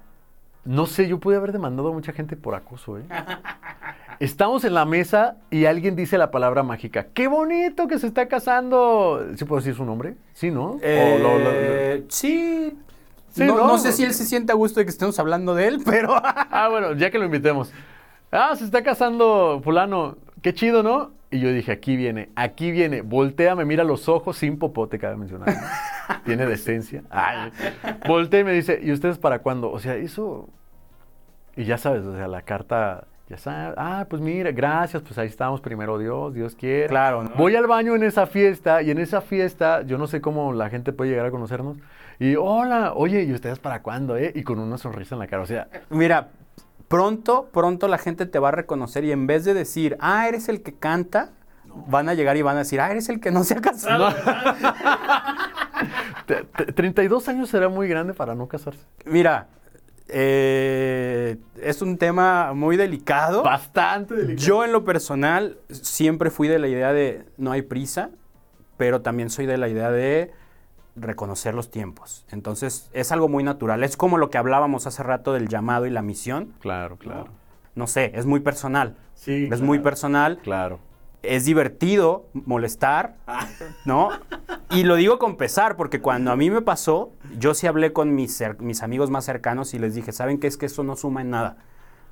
no 0.63 0.85
sé, 0.85 1.07
yo 1.07 1.19
pude 1.19 1.37
haber 1.37 1.51
demandado 1.51 1.89
a 1.89 1.91
mucha 1.93 2.11
gente 2.13 2.35
por 2.37 2.53
acoso, 2.55 2.99
¿eh? 2.99 3.03
Estamos 4.19 4.63
en 4.63 4.73
la 4.75 4.85
mesa 4.85 5.35
y 5.51 5.65
alguien 5.65 5.95
dice 5.95 6.17
la 6.17 6.31
palabra 6.31 6.63
mágica. 6.63 7.07
¡Qué 7.13 7.27
bonito 7.27 7.87
que 7.87 7.99
se 7.99 8.07
está 8.07 8.27
casando! 8.27 9.21
¿Sí 9.35 9.43
puedo 9.43 9.59
decir 9.59 9.75
su 9.75 9.83
nombre? 9.83 10.15
Sí, 10.33 10.51
¿no? 10.51 10.71
O 10.71 10.79
lo- 10.81 11.17
lo- 11.17 11.39
lo- 11.39 11.51
Eh, 11.51 12.05
sí. 12.07 12.77
Sí, 13.31 13.43
no, 13.43 13.57
¿no? 13.57 13.67
no 13.67 13.77
sé 13.77 13.91
si 13.91 14.05
él 14.05 14.13
se 14.13 14.23
siente 14.23 14.53
a 14.53 14.55
gusto 14.55 14.79
de 14.79 14.85
que 14.85 14.91
estemos 14.91 15.19
hablando 15.19 15.53
de 15.55 15.67
él, 15.67 15.81
pero... 15.85 16.13
Ah, 16.23 16.69
bueno, 16.71 16.93
ya 16.93 17.11
que 17.11 17.17
lo 17.19 17.25
invitemos. 17.25 17.73
Ah, 18.35 18.55
se 18.55 18.65
está 18.65 18.83
casando 18.83 19.61
fulano. 19.63 20.17
Qué 20.41 20.53
chido, 20.53 20.83
¿no? 20.83 21.11
Y 21.31 21.39
yo 21.39 21.51
dije, 21.51 21.71
aquí 21.71 21.95
viene, 21.95 22.29
aquí 22.35 22.71
viene. 22.71 23.01
Voltea, 23.01 23.55
me 23.55 23.65
mira 23.65 23.83
los 23.83 24.07
ojos, 24.09 24.37
sin 24.37 24.59
popote, 24.59 24.99
cabe 24.99 25.15
mencionar. 25.15 25.49
¿no? 25.49 26.15
Tiene 26.25 26.45
decencia. 26.45 27.03
Ay. 27.09 27.51
Voltea 28.07 28.41
y 28.41 28.43
me 28.43 28.53
dice, 28.53 28.79
¿y 28.81 28.91
ustedes 28.91 29.17
para 29.17 29.39
cuándo? 29.39 29.71
O 29.71 29.79
sea, 29.79 29.95
eso... 29.95 30.49
Y 31.55 31.63
ya 31.63 31.77
sabes, 31.77 32.05
o 32.05 32.15
sea, 32.15 32.27
la 32.27 32.41
carta... 32.41 33.07
Ya 33.27 33.37
sabes, 33.37 33.73
ah, 33.77 34.05
pues 34.07 34.21
mira, 34.21 34.51
gracias, 34.51 35.01
pues 35.01 35.17
ahí 35.17 35.27
estamos, 35.27 35.59
primero 35.59 35.97
Dios, 35.97 36.31
Dios 36.35 36.55
quiere. 36.55 36.87
Claro, 36.87 37.23
¿no? 37.23 37.31
Voy 37.35 37.55
al 37.55 37.65
baño 37.65 37.95
en 37.95 38.03
esa 38.03 38.27
fiesta 38.27 38.83
y 38.83 38.91
en 38.91 38.99
esa 38.99 39.19
fiesta, 39.19 39.81
yo 39.81 39.97
no 39.97 40.05
sé 40.05 40.21
cómo 40.21 40.53
la 40.53 40.69
gente 40.69 40.93
puede 40.93 41.09
llegar 41.09 41.25
a 41.25 41.31
conocernos. 41.31 41.77
Y 42.19 42.35
hola, 42.35 42.93
oye, 42.93 43.23
¿y 43.23 43.33
ustedes 43.33 43.57
para 43.57 43.81
cuándo, 43.81 44.15
eh? 44.15 44.31
Y 44.35 44.43
con 44.43 44.59
una 44.59 44.77
sonrisa 44.77 45.15
en 45.15 45.19
la 45.19 45.27
cara, 45.27 45.41
o 45.41 45.47
sea, 45.47 45.67
Mira, 45.89 46.29
pronto, 46.87 47.49
pronto 47.51 47.87
la 47.87 47.97
gente 47.97 48.25
te 48.25 48.39
va 48.39 48.49
a 48.49 48.51
reconocer 48.51 49.03
y 49.03 49.11
en 49.11 49.27
vez 49.27 49.45
de 49.45 49.53
decir, 49.53 49.97
ah, 49.99 50.27
eres 50.27 50.49
el 50.49 50.61
que 50.61 50.73
canta, 50.73 51.31
van 51.87 52.09
a 52.09 52.13
llegar 52.13 52.37
y 52.37 52.41
van 52.41 52.55
a 52.55 52.59
decir, 52.59 52.79
ah, 52.81 52.89
eres 52.91 53.09
el 53.09 53.19
que 53.19 53.31
no 53.31 53.43
se 53.43 53.55
ha 53.55 53.61
casado. 53.61 54.13
Te- 56.25 56.43
te- 56.43 56.71
32 56.71 57.27
años 57.27 57.49
será 57.49 57.69
muy 57.69 57.87
grande 57.87 58.13
para 58.13 58.33
no 58.33 58.47
casarse. 58.47 58.79
Mira, 59.05 59.47
eh, 60.07 61.37
es 61.61 61.81
un 61.81 61.97
tema 61.97 62.53
muy 62.53 62.77
delicado. 62.77 63.43
Bastante 63.43 64.15
delicado. 64.15 64.37
Yo 64.47 64.63
en 64.63 64.71
lo 64.71 64.83
personal 64.85 65.57
siempre 65.69 66.31
fui 66.31 66.47
de 66.47 66.59
la 66.59 66.67
idea 66.67 66.93
de 66.93 67.25
no 67.37 67.51
hay 67.51 67.61
prisa, 67.61 68.09
pero 68.77 69.01
también 69.01 69.29
soy 69.29 69.45
de 69.45 69.57
la 69.57 69.67
idea 69.67 69.91
de 69.91 70.31
reconocer 70.95 71.53
los 71.53 71.71
tiempos. 71.71 72.25
Entonces 72.31 72.89
es 72.93 73.11
algo 73.11 73.27
muy 73.27 73.43
natural. 73.43 73.83
Es 73.83 73.97
como 73.97 74.17
lo 74.17 74.29
que 74.29 74.37
hablábamos 74.37 74.87
hace 74.87 75.03
rato 75.03 75.33
del 75.33 75.47
llamado 75.47 75.85
y 75.85 75.89
la 75.89 76.01
misión. 76.01 76.53
Claro, 76.59 76.97
claro. 76.97 77.27
No 77.75 77.87
sé, 77.87 78.11
es 78.15 78.25
muy 78.25 78.39
personal. 78.39 78.95
Sí. 79.13 79.49
Es 79.51 79.61
muy 79.61 79.79
personal. 79.79 80.39
Claro. 80.41 80.79
Es 81.21 81.45
divertido 81.45 82.27
molestar, 82.33 83.15
¿no? 83.85 84.09
Y 84.69 84.83
lo 84.83 84.95
digo 84.95 85.17
con 85.17 85.37
pesar, 85.37 85.75
porque 85.75 85.99
cuando 85.99 86.31
a 86.31 86.35
mí 86.35 86.51
me 86.51 86.61
pasó, 86.61 87.11
yo 87.39 87.53
sí 87.55 87.65
hablé 87.65 87.93
con 87.93 88.13
mis, 88.13 88.43
mis 88.59 88.83
amigos 88.83 89.09
más 89.09 89.25
cercanos 89.25 89.73
y 89.73 89.79
les 89.79 89.95
dije, 89.95 90.11
¿saben 90.11 90.39
qué? 90.39 90.47
Es 90.47 90.55
que 90.55 90.67
eso 90.67 90.83
no 90.83 90.95
suma 90.95 91.21
en 91.21 91.31
nada. 91.31 91.57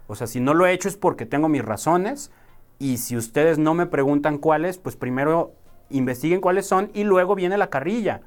O 0.08 0.16
sea, 0.16 0.28
si 0.28 0.40
no 0.40 0.54
lo 0.54 0.66
he 0.66 0.74
hecho 0.74 0.90
es 0.90 0.98
porque 0.98 1.26
tengo 1.26 1.48
mis 1.48 1.64
razones 1.64 2.32
y 2.80 2.98
si 2.98 3.16
ustedes 3.16 3.60
no 3.60 3.74
me 3.74 3.86
preguntan 3.86 4.40
cuáles, 4.40 4.78
pues 4.78 4.96
primero 4.96 5.54
investiguen 5.90 6.42
cuáles 6.42 6.66
son 6.66 6.90
y 6.94 7.04
luego 7.04 7.36
viene 7.36 7.58
la 7.58 7.70
carrilla, 7.70 8.22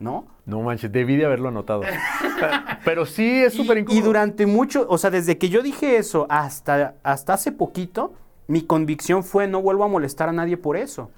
¿no? 0.00 0.26
No 0.46 0.60
manches, 0.62 0.90
debí 0.92 1.16
de 1.16 1.26
haberlo 1.26 1.48
anotado. 1.48 1.82
Pero, 2.84 3.06
sí 3.06 3.42
es 3.42 3.54
Y- 3.54 3.58
súper 3.58 3.78
y, 3.78 3.80
incómodo. 3.80 4.04
durante 4.06 4.46
mucho, 4.46 4.86
o 4.88 4.98
sea, 4.98 5.10
desde 5.10 5.38
que 5.38 5.48
yo 5.48 5.62
dije 5.62 5.96
eso 5.96 6.26
hasta, 6.30 6.94
hasta 7.02 7.34
hace 7.34 7.52
poquito, 7.52 8.14
mi 8.46 8.62
convicción 8.62 9.24
fue 9.24 9.46
no 9.46 9.60
vuelvo 9.60 9.84
a 9.84 9.88
molestar 9.88 10.28
a 10.28 10.32
nadie 10.32 10.56
por 10.56 10.76
eso. 10.76 11.10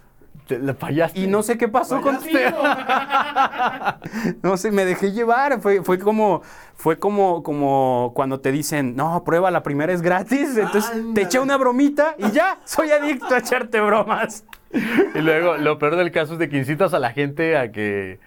Te- 0.49 0.59
le 0.59 0.75
fallaste. 0.75 1.21
Y 1.21 1.27
no 1.29 1.43
sé 1.45 1.57
qué 1.59 1.69
pasó 1.69 2.01
contigo. 2.01 2.41
no 4.43 4.57
sé, 4.57 4.71
me 4.73 4.85
dejé 4.85 5.13
llevar. 5.13 5.61
Fue, 5.61 5.83
fue 5.85 5.99
como, 5.99 6.43
fue 6.75 6.99
como, 6.99 7.43
como 7.43 8.13
cuando 8.15 8.41
te 8.41 8.53
dicen, 8.53 8.97
no, 8.97 9.23
prueba, 9.25 9.51
la 9.51 9.63
primera 9.63 9.93
es 9.93 10.03
gratis. 10.03 10.57
Entonces 10.57 10.91
te 11.15 11.23
eché 11.23 11.39
una 11.39 11.57
bromita 11.57 12.15
y 12.19 12.31
ya, 12.33 12.59
soy 12.65 12.91
adicto 12.91 13.35
a 13.35 13.39
echarte 13.39 13.81
bromas. 13.81 14.45
Y 14.73 15.19
luego, 15.21 15.57
lo 15.57 15.79
peor 15.79 15.97
del 15.97 16.11
caso 16.13 16.35
es 16.35 16.39
de 16.39 16.49
que 16.49 16.57
incitas 16.59 16.95
a 16.95 16.99
la 16.99 17.13
gente 17.13 17.57
a 17.57 17.73
que, 17.73 18.21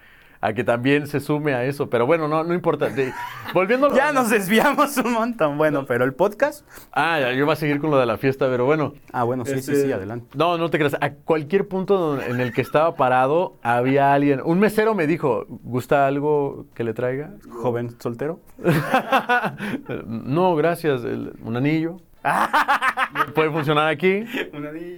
a 0.46 0.52
que 0.52 0.62
también 0.64 1.06
se 1.06 1.20
sume 1.20 1.54
a 1.54 1.64
eso. 1.64 1.88
Pero 1.88 2.06
bueno, 2.06 2.28
no, 2.28 2.44
no 2.44 2.52
importa. 2.54 2.88
De- 2.90 3.12
volviendo 3.54 3.86
a 3.86 3.90
lo- 3.90 3.96
Ya 3.96 4.12
nos 4.12 4.28
desviamos 4.30 4.96
un 4.98 5.12
montón. 5.12 5.56
Bueno, 5.56 5.86
pero 5.86 6.04
el 6.04 6.12
podcast. 6.14 6.66
Ah, 6.92 7.18
ya, 7.20 7.32
yo 7.32 7.44
voy 7.46 7.52
a 7.54 7.56
seguir 7.56 7.80
con 7.80 7.90
lo 7.90 7.98
de 7.98 8.06
la 8.06 8.18
fiesta, 8.18 8.46
pero 8.48 8.64
bueno. 8.66 8.92
Ah, 9.12 9.24
bueno, 9.24 9.44
sí, 9.44 9.52
sí, 9.52 9.58
Este, 9.72 9.86
sí, 9.86 9.92
adelante. 9.92 10.26
No, 10.36 10.58
no 10.58 10.68
te 10.70 10.78
creas. 10.78 10.96
A 11.00 11.10
cualquier 11.10 11.66
punto 11.68 12.20
en 12.20 12.40
el 12.40 12.52
que 12.52 12.60
estaba 12.60 12.94
parado, 12.94 13.54
había 13.62 14.12
alguien. 14.12 14.40
Un 14.44 14.58
mesero 14.58 14.94
me 14.94 15.06
dijo, 15.06 15.46
¿gusta 15.48 16.06
algo 16.06 16.66
que 16.74 16.84
le 16.84 16.92
traiga? 16.94 17.30
Joven 17.50 17.96
soltero. 18.00 18.40
no, 20.06 20.54
gracias. 20.56 21.04
el- 21.04 21.32
un 21.42 21.56
anillo. 21.56 21.96
Puede 23.34 23.50
funcionar 23.50 23.88
aquí. 23.88 24.24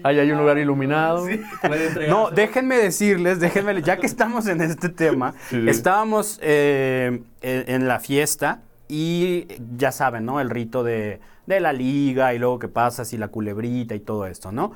Ahí 0.05 0.19
hay 0.19 0.31
un 0.31 0.39
lugar 0.39 0.59
iluminado. 0.59 1.27
No, 2.09 2.31
déjenme 2.31 2.77
decirles, 2.77 3.41
déjenme, 3.41 3.83
ya 3.83 3.97
que 3.97 4.07
estamos 4.07 4.47
en 4.47 4.61
este 4.61 4.89
tema, 4.89 5.35
Sí, 5.49 5.61
sí. 5.61 5.69
estábamos 5.69 6.39
eh, 6.43 7.23
en, 7.43 7.65
en 7.75 7.89
la 7.89 7.99
fiesta 8.01 8.61
y 8.89 9.47
ya 9.77 9.91
saben, 9.93 10.25
¿no? 10.25 10.41
El 10.41 10.51
rito 10.51 10.85
de, 10.85 11.21
de 11.47 11.61
la 11.61 11.73
liga 11.73 12.35
y 12.35 12.39
luego 12.39 12.59
qué 12.59 12.69
pasa 12.69 13.05
si 13.05 13.17
la 13.19 13.29
culebrita 13.29 13.95
y 13.95 14.01
todo 14.01 14.27
esto, 14.27 14.53
¿no? 14.53 14.73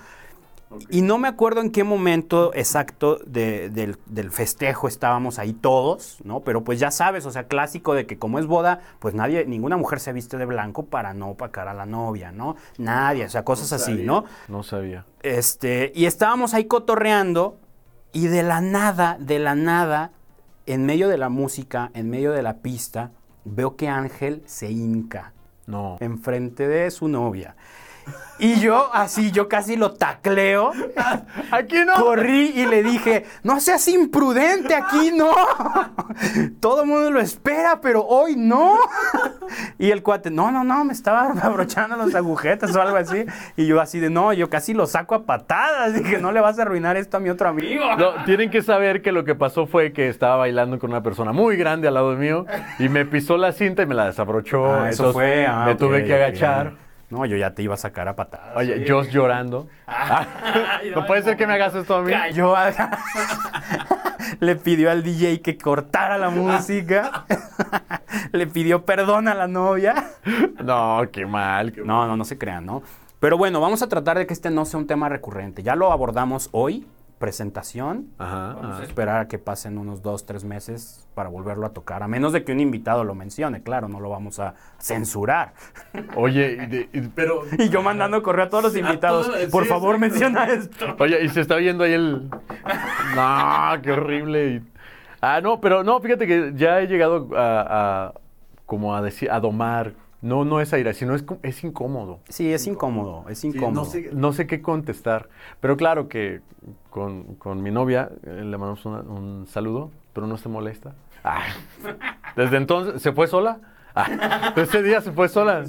Y 0.89 1.03
no 1.03 1.19
me 1.19 1.27
acuerdo 1.27 1.61
en 1.61 1.71
qué 1.71 1.83
momento 1.83 2.53
exacto 2.55 3.19
de- 3.27 3.71
del, 3.71 3.97
del 4.07 4.31
festejo 4.31 4.87
estábamos 4.87 5.39
ahí 5.41 5.53
todos, 5.53 6.19
¿no? 6.23 6.41
Pero 6.41 6.63
pues 6.63 6.79
ya 6.79 6.91
sabes, 6.93 7.27
o 7.27 7.31
sea, 7.33 7.49
clásico 7.49 7.93
de 7.95 8.07
que 8.07 8.19
como 8.19 8.39
es 8.39 8.47
boda, 8.47 8.81
pues 9.01 9.13
nadie, 9.15 9.45
ninguna 9.47 9.77
mujer 9.77 9.99
se 9.99 10.13
viste 10.13 10.37
de 10.37 10.45
blanco 10.47 10.87
para 10.87 11.13
no 11.13 11.31
opacar 11.31 11.67
a 11.67 11.75
la 11.75 11.87
novia, 11.87 12.31
¿no? 12.31 12.55
Nadie, 12.79 13.25
o 13.25 13.29
sea, 13.29 13.45
cosas 13.45 13.73
así, 13.73 13.95
¿no? 14.05 14.25
No 14.47 14.63
sabía. 14.63 15.05
Este, 15.23 15.91
y 15.95 16.05
estábamos 16.07 16.55
ahí 16.55 16.67
cotorreando 16.67 17.59
y 18.13 18.29
de 18.29 18.43
la 18.45 18.61
nada, 18.61 19.17
de 19.19 19.41
la 19.41 19.55
nada, 19.57 20.13
en 20.67 20.87
medio 20.87 21.09
de 21.09 21.19
la 21.19 21.29
música, 21.31 21.91
en 21.95 22.11
medio 22.11 22.31
de 22.33 22.43
la 22.43 22.59
pista, 22.59 23.11
veo 23.45 23.75
que 23.75 23.89
Ángel 23.89 24.43
se 24.47 24.71
hinca 24.71 25.33
No. 25.67 25.97
enfrente 26.01 26.69
de 26.69 26.91
su 26.93 27.09
novia. 27.09 27.57
Y 28.38 28.59
yo 28.61 28.88
así, 28.94 29.31
yo 29.33 29.49
casi 29.49 29.77
lo 29.77 29.92
tacleo. 29.92 30.73
Aquí 31.51 31.77
no. 31.85 31.94
Corrí 32.03 32.53
y 32.55 32.64
le 32.66 32.83
dije, 32.83 33.27
no 33.42 33.61
seas 33.61 33.87
imprudente, 33.88 34.75
aquí 34.75 35.12
no. 35.14 35.31
Todo 36.61 36.83
el 36.83 36.88
mundo 36.88 37.11
lo 37.11 37.20
espera, 37.20 37.81
pero 37.83 38.05
hoy 38.05 38.37
no. 38.37 38.77
Y 39.79 39.90
el 39.90 40.03
cuate, 40.03 40.31
no, 40.31 40.53
no, 40.53 40.62
no, 40.62 40.85
me 40.85 40.92
estaba 40.92 41.33
abrochando 41.42 41.96
las 41.96 42.14
agujetas 42.14 42.75
o 42.77 42.81
algo 42.81 42.96
así. 42.96 43.25
Y 43.57 43.66
yo 43.66 43.80
así 43.80 43.99
de, 43.99 44.09
no, 44.09 44.32
yo 44.32 44.49
casi 44.49 44.74
lo 44.74 44.87
saco 44.87 45.14
a 45.16 45.24
patadas. 45.24 45.93
Dije, 45.93 46.18
no 46.18 46.30
le 46.30 46.41
vas 46.41 46.59
a 46.61 46.62
arruinar 46.62 46.97
esto 46.97 47.16
a 47.16 47.20
mi 47.20 47.30
otro 47.30 47.49
amigo. 47.49 47.85
No, 47.97 48.24
tienen 48.24 48.51
que 48.51 48.62
saber 48.62 49.03
que 49.03 49.11
lo 49.11 49.24
que 49.24 49.35
pasó 49.35 49.66
fue 49.66 49.93
que 49.93 50.09
estaba 50.09 50.37
bailando 50.37 50.78
con 50.78 50.91
una 50.91 51.03
persona 51.03 51.32
muy 51.32 51.57
grande 51.57 51.89
al 51.89 51.95
lado 51.95 52.14
mío 52.16 52.47
y 52.78 52.89
me 52.89 53.05
pisó 53.07 53.37
la 53.37 53.51
cinta 53.53 53.82
y 53.82 53.87
me 53.87 53.95
la 53.97 54.07
desabrochó. 54.07 54.66
Ah, 54.72 54.91
eso 54.91 55.09
Entonces, 55.09 55.12
fue. 55.14 55.47
ah, 55.47 55.64
me 55.66 55.72
ok, 55.72 55.78
tuve 55.78 56.05
que 56.05 56.14
agachar. 56.14 56.89
No, 57.11 57.27
yo 57.27 57.37
ya 57.37 57.55
te 57.55 57.63
iba 57.63 57.75
a 57.75 57.77
sacar 57.77 58.07
a 58.09 58.15
patadas. 58.17 58.57
Oye, 58.57 58.85
yo 58.85 59.03
llorando. 59.03 59.69
Ah, 59.87 60.27
no 60.95 61.07
puede 61.07 61.23
ser 61.23 61.37
que 61.37 61.47
me 61.47 61.55
hagas 61.55 61.75
esto 61.75 61.97
a 61.97 62.03
mí. 62.03 62.13
Yo 62.33 62.55
le 64.41 64.57
pidió 64.57 64.91
al 64.91 65.03
DJ 65.03 65.41
que 65.43 65.59
cortara 65.59 66.19
la 66.19 66.31
música. 66.31 67.25
le 68.33 68.47
pidió 68.47 68.85
perdón 68.85 69.29
a 69.29 69.35
la 69.35 69.49
novia. 69.49 69.95
No, 70.63 71.03
qué 71.13 71.27
mal. 71.27 71.73
qué- 71.73 71.83
No, 71.83 72.07
no, 72.07 72.17
no 72.17 72.25
se 72.25 72.39
crean, 72.39 72.65
¿no? 72.67 72.83
Pero 73.19 73.37
bueno, 73.37 73.61
vamos 73.61 73.83
a 73.83 73.89
tratar 73.89 74.17
de 74.17 74.27
que 74.27 74.33
este 74.33 74.51
no 74.51 74.65
sea 74.65 74.79
un 74.79 74.87
tema 74.87 75.09
recurrente. 75.09 75.63
Ya 75.63 75.75
lo 75.75 75.93
abordamos 75.93 76.49
hoy, 76.53 76.87
presentación. 77.21 78.09
Ajá, 78.18 78.55
Vamos 78.55 78.73
ajá. 78.73 78.81
a 78.81 78.85
esperar 78.85 79.21
a 79.21 79.29
que 79.29 79.39
pasen 79.39 79.79
unos 79.79 80.03
dos, 80.03 80.25
tres 80.27 80.43
meses 80.43 81.07
para 81.14 81.29
volverlo 81.29 81.66
a 81.66 81.71
tocar. 81.75 82.03
A 82.03 82.09
menos 82.09 82.33
de 82.33 82.43
que 82.45 82.51
un 82.53 82.59
invitado 82.61 83.05
lo 83.05 83.14
mencione, 83.14 83.62
claro, 83.62 83.89
no 83.89 84.01
lo 84.01 84.09
vamos 84.09 84.41
a 84.41 84.55
censurar. 84.81 85.53
Oye, 86.16 86.53
y 86.62 86.66
de- 86.66 86.89
y- 86.93 87.01
pero... 87.14 87.43
Y 87.59 87.68
yo 87.68 87.83
mandando 87.83 88.23
correo 88.23 88.47
a 88.47 88.49
todos 88.49 88.64
los 88.64 88.77
invitados. 88.77 89.27
todos, 89.27 89.45
Por 89.51 89.64
sí, 89.64 89.68
favor, 89.68 89.99
menciona 89.99 90.47
esto. 90.47 90.97
Oye, 90.99 91.23
y 91.23 91.29
se 91.29 91.43
está 91.43 91.55
oyendo 91.55 91.85
ahí 91.85 91.93
el... 91.93 92.29
No, 93.14 93.83
qué 93.83 93.93
horrible. 93.93 94.62
Ah, 95.21 95.41
no, 95.43 95.61
pero 95.61 95.85
no, 95.85 96.01
fíjate 96.01 96.27
que 96.27 96.53
ya 96.57 96.81
he 96.81 96.87
llegado 96.87 97.29
a, 97.37 98.07
a- 98.09 98.14
como 98.66 98.97
a 98.97 99.03
decir, 99.03 99.31
a 99.31 99.39
domar. 99.41 99.93
No, 100.23 100.45
no 100.45 100.61
es 100.61 100.71
aire, 100.75 100.93
sino 100.93 101.14
es, 101.14 101.25
es 101.43 101.64
incómodo. 101.64 102.21
Sí, 102.29 102.53
es 102.53 102.66
incómodo, 102.66 103.25
es 103.31 103.39
Sí, 103.39 103.49
incómodo. 103.49 103.71
no, 103.73 103.85
sé, 103.87 104.11
no 104.12 104.33
sé 104.35 104.47
qué 104.47 104.61
contestar. 104.61 105.31
Pero 105.61 105.79
claro 105.79 106.09
que 106.09 106.43
con, 106.91 107.36
con 107.36 107.62
mi 107.62 107.70
novia 107.70 108.11
eh, 108.24 108.43
le 108.45 108.59
mandamos 108.59 108.84
una- 108.84 109.01
un 109.01 109.47
saludo, 109.47 109.91
pero 110.12 110.26
no 110.26 110.36
se 110.36 110.49
molesta. 110.49 110.95
Ah, 111.24 111.43
desde 112.36 112.57
entonces, 112.57 113.01
¿se 113.03 113.12
fue 113.12 113.26
sola? 113.26 113.59
Ah, 113.95 114.53
ese 114.57 114.82
día 114.82 115.01
se 115.01 115.12
fue 115.12 115.28
sola. 115.28 115.64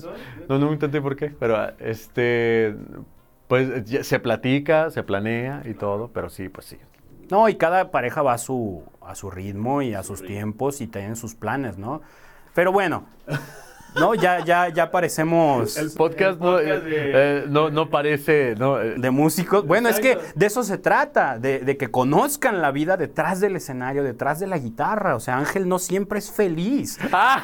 No, 0.49 0.59
no 0.59 0.71
entendí 0.71 0.99
por 0.99 1.15
qué. 1.15 1.29
Pero 1.29 1.57
ah, 1.57 1.73
este, 1.79 2.75
pues 3.47 3.69
se 4.07 4.19
platica, 4.19 4.89
se 4.91 5.03
planea 5.03 5.61
y 5.65 5.73
todo, 5.73 6.09
pero 6.13 6.29
sí, 6.29 6.49
pues 6.49 6.65
sí. 6.67 6.77
No, 7.29 7.47
y 7.49 7.55
cada 7.55 7.91
pareja 7.91 8.21
va 8.21 8.33
a 8.33 8.37
su, 8.37 8.83
a 9.01 9.15
su 9.15 9.31
ritmo 9.31 9.81
y 9.81 9.93
a 9.93 10.03
sus 10.03 10.21
tiempos 10.21 10.81
y 10.81 10.87
tienen 10.87 11.15
sus 11.15 11.33
planes, 11.35 11.77
¿no? 11.77 12.01
Pero 12.53 12.71
bueno, 12.73 13.05
no, 13.95 14.15
ya, 14.15 14.43
ya, 14.43 14.69
ya 14.69 14.89
parecemos 14.89 15.77
El 15.77 15.91
podcast, 15.91 16.39
no, 16.39 16.59
eh, 16.59 16.81
eh, 16.85 17.45
no, 17.49 17.69
no 17.69 17.89
parece... 17.89 18.55
No, 18.57 18.79
eh, 18.79 18.95
de 18.97 19.11
músicos. 19.11 19.65
Bueno, 19.65 19.89
es 19.89 19.99
que 19.99 20.17
de 20.35 20.45
eso 20.45 20.63
se 20.63 20.77
trata, 20.77 21.37
de, 21.37 21.59
de 21.59 21.77
que 21.77 21.91
conozcan 21.91 22.61
la 22.61 22.71
vida 22.71 22.97
detrás 22.97 23.39
del 23.39 23.55
escenario, 23.55 24.03
detrás 24.03 24.39
de 24.39 24.47
la 24.47 24.57
guitarra. 24.57 25.15
O 25.15 25.19
sea, 25.19 25.37
Ángel 25.37 25.67
no 25.67 25.79
siempre 25.79 26.19
es 26.19 26.31
feliz. 26.31 26.99
Ah, 27.13 27.43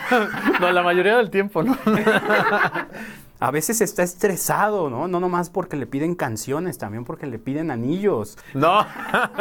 no, 0.60 0.72
la 0.72 0.82
mayoría 0.82 1.18
del 1.18 1.30
tiempo, 1.30 1.62
¿no? 1.62 1.78
A 3.40 3.52
veces 3.52 3.82
está 3.82 4.02
estresado, 4.02 4.90
¿no? 4.90 5.08
No 5.08 5.20
nomás 5.20 5.52
porque 5.52 5.78
le 5.78 5.86
piden 5.86 6.16
canciones, 6.16 6.80
también 6.80 7.06
porque 7.06 7.28
le 7.28 7.38
piden 7.38 7.70
anillos. 7.70 8.36
No, 8.56 8.84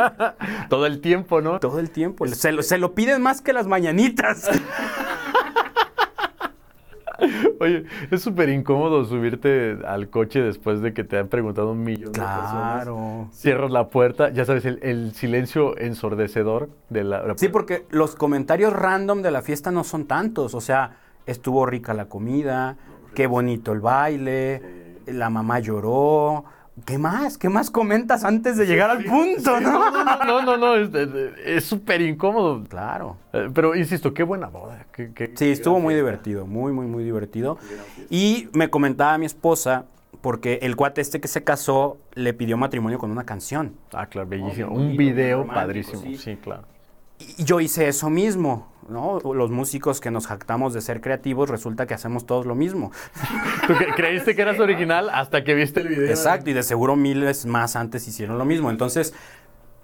todo 0.69 0.85
el 0.85 1.01
tiempo, 1.01 1.41
¿no? 1.41 1.59
Todo 1.61 1.81
el 1.81 1.91
tiempo. 1.91 2.27
Se 2.27 2.53
lo, 2.53 2.63
se 2.63 2.77
lo 2.77 2.95
piden 2.95 3.23
más 3.23 3.41
que 3.41 3.55
las 3.55 3.67
mañanitas. 3.67 4.51
Oye, 7.61 7.85
es 8.11 8.23
súper 8.23 8.49
incómodo 8.49 9.05
subirte 9.05 9.79
al 9.87 10.09
coche 10.09 10.41
después 10.41 10.81
de 10.81 10.93
que 10.93 11.05
te 11.05 11.19
han 11.19 11.29
preguntado 11.29 11.73
un 11.73 11.83
millón 11.83 12.13
de 12.13 12.21
personas. 12.21 12.83
Claro. 12.83 13.29
Cierras 13.33 13.71
la 13.71 13.89
puerta, 13.89 14.31
ya 14.31 14.45
sabes, 14.45 14.65
el, 14.65 14.79
el 14.83 15.15
silencio 15.15 15.79
ensordecedor 15.79 16.71
de 16.91 17.05
la... 17.05 17.23
la 17.27 17.35
Sí, 17.37 17.49
porque 17.49 17.87
los 17.91 18.17
comentarios 18.17 18.73
random 18.73 19.23
de 19.23 19.31
la 19.31 19.43
fiesta 19.43 19.71
no 19.71 19.85
son 19.85 20.07
tantos. 20.07 20.55
O 20.55 20.61
sea, 20.61 20.97
estuvo 21.27 21.67
rica 21.67 21.95
la 21.95 22.07
comida, 22.07 22.77
qué 23.15 23.27
bonito 23.27 23.73
el 23.73 23.81
baile, 23.81 24.63
la 25.07 25.31
mamá 25.31 25.61
lloró. 25.61 26.45
¿Qué 26.85 26.99
más? 26.99 27.39
¿Qué 27.39 27.49
más 27.49 27.71
comentas 27.71 28.23
antes 28.25 28.59
de 28.59 28.67
llegar 28.67 28.91
al 28.91 29.03
punto, 29.05 29.59
no? 29.61 29.91
No, 30.27 30.43
no, 30.43 30.57
no, 30.59 30.75
es- 30.77 31.65
súper 31.65 32.03
incómodo. 32.03 32.63
Claro. 32.69 33.17
Eh, 33.33 33.49
Pero 33.55 33.75
insisto, 33.75 34.13
qué 34.13 34.23
buena 34.23 34.49
boda. 34.49 34.85
qué- 34.93 35.11
qué- 35.15 35.33
Sí, 35.35 35.51
estuvo 35.53 35.81
muy 35.81 35.95
fiesta. 35.95 36.05
divertido, 36.11 36.47
muy, 36.47 36.73
muy, 36.73 36.87
muy 36.87 37.03
divertido. 37.03 37.59
Y 38.11 38.49
me 38.53 38.69
comentaba 38.69 39.17
mi 39.17 39.25
esposa, 39.27 39.87
porque 40.21 40.59
el 40.63 40.77
cuate 40.77 41.01
este 41.01 41.19
que 41.21 41.29
se 41.29 41.43
casó 41.45 41.97
le 42.15 42.35
pidió 42.35 42.57
matrimonio 42.59 42.99
con 42.99 43.11
una 43.11 43.25
canción. 43.25 43.75
Ah, 43.93 44.07
claro, 44.07 44.29
bellísimo. 44.29 44.69
Oh, 44.71 44.75
Un 44.75 44.97
video 44.99 45.47
padrísimo. 45.47 46.03
sí. 46.03 46.17
Sí, 46.19 46.37
claro. 46.37 46.65
Y 47.39 47.43
yo 47.45 47.61
hice 47.61 47.89
eso 47.89 48.11
mismo, 48.11 48.69
¿no? 48.89 49.21
Los 49.35 49.51
músicos 49.51 50.01
que 50.01 50.11
nos 50.11 50.27
jactamos 50.27 50.75
de 50.75 50.81
ser 50.81 51.01
creativos, 51.01 51.49
resulta 51.51 51.87
que 51.87 51.95
hacemos 51.95 52.27
todos 52.27 52.47
lo 52.47 52.55
mismo. 52.55 52.93
Tú 53.67 53.73
cre- 53.75 53.95
creíste 53.95 54.35
que 54.35 54.43
eras 54.43 54.59
original 54.61 55.11
hasta 55.11 55.45
que 55.45 55.55
viste 55.55 55.81
el 55.81 55.89
video. 55.89 56.09
Exacto, 56.09 56.51
y 56.51 56.53
de 56.53 56.63
seguro 56.63 56.97
miles 56.97 57.47
más 57.47 57.77
antes 57.77 58.07
hicieron 58.09 58.39
lo 58.39 58.45
mismo. 58.45 58.71
Entonces, 58.71 59.15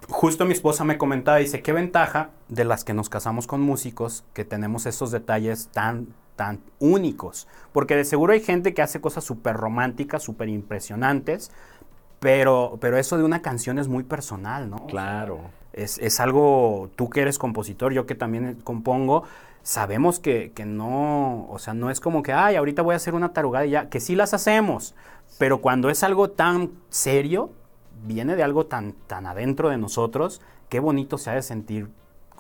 justo 0.09 0.45
mi 0.45 0.53
esposa 0.53 0.85
me 0.85 0.99
comentaba, 0.99 1.39
dice, 1.39 1.63
qué 1.63 1.73
ventaja 1.73 2.31
de 2.49 2.65
las 2.65 2.85
que 2.85 2.95
nos 2.95 3.09
casamos 3.09 3.47
con 3.47 3.61
músicos, 3.61 4.25
que 4.35 4.45
tenemos 4.45 4.87
esos 4.87 5.11
detalles 5.11 5.69
tan, 5.73 6.09
tan 6.37 6.61
únicos. 6.79 7.49
Porque 7.73 7.97
de 7.97 8.05
seguro 8.05 8.33
hay 8.33 8.41
gente 8.41 8.75
que 8.75 8.83
hace 8.83 9.01
cosas 9.01 9.25
súper 9.25 9.57
románticas, 9.57 10.23
súper 10.23 10.49
impresionantes, 10.49 11.51
pero, 12.23 12.79
pero 12.81 12.99
eso 12.99 13.19
de 13.19 13.25
una 13.25 13.43
canción 13.43 13.81
es 13.81 13.89
muy 13.89 14.05
personal, 14.05 14.71
¿no? 14.71 14.87
Claro. 14.87 15.41
Es, 15.73 15.99
es 15.99 16.21
algo, 16.21 16.89
tú 16.95 17.11
que 17.11 17.21
eres 17.21 17.37
compositor, 17.37 17.93
yo 17.93 18.07
que 18.07 18.15
también 18.15 18.61
compongo, 18.63 19.25
sabemos 19.65 20.21
que, 20.21 20.53
que 20.53 20.65
no, 20.65 21.49
o 21.51 21.59
sea, 21.59 21.75
no 21.75 21.91
es 21.91 21.99
como 21.99 22.23
que, 22.23 22.33
ay, 22.33 22.55
ahorita 22.55 22.83
voy 22.83 22.93
a 22.93 22.97
hacer 22.97 23.17
una 23.17 23.33
tarugada 23.33 23.67
y 23.67 23.71
ya, 23.71 23.89
que 23.89 23.99
sí 23.99 24.15
las 24.15 24.35
hacemos, 24.35 24.95
pero 25.39 25.61
cuando 25.61 25.91
es 25.91 26.05
algo 26.05 26.31
tan 26.31 26.71
serio, 26.91 27.51
viene 28.05 28.37
de 28.37 28.45
algo 28.45 28.67
tan, 28.67 28.93
tan 29.09 29.27
adentro 29.27 29.71
de 29.71 29.79
nosotros, 29.79 30.41
qué 30.69 30.79
bonito 30.79 31.19
se 31.19 31.31
ha 31.31 31.35
de 31.35 31.43
sentir 31.43 31.89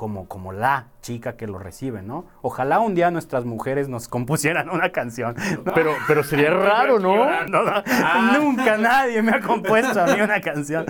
como, 0.03 0.27
como 0.27 0.51
la 0.51 0.89
chica 1.01 1.37
que 1.37 1.47
lo 1.47 1.61
recibe, 1.61 2.03
¿no? 2.03 2.25
Ojalá 2.41 2.81
un 2.81 2.97
día 2.97 3.13
nuestras 3.13 3.45
mujeres 3.45 3.89
nos 3.89 4.09
compusieran 4.09 4.69
una 4.69 4.91
canción. 4.91 5.37
¿no? 5.65 5.73
Pero, 5.75 5.93
pero 6.09 6.25
sería 6.25 6.51
raro, 6.51 6.99
¿no? 6.99 7.25
No, 7.47 7.63
no, 7.63 8.41
Nunca 8.41 8.77
nadie 8.79 9.23
me 9.23 9.31
ha 9.31 9.41
compuesto 9.41 10.03
a 10.03 10.07
mí 10.07 10.21
una 10.21 10.41
canción. 10.41 10.87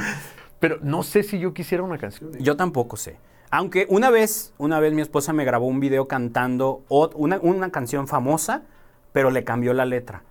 Pero 0.61 0.79
no 0.81 1.03
sé 1.03 1.25
si 1.25 1.39
yo 1.39 1.53
quisiera 1.53 1.83
una 1.83 1.99
canción. 1.99 2.33
Yo 2.39 2.57
tampoco 2.57 2.97
sé. 2.97 3.19
Aunque 3.51 3.87
una 3.91 4.09
vez, 4.09 4.55
una 4.57 4.81
vez 4.81 4.95
mi 4.95 5.03
esposa 5.03 5.35
me 5.35 5.45
grabó 5.45 5.67
un 5.67 5.79
video 5.79 6.09
cantando 6.09 6.83
una, 6.89 7.39
una 7.43 7.69
canción 7.69 8.09
famosa, 8.09 8.63
pero 9.13 9.31
le 9.31 9.45
cambió 9.45 9.75
la 9.75 9.85
letra. 9.85 10.23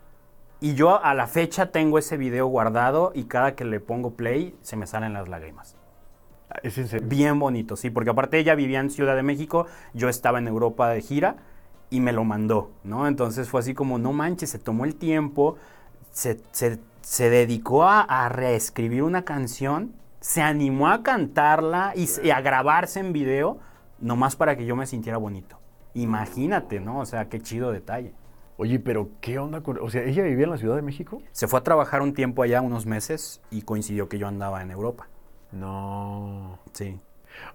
Y 0.60 0.74
yo 0.74 1.04
a 1.04 1.14
la 1.14 1.28
fecha 1.28 1.68
tengo 1.68 2.00
ese 2.00 2.18
video 2.18 2.48
guardado 2.48 3.12
y 3.14 3.26
cada 3.26 3.54
que 3.54 3.64
le 3.64 3.80
pongo 3.80 4.16
play 4.16 4.56
se 4.64 4.76
me 4.76 4.88
salen 4.88 5.14
las 5.14 5.30
lágrimas. 5.30 5.76
Es 6.64 6.78
en 6.78 6.88
serio. 6.88 7.08
Bien 7.08 7.40
bonito, 7.40 7.76
sí, 7.76 7.90
porque 7.90 8.10
aparte 8.10 8.38
ella 8.40 8.56
vivía 8.56 8.80
en 8.80 8.90
Ciudad 8.90 9.16
de 9.16 9.24
México, 9.24 9.68
yo 9.94 10.10
estaba 10.10 10.40
en 10.40 10.48
Europa 10.48 10.90
de 10.90 11.02
gira 11.02 11.36
y 11.90 12.00
me 12.00 12.14
lo 12.14 12.24
mandó, 12.24 12.72
¿no? 12.84 13.08
Entonces 13.08 13.50
fue 13.50 13.60
así 13.62 13.74
como, 13.74 13.98
no 13.98 14.14
manches, 14.14 14.50
se 14.50 14.60
tomó 14.60 14.86
el 14.86 14.96
tiempo, 14.96 15.58
se, 16.12 16.40
se- 16.52 16.80
se 17.02 17.30
dedicó 17.30 17.84
a, 17.84 18.02
a 18.02 18.30
reescribir 18.30 19.04
una 19.04 19.24
canción, 19.26 19.94
se 20.20 20.42
animó 20.42 20.88
a 20.90 21.04
cantarla 21.04 21.94
y, 21.96 22.08
y 22.24 22.30
a 22.30 22.42
grabarse 22.42 23.00
en 23.00 23.12
video, 23.12 23.60
nomás 24.00 24.36
para 24.36 24.56
que 24.56 24.66
yo 24.66 24.76
me 24.76 24.86
sintiera 24.86 25.18
bonito. 25.18 25.58
Imagínate, 25.94 26.80
¿no? 26.80 27.00
O 27.00 27.06
sea, 27.06 27.28
qué 27.28 27.42
chido 27.42 27.72
detalle. 27.72 28.14
Oye, 28.58 28.80
pero 28.80 29.10
¿qué 29.22 29.40
onda 29.40 29.62
con...? 29.62 29.80
O 29.82 29.90
sea, 29.90 30.04
¿ella 30.04 30.24
vivía 30.24 30.44
en 30.46 30.52
la 30.52 30.58
Ciudad 30.58 30.76
de 30.76 30.82
México? 30.84 31.22
Se 31.32 31.48
fue 31.48 31.60
a 31.60 31.64
trabajar 31.64 32.02
un 32.02 32.14
tiempo 32.14 32.44
allá, 32.44 32.62
unos 32.62 32.86
meses, 32.86 33.42
y 33.50 33.64
coincidió 33.64 34.08
que 34.08 34.20
yo 34.20 34.28
andaba 34.28 34.62
en 34.62 34.70
Europa. 34.72 35.08
No. 35.52 36.60
Sí. 36.74 37.00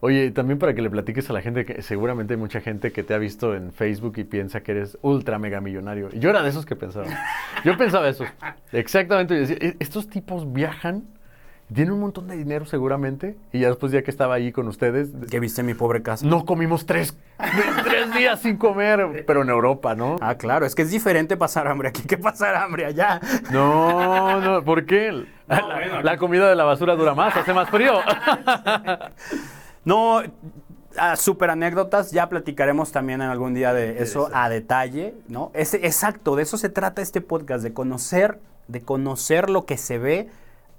Oye, 0.01 0.31
también 0.31 0.59
para 0.59 0.75
que 0.75 0.83
le 0.83 0.91
platiques 0.91 1.29
a 1.31 1.33
la 1.33 1.43
gente 1.43 1.65
que 1.65 1.83
seguramente 1.83 2.35
hay 2.35 2.41
mucha 2.41 2.61
gente 2.61 2.93
que 2.93 3.03
te 3.03 3.15
ha 3.15 3.19
visto 3.19 3.55
en 3.55 3.73
Facebook 3.73 4.15
y 4.17 4.25
piensa 4.25 4.63
que 4.63 4.73
eres 4.73 4.99
ultra 5.03 5.39
mega 5.39 5.61
millonario. 5.61 6.09
Yo 6.11 6.31
era 6.31 6.43
de 6.43 6.49
esos 6.49 6.65
que 6.67 6.77
pensaba. 6.77 7.07
Yo 7.65 7.77
pensaba 7.77 8.09
eso. 8.09 8.25
Exactamente. 8.73 9.43
"E- 9.43 9.77
estos 9.79 10.09
tipos 10.09 10.53
viajan, 10.53 11.05
tienen 11.75 11.95
un 11.95 12.01
montón 12.01 12.29
de 12.29 12.37
dinero 12.37 12.65
seguramente. 12.65 13.37
Y 13.53 13.61
ya 13.61 13.69
después, 13.69 13.91
ya 13.93 14.03
que 14.03 14.11
estaba 14.11 14.35
ahí 14.35 14.53
con 14.53 14.69
ustedes, 14.69 15.09
¿Qué 15.31 15.41
viste 15.41 15.63
mi 15.63 15.75
pobre 15.75 16.03
casa? 16.03 16.25
no 16.25 16.45
comimos 16.45 16.87
tres, 16.87 17.17
tres 17.85 18.15
días 18.15 18.41
sin 18.41 18.57
comer, 18.57 19.25
pero 19.27 19.43
en 19.43 19.49
Europa, 19.49 19.95
¿no? 19.95 20.17
Ah, 20.21 20.37
claro, 20.37 20.65
es 20.65 20.75
que 20.75 20.83
es 20.83 20.91
diferente 20.91 21.37
pasar 21.37 21.67
hambre 21.67 21.89
aquí 21.89 22.03
que 22.03 22.19
pasar 22.19 22.55
hambre 22.55 22.87
allá. 22.87 23.21
No, 23.51 24.41
no, 24.41 24.65
¿por 24.65 24.87
qué? 24.87 25.27
la, 25.49 26.03
la 26.03 26.17
comida 26.19 26.49
de 26.49 26.55
la 26.57 26.65
basura 26.65 26.95
dura 26.95 27.15
más, 27.15 27.37
hace 27.37 27.53
más 27.53 27.69
frío. 27.71 27.95
No, 29.85 30.23
ah, 30.99 31.17
super 31.17 31.51
anécdotas, 31.51 32.11
ya 32.11 32.29
platicaremos 32.29 32.91
también 32.93 33.23
en 33.23 33.29
algún 33.29 33.55
día 33.55 33.73
de 33.73 34.03
eso 34.03 34.29
a 34.33 34.49
detalle, 34.49 35.15
¿no? 35.29 35.51
Ese, 35.55 35.79
exacto, 35.87 36.37
de 36.37 36.43
eso 36.43 36.59
se 36.59 36.69
trata 36.69 37.03
este 37.03 37.21
podcast, 37.21 37.63
de 37.63 37.73
conocer, 37.73 38.41
de 38.69 38.83
conocer 38.83 39.49
lo 39.49 39.65
que 39.65 39.77
se 39.77 39.99
ve 39.99 40.29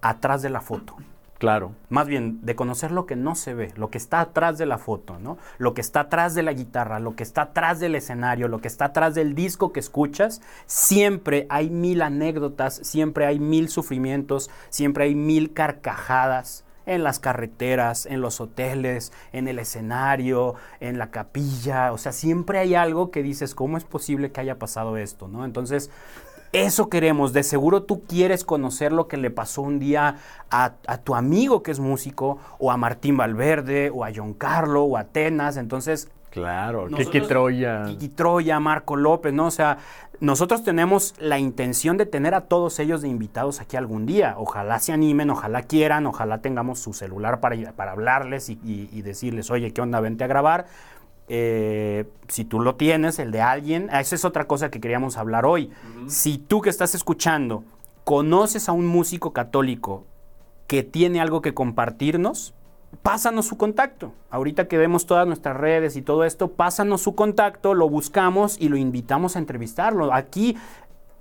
atrás 0.01 0.41
de 0.41 0.49
la 0.49 0.61
foto. 0.61 0.95
Claro. 1.37 1.73
Más 1.89 2.07
bien, 2.07 2.43
de 2.43 2.55
conocer 2.55 2.91
lo 2.91 3.05
que 3.05 3.15
no 3.15 3.35
se 3.35 3.53
ve, 3.53 3.71
lo 3.75 3.91
que 3.91 3.99
está 3.99 4.21
atrás 4.21 4.57
de 4.57 4.65
la 4.65 4.79
foto, 4.79 5.19
¿no? 5.19 5.37
Lo 5.59 5.75
que 5.75 5.81
está 5.81 6.01
atrás 6.01 6.33
de 6.33 6.41
la 6.41 6.53
guitarra, 6.53 6.99
lo 6.99 7.15
que 7.15 7.21
está 7.21 7.43
atrás 7.43 7.79
del 7.79 7.93
escenario, 7.93 8.47
lo 8.47 8.59
que 8.59 8.67
está 8.67 8.85
atrás 8.85 9.13
del 9.13 9.35
disco 9.35 9.71
que 9.71 9.79
escuchas. 9.79 10.41
Siempre 10.65 11.45
hay 11.49 11.69
mil 11.69 12.01
anécdotas, 12.01 12.75
siempre 12.75 13.27
hay 13.27 13.39
mil 13.39 13.69
sufrimientos, 13.69 14.49
siempre 14.69 15.05
hay 15.05 15.15
mil 15.15 15.53
carcajadas 15.53 16.65
en 16.87 17.03
las 17.03 17.19
carreteras, 17.19 18.07
en 18.07 18.21
los 18.21 18.41
hoteles, 18.41 19.11
en 19.33 19.47
el 19.47 19.59
escenario, 19.59 20.55
en 20.79 20.97
la 20.97 21.11
capilla. 21.11 21.91
O 21.91 21.99
sea, 21.99 22.13
siempre 22.13 22.57
hay 22.57 22.73
algo 22.73 23.11
que 23.11 23.21
dices, 23.21 23.53
¿cómo 23.53 23.77
es 23.77 23.83
posible 23.83 24.31
que 24.31 24.41
haya 24.41 24.57
pasado 24.57 24.97
esto, 24.97 25.27
no? 25.27 25.45
Entonces, 25.45 25.91
Eso 26.53 26.89
queremos. 26.89 27.33
De 27.33 27.43
seguro 27.43 27.83
tú 27.83 28.03
quieres 28.07 28.43
conocer 28.43 28.91
lo 28.93 29.07
que 29.07 29.17
le 29.17 29.29
pasó 29.31 29.61
un 29.61 29.79
día 29.79 30.15
a, 30.49 30.73
a 30.87 30.97
tu 30.99 31.15
amigo 31.15 31.61
que 31.63 31.71
es 31.71 31.79
músico, 31.79 32.37
o 32.59 32.71
a 32.71 32.77
Martín 32.77 33.17
Valverde, 33.17 33.91
o 33.93 34.03
a 34.05 34.09
John 34.15 34.33
Carlo, 34.33 34.83
o 34.83 34.97
a 34.97 35.01
Atenas. 35.01 35.57
Entonces, 35.57 36.09
Claro, 36.29 36.83
Nosotros- 36.89 37.07
Kiki 37.09 37.27
Troya. 37.27 37.85
Kiki 37.87 38.09
Troya, 38.09 38.59
Marco 38.59 38.95
López, 38.95 39.33
¿no? 39.33 39.47
O 39.47 39.51
sea, 39.51 39.77
nosotros 40.19 40.63
tenemos 40.63 41.15
la 41.19 41.39
intención 41.39 41.97
de 41.97 42.05
tener 42.05 42.35
a 42.35 42.41
todos 42.41 42.77
ellos 42.79 43.01
de 43.01 43.07
invitados 43.07 43.59
aquí 43.59 43.75
algún 43.75 44.05
día. 44.05 44.35
Ojalá 44.37 44.77
se 44.79 44.91
animen, 44.91 45.29
ojalá 45.31 45.63
quieran, 45.63 46.05
ojalá 46.05 46.39
tengamos 46.41 46.79
su 46.79 46.93
celular 46.93 47.39
para, 47.39 47.55
para 47.73 47.93
hablarles 47.93 48.49
y, 48.49 48.59
y- 48.63 48.89
y 48.91 49.01
decirles, 49.01 49.49
oye, 49.49 49.71
¿qué 49.73 49.81
onda? 49.81 49.99
Vente 49.99 50.25
a 50.25 50.27
grabar. 50.27 50.67
Eh, 51.29 52.05
si 52.29 52.45
tú 52.45 52.59
lo 52.61 52.75
tienes, 52.75 53.19
el 53.19 53.31
de 53.31 53.41
alguien, 53.41 53.89
esa 53.91 54.15
es 54.15 54.23
otra 54.25 54.45
cosa 54.47 54.69
que 54.71 54.79
queríamos 54.79 55.17
hablar 55.17 55.45
hoy. 55.45 55.69
Si 56.07 56.37
tú 56.37 56.61
que 56.61 56.69
estás 56.69 56.95
escuchando 56.95 57.63
conoces 58.03 58.69
a 58.69 58.71
un 58.71 58.87
músico 58.87 59.33
católico 59.33 60.05
que 60.67 60.83
tiene 60.83 61.19
algo 61.19 61.41
que 61.41 61.53
compartirnos, 61.53 62.53
pásanos 63.03 63.45
su 63.47 63.57
contacto. 63.57 64.13
Ahorita 64.29 64.69
que 64.69 64.77
vemos 64.77 65.05
todas 65.05 65.27
nuestras 65.27 65.57
redes 65.57 65.97
y 65.97 66.01
todo 66.01 66.23
esto, 66.23 66.47
pásanos 66.49 67.01
su 67.01 67.15
contacto, 67.15 67.73
lo 67.73 67.89
buscamos 67.89 68.57
y 68.59 68.69
lo 68.69 68.77
invitamos 68.77 69.35
a 69.35 69.39
entrevistarlo. 69.39 70.13
Aquí 70.13 70.55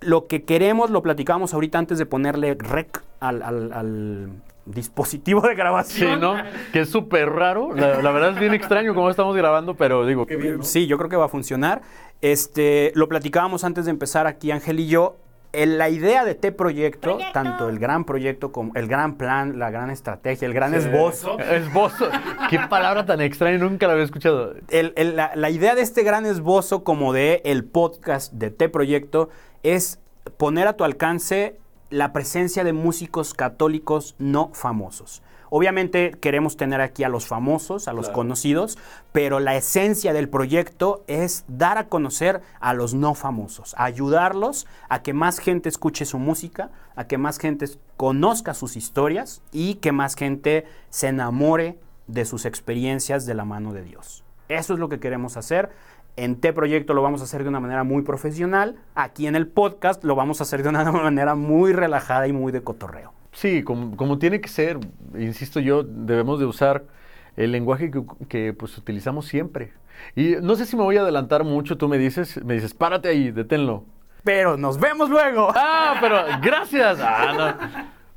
lo 0.01 0.27
que 0.29 0.45
queremos 0.45 0.91
lo 0.91 1.03
platicamos 1.03 1.55
ahorita 1.55 1.79
antes 1.79 1.99
de 1.99 2.07
ponerle 2.07 2.55
rec 2.55 3.03
al, 3.19 3.43
al- 3.43 3.73
al 3.73 4.31
dispositivo 4.67 5.41
de 5.43 5.51
Sí, 5.51 5.57
grabación. 5.57 6.21
¿no? 6.21 6.35
Que 6.73 6.81
es 6.81 6.91
súper 6.91 7.31
raro. 7.31 7.73
La, 7.75 8.03
la 8.03 8.11
verdad 8.11 8.31
es 8.33 8.39
bien 8.39 8.53
extraño 8.55 8.95
cómo 8.95 9.09
estamos 9.11 9.35
grabando, 9.37 9.75
pero 9.75 10.05
digo, 10.07 10.27
Sí, 10.62 10.87
yo 10.87 10.99
creo 10.99 11.09
que 11.09 11.17
va 11.17 11.25
a 11.27 11.29
funcionar. 11.29 11.83
Este, 12.21 12.93
lo 12.95 13.09
platicábamos 13.09 13.64
antes 13.64 13.85
de 13.85 13.91
empezar 13.93 14.27
aquí, 14.27 14.51
Ángel 14.51 14.81
y 14.81 14.89
yo. 14.89 15.17
El- 15.53 15.79
la 15.79 15.89
idea 15.89 16.25
de 16.25 16.35
T 16.35 16.53
proyecto, 16.53 17.12
Proyecto. 17.12 17.33
tanto 17.33 17.69
el 17.71 17.79
gran 17.79 18.05
proyecto 18.05 18.53
como 18.53 18.73
el 18.75 18.89
gran 18.89 19.17
plan, 19.17 19.59
la 19.59 19.71
gran 19.71 19.89
estrategia, 19.91 20.45
el 20.47 20.53
gran 20.53 20.75
esbozo, 20.75 21.39
esbozo. 21.39 22.09
Qué 22.51 22.59
palabra 22.69 23.07
tan 23.07 23.23
extraña, 23.23 23.57
nunca 23.57 23.87
la 23.87 23.95
había 23.95 24.05
escuchado. 24.05 24.55
el- 24.69 24.93
el- 24.97 25.17
la, 25.17 25.31
la 25.35 25.49
idea 25.51 25.75
de 25.75 25.81
este 25.81 26.03
gran 26.03 26.27
esbozo 26.27 26.85
como 26.85 27.14
de 27.14 27.41
el 27.47 27.64
podcast 27.64 28.33
de 28.35 28.51
T 28.51 28.69
Proyecto 28.69 29.31
es 29.62 29.99
poner 30.37 30.67
a 30.69 30.75
tu 30.77 30.85
alcance 30.85 31.57
la 31.97 32.12
presencia 32.12 32.62
de 32.62 32.74
músicos 32.74 33.32
católicos 33.32 34.16
no 34.18 34.51
famosos. 34.53 35.22
Obviamente 35.49 36.11
queremos 36.20 36.59
tener 36.59 36.82
aquí 36.82 37.05
a 37.05 37.09
los 37.09 37.26
famosos, 37.26 37.88
a 37.88 37.94
los 37.94 38.11
conocidos, 38.11 38.76
pero 39.12 39.40
la 39.40 39.57
esencia 39.57 40.12
del 40.12 40.28
proyecto 40.28 41.05
es 41.07 41.47
dar 41.49 41.78
a 41.78 41.88
conocer 41.88 42.42
a 42.61 42.74
los 42.74 42.92
no 42.92 43.14
famosos, 43.14 43.74
ayudarlos 43.78 44.66
a 44.90 45.03
que 45.03 45.14
más 45.14 45.38
gente 45.38 45.70
escuche 45.70 46.05
su 46.05 46.18
música, 46.18 46.70
a 46.97 47.07
que 47.07 47.16
más 47.16 47.38
gente 47.38 47.66
conozca 47.97 48.53
sus 48.53 48.76
historias 48.76 49.40
y 49.51 49.76
que 49.76 49.92
más 49.92 50.16
gente 50.16 50.66
se 50.90 51.09
enamore 51.09 51.78
de 52.09 52.26
sus 52.26 52.44
experiencias 52.44 53.24
de 53.24 53.34
la 53.34 53.47
mano 53.47 53.72
de 53.72 53.84
Dios. 53.84 54.22
Eso 54.49 54.74
es 54.74 54.78
lo 54.78 54.88
que 54.88 55.01
queremos 55.01 55.36
hacer. 55.36 55.70
En 56.17 56.41
T 56.41 56.55
Proyecto 56.55 56.95
lo 56.95 57.03
vamos 57.03 57.21
a 57.21 57.25
hacer 57.25 57.43
de 57.43 57.51
una 57.51 57.61
manera 57.61 57.85
muy 57.85 58.03
profesional. 58.03 58.77
Aquí 58.95 59.27
en 59.27 59.37
el 59.37 59.47
podcast 59.47 60.03
lo 60.03 60.14
vamos 60.14 60.41
a 60.41 60.45
hacer 60.45 60.62
de 60.62 60.71
una 60.71 60.91
manera 60.93 61.35
muy 61.35 61.75
relajada 61.75 62.27
y 62.27 62.33
muy 62.33 62.53
de 62.53 62.62
cotorreo. 62.62 63.12
Sí, 63.33 63.62
como, 63.62 63.95
como 63.99 64.19
tiene 64.19 64.41
que 64.41 64.49
ser, 64.49 64.79
insisto 65.19 65.61
yo, 65.61 65.83
debemos 65.83 66.41
de 66.41 66.47
usar 66.47 66.85
el 67.37 67.53
lenguaje 67.53 67.91
que, 67.91 68.03
que, 68.29 68.55
pues 68.55 68.79
utilizamos 68.79 69.27
siempre. 69.27 69.75
Y 70.14 70.37
no 70.41 70.57
sé 70.57 70.64
si 70.64 70.75
me 70.75 70.85
voy 70.85 70.97
a 70.97 71.03
adelantar 71.03 71.45
mucho, 71.45 71.77
tú 71.77 71.87
me 71.87 71.99
dices, 71.99 72.43
me 72.43 72.55
dices, 72.55 72.73
párate 72.73 73.11
ahí, 73.11 73.31
deténlo. 73.31 73.85
Pero 74.25 74.57
nos 74.57 74.81
vemos 74.81 75.11
luego. 75.11 75.53
Ah, 75.55 75.99
pero 76.01 76.17
gracias. 76.43 76.99
Ah, 76.99 77.59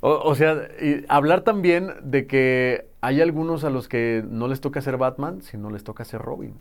no. 0.00 0.08
o, 0.08 0.30
o 0.30 0.34
sea, 0.34 0.56
y 0.80 1.04
hablar 1.08 1.42
también 1.42 1.92
de 2.02 2.26
que 2.26 2.88
hay 3.02 3.20
algunos 3.20 3.62
a 3.64 3.68
los 3.68 3.88
que 3.88 4.24
no 4.26 4.48
les 4.48 4.62
toca 4.62 4.80
ser 4.80 4.96
Batman, 4.96 5.42
sino 5.42 5.68
les 5.68 5.84
toca 5.84 6.06
ser 6.06 6.22
Robin. 6.22 6.54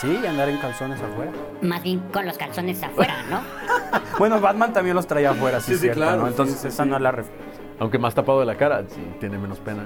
Sí, 0.00 0.18
y 0.22 0.26
andar 0.26 0.48
en 0.48 0.58
calzones 0.58 1.00
afuera. 1.00 1.32
Más 1.62 1.82
bien 1.82 2.00
con 2.12 2.24
los 2.24 2.38
calzones 2.38 2.82
afuera, 2.82 3.14
¿no? 3.30 3.40
Bueno, 4.18 4.40
Batman 4.40 4.72
también 4.72 4.94
los 4.96 5.06
traía 5.06 5.30
afuera, 5.30 5.60
sí, 5.60 5.66
Sí, 5.72 5.74
sí, 5.74 5.80
cierto, 5.82 6.00
claro, 6.00 6.26
Entonces 6.26 6.58
sí, 6.58 6.68
esa 6.68 6.84
sí. 6.84 6.88
no 6.90 6.96
es 6.96 7.02
la 7.02 7.10
referencia. 7.12 7.46
Aunque 7.80 7.98
más 7.98 8.14
tapado 8.14 8.40
de 8.40 8.46
la 8.46 8.56
cara, 8.56 8.84
sí, 8.88 9.00
tiene 9.20 9.38
menos 9.38 9.58
pena. 9.60 9.84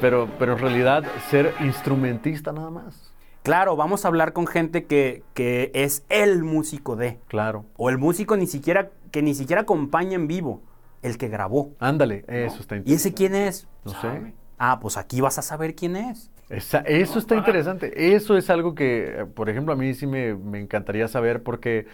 Pero, 0.00 0.28
pero 0.38 0.52
en 0.52 0.58
realidad 0.58 1.04
ser 1.30 1.54
instrumentista 1.60 2.52
nada 2.52 2.70
más. 2.70 3.12
Claro, 3.42 3.76
vamos 3.76 4.04
a 4.04 4.08
hablar 4.08 4.32
con 4.32 4.46
gente 4.46 4.84
que, 4.84 5.22
que 5.34 5.70
es 5.74 6.04
el 6.08 6.42
músico 6.44 6.96
de. 6.96 7.18
Claro. 7.28 7.64
O 7.76 7.88
el 7.90 7.98
músico 7.98 8.36
ni 8.36 8.46
siquiera, 8.46 8.90
que 9.10 9.22
ni 9.22 9.34
siquiera 9.34 9.62
acompaña 9.62 10.14
en 10.14 10.26
vivo, 10.28 10.62
el 11.02 11.18
que 11.18 11.28
grabó. 11.28 11.72
Ándale, 11.78 12.24
eso 12.28 12.60
está 12.60 12.76
¿Y 12.76 12.78
interesante. 12.78 12.92
ese 12.94 13.14
quién 13.14 13.34
es? 13.34 13.68
No 13.84 13.92
sé. 13.92 14.34
Ah, 14.58 14.78
pues 14.80 14.96
aquí 14.96 15.20
vas 15.20 15.38
a 15.38 15.42
saber 15.42 15.74
quién 15.74 15.96
es. 15.96 16.30
Esa- 16.50 16.78
eso 16.80 17.18
está 17.18 17.36
interesante. 17.36 18.14
Eso 18.14 18.36
es 18.36 18.48
algo 18.50 18.74
que, 18.74 19.26
por 19.34 19.50
ejemplo, 19.50 19.72
a 19.74 19.76
mí 19.76 19.92
sí 19.94 20.06
me, 20.06 20.34
me 20.34 20.60
encantaría 20.60 21.06
saber 21.06 21.42
porque 21.42 21.86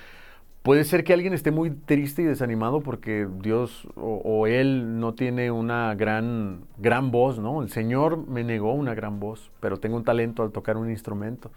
puede 0.63 0.85
ser 0.85 1.05
que 1.05 1.13
alguien 1.15 1.35
esté 1.35 1.51
muy 1.53 1.71
triste 1.71 2.23
y 2.23 2.27
desanimado 2.27 2.83
porque 2.83 3.29
Dios 3.43 3.89
o, 3.97 4.23
o 4.25 4.47
Él 4.47 5.01
no 5.01 5.15
tiene 5.15 5.51
una 5.51 5.95
gran, 5.97 6.65
gran 6.79 7.11
voz, 7.11 7.39
¿no? 7.39 7.63
El 7.63 7.71
Señor 7.71 8.27
me 8.29 8.45
negó 8.45 8.75
una 8.75 8.95
gran 8.95 9.21
voz, 9.21 9.51
pero 9.61 9.79
tengo 9.79 9.97
un 9.97 10.05
talento 10.05 10.43
al 10.43 10.53
tocar 10.53 10.77
un 10.77 10.91
instrumento. 10.91 11.51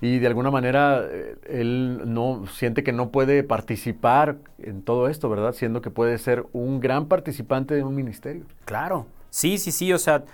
Y 0.00 0.20
de 0.20 0.26
alguna 0.28 0.50
manera 0.50 1.04
eh, 1.10 1.36
Él 1.48 2.02
no 2.06 2.46
siente 2.48 2.84
que 2.84 2.92
no 2.92 3.10
puede 3.10 3.42
participar 3.44 4.38
en 4.58 4.82
todo 4.82 5.08
esto, 5.08 5.28
¿verdad? 5.30 5.52
Siendo 5.54 5.82
que 5.82 5.90
puede 5.90 6.18
ser 6.18 6.46
un 6.52 6.80
gran 6.80 7.06
participante 7.08 7.74
de 7.74 7.84
un 7.84 7.94
ministerio. 7.96 8.44
Claro. 8.64 9.06
Sí, 9.30 9.58
sí, 9.58 9.72
sí. 9.72 9.92
O 9.92 9.98
sea, 9.98 10.24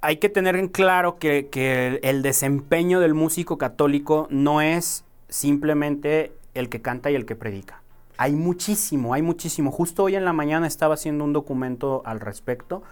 hay 0.00 0.16
que 0.18 0.28
tener 0.28 0.56
en 0.56 0.68
claro 0.68 1.18
que, 1.18 1.48
que 1.48 1.86
el, 1.86 2.00
el 2.02 2.22
desempeño 2.22 3.00
del 3.00 3.14
músico 3.14 3.58
católico 3.58 4.26
no 4.30 4.60
es 4.60 5.04
simplemente 5.28 6.32
el 6.54 6.68
que 6.68 6.80
canta 6.80 7.10
y 7.10 7.14
el 7.14 7.26
que 7.26 7.36
predica. 7.36 7.82
Hay 8.16 8.34
muchísimo, 8.34 9.14
hay 9.14 9.22
muchísimo. 9.22 9.70
Justo 9.70 10.04
hoy 10.04 10.16
en 10.16 10.24
la 10.24 10.32
mañana 10.32 10.66
estaba 10.66 10.94
haciendo 10.94 11.24
un 11.24 11.32
documento 11.32 12.02
al 12.04 12.20
respecto 12.20 12.82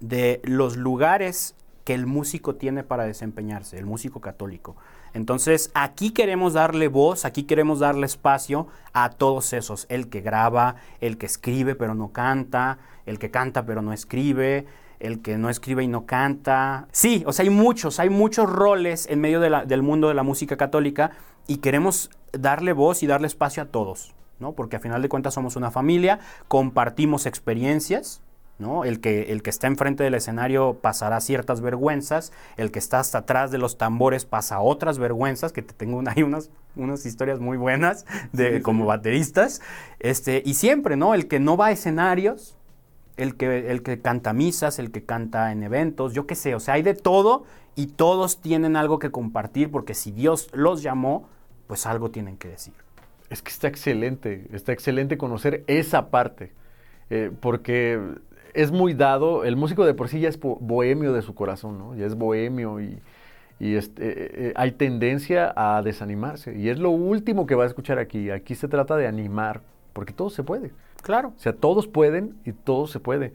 de 0.00 0.40
los 0.44 0.76
lugares 0.76 1.54
que 1.84 1.94
el 1.94 2.06
músico 2.06 2.54
tiene 2.54 2.82
para 2.82 3.04
desempeñarse, 3.04 3.78
el 3.78 3.86
músico 3.86 4.20
católico. 4.20 4.76
Entonces, 5.12 5.70
aquí 5.74 6.10
queremos 6.10 6.54
darle 6.54 6.88
voz, 6.88 7.24
aquí 7.24 7.44
queremos 7.44 7.78
darle 7.78 8.06
espacio 8.06 8.66
a 8.92 9.10
todos 9.10 9.52
esos, 9.52 9.86
el 9.88 10.08
que 10.08 10.22
graba, 10.22 10.76
el 11.00 11.18
que 11.18 11.26
escribe 11.26 11.74
pero 11.74 11.94
no 11.94 12.10
canta, 12.12 12.78
el 13.06 13.18
que 13.18 13.30
canta 13.30 13.64
pero 13.64 13.80
no 13.80 13.92
escribe, 13.92 14.66
el 15.04 15.20
que 15.20 15.38
no 15.38 15.50
escribe 15.50 15.82
y 15.84 15.88
no 15.88 16.06
canta. 16.06 16.88
Sí, 16.92 17.22
o 17.26 17.32
sea, 17.32 17.44
hay 17.44 17.50
muchos, 17.50 18.00
hay 18.00 18.10
muchos 18.10 18.48
roles 18.50 19.06
en 19.08 19.20
medio 19.20 19.40
de 19.40 19.50
la- 19.50 19.64
del 19.64 19.82
mundo 19.82 20.08
de 20.08 20.14
la 20.14 20.22
música 20.22 20.56
católica 20.56 21.12
y 21.46 21.58
queremos 21.58 22.10
darle 22.32 22.72
voz 22.72 23.02
y 23.02 23.06
darle 23.06 23.26
espacio 23.26 23.62
a 23.62 23.66
todos, 23.66 24.14
¿no? 24.40 24.52
Porque 24.52 24.76
a 24.76 24.80
final 24.80 25.02
de 25.02 25.08
cuentas 25.08 25.34
somos 25.34 25.56
una 25.56 25.70
familia, 25.70 26.18
compartimos 26.48 27.26
experiencias, 27.26 28.20
¿no? 28.58 28.84
El 28.84 29.00
que, 29.00 29.32
el 29.32 29.42
que 29.42 29.50
está 29.50 29.66
enfrente 29.66 30.04
del 30.04 30.14
escenario 30.14 30.74
pasará 30.80 31.20
ciertas 31.20 31.60
vergüenzas, 31.60 32.32
el 32.56 32.70
que 32.70 32.78
está 32.78 33.00
hasta 33.00 33.18
atrás 33.18 33.50
de 33.50 33.58
los 33.58 33.78
tambores 33.78 34.24
pasa 34.24 34.60
otras 34.60 34.98
vergüenzas, 34.98 35.52
que 35.52 35.62
te 35.62 35.74
tengo 35.74 36.02
hay 36.16 36.22
unas, 36.22 36.50
unas 36.76 37.04
historias 37.04 37.40
muy 37.40 37.56
buenas 37.56 38.06
de, 38.32 38.62
como 38.62 38.86
bateristas, 38.86 39.60
este, 39.98 40.42
y 40.44 40.54
siempre, 40.54 40.96
¿no? 40.96 41.14
El 41.14 41.26
que 41.28 41.40
no 41.40 41.56
va 41.56 41.66
a 41.66 41.70
escenarios, 41.72 42.56
el 43.16 43.36
que, 43.36 43.70
el 43.70 43.82
que 43.82 44.00
canta 44.00 44.32
misas, 44.32 44.78
el 44.78 44.90
que 44.90 45.04
canta 45.04 45.52
en 45.52 45.62
eventos, 45.62 46.14
yo 46.14 46.26
qué 46.26 46.34
sé, 46.34 46.54
o 46.54 46.60
sea, 46.60 46.74
hay 46.74 46.82
de 46.82 46.94
todo 46.94 47.44
y 47.76 47.86
todos 47.88 48.40
tienen 48.40 48.76
algo 48.76 48.98
que 48.98 49.10
compartir 49.10 49.70
porque 49.70 49.94
si 49.94 50.10
Dios 50.10 50.48
los 50.52 50.82
llamó, 50.82 51.28
pues 51.66 51.86
algo 51.86 52.10
tienen 52.10 52.36
que 52.36 52.48
decir. 52.48 52.74
Es 53.30 53.42
que 53.42 53.50
está 53.50 53.68
excelente, 53.68 54.46
está 54.52 54.72
excelente 54.72 55.16
conocer 55.16 55.64
esa 55.66 56.10
parte, 56.10 56.52
eh, 57.10 57.30
porque 57.40 58.00
es 58.52 58.70
muy 58.70 58.94
dado, 58.94 59.44
el 59.44 59.56
músico 59.56 59.84
de 59.84 59.94
por 59.94 60.08
sí 60.08 60.20
ya 60.20 60.28
es 60.28 60.38
bo- 60.38 60.58
bohemio 60.60 61.12
de 61.12 61.22
su 61.22 61.34
corazón, 61.34 61.78
¿no? 61.78 61.94
Ya 61.96 62.06
es 62.06 62.14
bohemio 62.14 62.80
y, 62.80 62.98
y 63.58 63.74
este, 63.76 64.08
eh, 64.08 64.30
eh, 64.48 64.52
hay 64.56 64.72
tendencia 64.72 65.52
a 65.56 65.82
desanimarse. 65.82 66.54
Y 66.56 66.68
es 66.68 66.78
lo 66.78 66.90
último 66.90 67.46
que 67.46 67.54
va 67.54 67.64
a 67.64 67.66
escuchar 67.66 67.98
aquí. 67.98 68.30
Aquí 68.30 68.54
se 68.54 68.68
trata 68.68 68.96
de 68.96 69.06
animar, 69.06 69.62
porque 69.92 70.12
todo 70.12 70.30
se 70.30 70.42
puede. 70.44 70.72
Claro. 71.04 71.28
O 71.36 71.38
sea, 71.38 71.52
todos 71.52 71.86
pueden 71.86 72.34
y 72.44 72.52
todo 72.52 72.86
se 72.86 72.98
puede. 73.00 73.32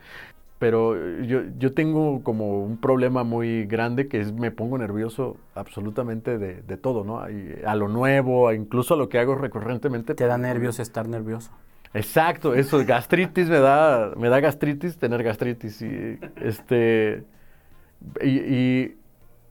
Pero 0.59 0.95
eh, 0.97 1.26
yo, 1.28 1.41
yo 1.57 1.74
tengo 1.74 2.24
como 2.24 2.63
un 2.63 2.78
problema 2.78 3.24
muy 3.24 3.65
grande 3.65 4.07
que 4.09 4.20
es 4.20 4.34
me 4.34 4.51
pongo 4.51 4.78
nervioso 4.78 5.38
absolutamente 5.55 6.38
de, 6.38 6.61
de 6.63 6.78
todo, 6.78 7.03
¿no? 7.05 7.30
Y 7.30 7.55
a 7.65 7.76
lo 7.76 7.88
nuevo, 7.88 8.51
incluso 8.51 8.95
a 8.95 8.97
lo 8.97 9.09
que 9.09 9.20
hago 9.20 9.36
recurrentemente. 9.36 10.15
Te 10.15 10.26
da 10.28 10.38
nervios 10.38 10.80
estar 10.80 11.07
nervioso. 11.07 11.51
Exacto, 11.93 12.53
eso, 12.55 12.84
gastritis 12.86 13.49
me 13.49 13.59
da, 13.59 14.13
me 14.17 14.30
da 14.30 14.39
gastritis 14.39 14.97
tener 14.97 15.24
gastritis. 15.24 15.82
Y, 15.82 16.20
este, 16.41 17.24
y, 18.22 18.30
y- 18.30 18.97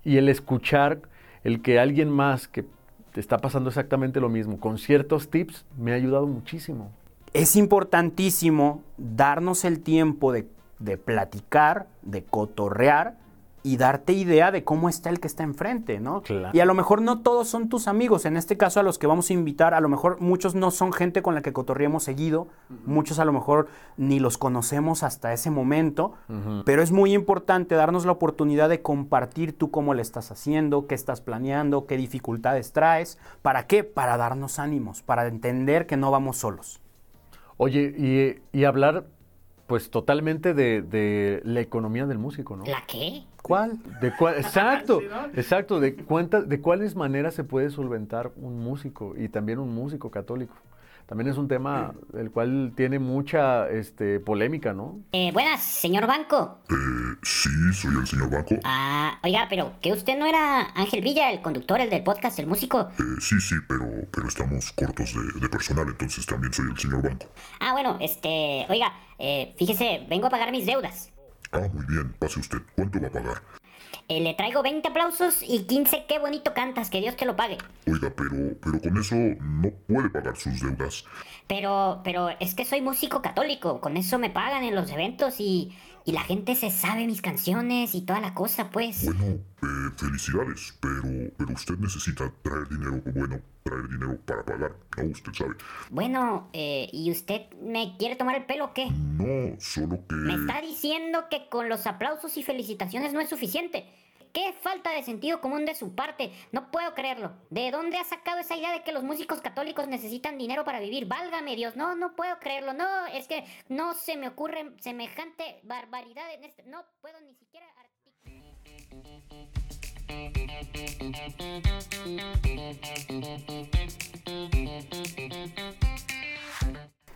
y 0.04 0.16
el 0.16 0.28
escuchar, 0.28 1.00
el 1.44 1.62
que 1.62 1.78
alguien 1.78 2.10
más 2.10 2.48
que 2.48 2.64
te 3.12 3.20
está 3.20 3.38
pasando 3.38 3.68
exactamente 3.70 4.20
lo 4.20 4.28
mismo, 4.28 4.58
con 4.60 4.78
ciertos 4.78 5.30
tips, 5.30 5.66
me 5.78 5.92
ha 5.92 5.94
ayudado 5.96 6.26
muchísimo. 6.26 6.90
Es 7.38 7.56
importantísimo 7.56 8.82
darnos 8.96 9.64
el 9.64 9.80
tiempo 9.80 10.32
de, 10.32 10.48
de 10.78 10.96
platicar, 10.96 11.86
de 12.02 12.24
cotorrear 12.24 13.16
y 13.62 13.76
darte 13.76 14.12
idea 14.12 14.50
de 14.50 14.64
cómo 14.64 14.88
está 14.88 15.10
el 15.10 15.20
que 15.20 15.26
está 15.26 15.42
enfrente, 15.42 16.00
¿no? 16.00 16.22
Claro. 16.22 16.56
Y 16.56 16.60
a 16.60 16.64
lo 16.64 16.74
mejor 16.74 17.02
no 17.02 17.20
todos 17.20 17.48
son 17.48 17.68
tus 17.68 17.88
amigos. 17.88 18.24
En 18.24 18.36
este 18.36 18.56
caso, 18.56 18.80
a 18.80 18.82
los 18.82 18.98
que 18.98 19.06
vamos 19.06 19.30
a 19.30 19.32
invitar, 19.32 19.74
a 19.74 19.80
lo 19.80 19.88
mejor 19.88 20.20
muchos 20.20 20.54
no 20.54 20.70
son 20.70 20.92
gente 20.92 21.22
con 21.22 21.34
la 21.34 21.42
que 21.42 21.52
cotorreemos 21.52 22.04
seguido. 22.04 22.48
Muchos 22.86 23.18
a 23.18 23.24
lo 23.24 23.32
mejor 23.32 23.68
ni 23.96 24.20
los 24.20 24.38
conocemos 24.38 25.02
hasta 25.02 25.32
ese 25.32 25.50
momento. 25.50 26.14
Pero 26.64 26.82
es 26.82 26.92
muy 26.92 27.12
importante 27.12 27.74
darnos 27.74 28.06
la 28.06 28.12
oportunidad 28.12 28.68
de 28.68 28.80
compartir 28.80 29.56
tú 29.56 29.70
cómo 29.70 29.92
le 29.92 30.02
estás 30.02 30.30
haciendo, 30.30 30.86
qué 30.86 30.94
estás 30.94 31.20
planeando, 31.20 31.86
qué 31.86 31.96
dificultades 31.96 32.72
traes. 32.72 33.18
¿Para 33.42 33.66
qué? 33.66 33.84
Para 33.84 34.16
darnos 34.16 34.58
ánimos, 34.58 35.02
para 35.02 35.26
entender 35.26 35.86
que 35.86 35.96
no 35.96 36.10
vamos 36.10 36.38
solos. 36.38 36.80
Oye, 37.58 38.40
y, 38.52 38.58
y 38.58 38.64
hablar 38.64 39.04
pues 39.66 39.90
totalmente 39.90 40.54
de, 40.54 40.80
de 40.80 41.42
la 41.44 41.60
economía 41.60 42.06
del 42.06 42.16
músico, 42.16 42.56
¿no? 42.56 42.64
¿La 42.64 42.84
qué? 42.86 43.24
¿Cuál? 43.42 43.78
De 44.00 44.12
cuál- 44.16 44.36
exacto, 44.38 45.02
exacto, 45.34 45.78
de 45.78 45.94
cuenta, 45.94 46.40
de 46.40 46.60
cuáles 46.62 46.96
maneras 46.96 47.34
se 47.34 47.44
puede 47.44 47.68
solventar 47.68 48.32
un 48.36 48.60
músico 48.64 49.14
y 49.14 49.28
también 49.28 49.58
un 49.58 49.74
músico 49.74 50.10
católico. 50.10 50.54
También 51.08 51.30
es 51.30 51.38
un 51.38 51.48
tema 51.48 51.94
el 52.12 52.30
cual 52.30 52.74
tiene 52.76 52.98
mucha 52.98 53.66
este, 53.70 54.20
polémica, 54.20 54.74
¿no? 54.74 55.00
Eh, 55.12 55.32
buenas, 55.32 55.62
señor 55.62 56.06
Banco. 56.06 56.58
Eh, 56.68 57.16
sí, 57.22 57.48
soy 57.72 57.96
el 57.98 58.06
señor 58.06 58.30
Banco. 58.30 58.56
Ah, 58.62 59.18
oiga, 59.24 59.46
pero 59.48 59.72
que 59.80 59.90
usted 59.92 60.18
no 60.18 60.26
era 60.26 60.68
Ángel 60.74 61.00
Villa, 61.00 61.30
el 61.30 61.40
conductor, 61.40 61.80
el 61.80 61.88
del 61.88 62.02
podcast, 62.02 62.38
el 62.38 62.46
músico. 62.46 62.90
Eh, 62.98 63.20
sí, 63.20 63.40
sí, 63.40 63.54
pero, 63.66 63.86
pero 64.12 64.28
estamos 64.28 64.70
cortos 64.72 65.14
de, 65.14 65.40
de 65.40 65.48
personal, 65.48 65.88
entonces 65.88 66.26
también 66.26 66.52
soy 66.52 66.66
el 66.70 66.78
señor 66.78 67.02
Banco. 67.02 67.26
Ah, 67.58 67.72
bueno, 67.72 67.96
este, 68.02 68.66
oiga, 68.68 68.92
eh, 69.18 69.54
fíjese, 69.58 70.06
vengo 70.10 70.26
a 70.26 70.30
pagar 70.30 70.52
mis 70.52 70.66
deudas. 70.66 71.10
Ah, 71.52 71.66
muy 71.72 71.86
bien, 71.86 72.12
pase 72.18 72.38
usted. 72.40 72.58
¿Cuánto 72.76 73.00
va 73.00 73.06
a 73.06 73.10
pagar? 73.10 73.42
Eh, 74.08 74.20
le 74.20 74.34
traigo 74.34 74.62
20 74.62 74.88
aplausos 74.88 75.42
y 75.42 75.64
15 75.64 76.04
qué 76.08 76.18
bonito 76.18 76.54
cantas, 76.54 76.88
que 76.90 77.00
Dios 77.00 77.16
te 77.16 77.26
lo 77.26 77.36
pague. 77.36 77.58
Oiga, 77.86 78.12
pero, 78.16 78.30
pero 78.62 78.80
con 78.80 78.96
eso 78.96 79.14
no 79.16 79.70
puede 79.86 80.08
pagar 80.10 80.36
sus 80.36 80.60
deudas. 80.60 81.04
Pero, 81.46 82.00
pero 82.04 82.30
es 82.40 82.54
que 82.54 82.64
soy 82.64 82.80
músico 82.80 83.22
católico, 83.22 83.80
con 83.80 83.96
eso 83.96 84.18
me 84.18 84.30
pagan 84.30 84.64
en 84.64 84.74
los 84.74 84.90
eventos 84.90 85.40
y, 85.40 85.76
y 86.08 86.12
la 86.12 86.22
gente 86.22 86.54
se 86.54 86.70
sabe 86.70 87.06
mis 87.06 87.20
canciones 87.20 87.94
y 87.94 88.00
toda 88.00 88.18
la 88.20 88.32
cosa, 88.32 88.70
pues. 88.70 89.04
Bueno, 89.04 89.26
eh, 89.26 89.90
felicidades, 89.94 90.74
pero, 90.80 91.02
pero 91.36 91.52
usted 91.52 91.76
necesita 91.76 92.32
traer 92.42 92.66
dinero, 92.66 93.02
bueno, 93.14 93.38
traer 93.62 93.88
dinero 93.90 94.18
para 94.24 94.42
pagar, 94.42 94.72
¿no? 94.96 95.04
Usted 95.04 95.32
sabe. 95.34 95.54
Bueno, 95.90 96.48
eh, 96.54 96.88
¿y 96.94 97.10
usted 97.10 97.42
me 97.60 97.94
quiere 97.98 98.16
tomar 98.16 98.36
el 98.36 98.46
pelo 98.46 98.64
o 98.64 98.72
qué? 98.72 98.86
No, 98.90 99.60
solo 99.60 99.98
que... 100.08 100.14
Me 100.14 100.34
está 100.36 100.62
diciendo 100.62 101.24
que 101.30 101.46
con 101.50 101.68
los 101.68 101.86
aplausos 101.86 102.38
y 102.38 102.42
felicitaciones 102.42 103.12
no 103.12 103.20
es 103.20 103.28
suficiente. 103.28 103.84
Qué 104.32 104.52
falta 104.52 104.90
de 104.90 105.02
sentido 105.02 105.40
común 105.40 105.64
de 105.64 105.74
su 105.74 105.94
parte. 105.94 106.32
No 106.52 106.70
puedo 106.70 106.94
creerlo. 106.94 107.32
¿De 107.50 107.70
dónde 107.70 107.96
ha 107.96 108.04
sacado 108.04 108.38
esa 108.38 108.56
idea 108.56 108.72
de 108.72 108.82
que 108.82 108.92
los 108.92 109.02
músicos 109.02 109.40
católicos 109.40 109.88
necesitan 109.88 110.38
dinero 110.38 110.64
para 110.64 110.80
vivir? 110.80 111.06
Válgame 111.06 111.56
Dios. 111.56 111.76
No, 111.76 111.94
no 111.94 112.14
puedo 112.14 112.38
creerlo. 112.38 112.72
No, 112.72 113.06
es 113.06 113.26
que 113.26 113.44
no 113.68 113.94
se 113.94 114.16
me 114.16 114.28
ocurre 114.28 114.72
semejante 114.80 115.60
barbaridad 115.62 116.32
en 116.34 116.44
este. 116.44 116.64
No 116.64 116.84
puedo 117.00 117.20
ni 117.20 117.34
siquiera. 117.34 117.66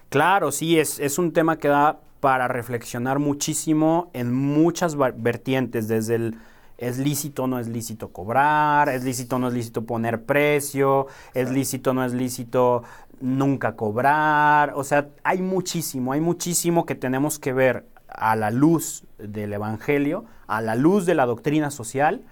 Claro, 0.08 0.52
sí, 0.52 0.78
es, 0.78 0.98
es 0.98 1.18
un 1.18 1.32
tema 1.32 1.58
que 1.58 1.68
da 1.68 2.00
para 2.20 2.46
reflexionar 2.46 3.18
muchísimo 3.18 4.10
en 4.12 4.32
muchas 4.32 4.96
vertientes, 4.96 5.88
desde 5.88 6.16
el 6.16 6.38
es 6.82 6.98
lícito 6.98 7.44
o 7.44 7.46
no 7.46 7.60
es 7.60 7.68
lícito 7.68 8.08
cobrar, 8.08 8.88
es 8.88 9.04
lícito 9.04 9.36
o 9.36 9.38
no 9.38 9.48
es 9.48 9.54
lícito 9.54 9.84
poner 9.84 10.24
precio, 10.24 11.06
es 11.32 11.48
lícito 11.48 11.90
o 11.90 11.94
no 11.94 12.04
es 12.04 12.12
lícito 12.12 12.82
nunca 13.20 13.76
cobrar, 13.76 14.72
o 14.74 14.82
sea, 14.82 15.06
hay 15.22 15.40
muchísimo, 15.42 16.12
hay 16.12 16.20
muchísimo 16.20 16.84
que 16.84 16.96
tenemos 16.96 17.38
que 17.38 17.52
ver 17.52 17.86
a 18.08 18.34
la 18.34 18.50
luz 18.50 19.04
del 19.18 19.52
Evangelio, 19.52 20.24
a 20.48 20.60
la 20.60 20.74
luz 20.74 21.06
de 21.06 21.14
la 21.14 21.24
doctrina 21.24 21.70
social 21.70 22.22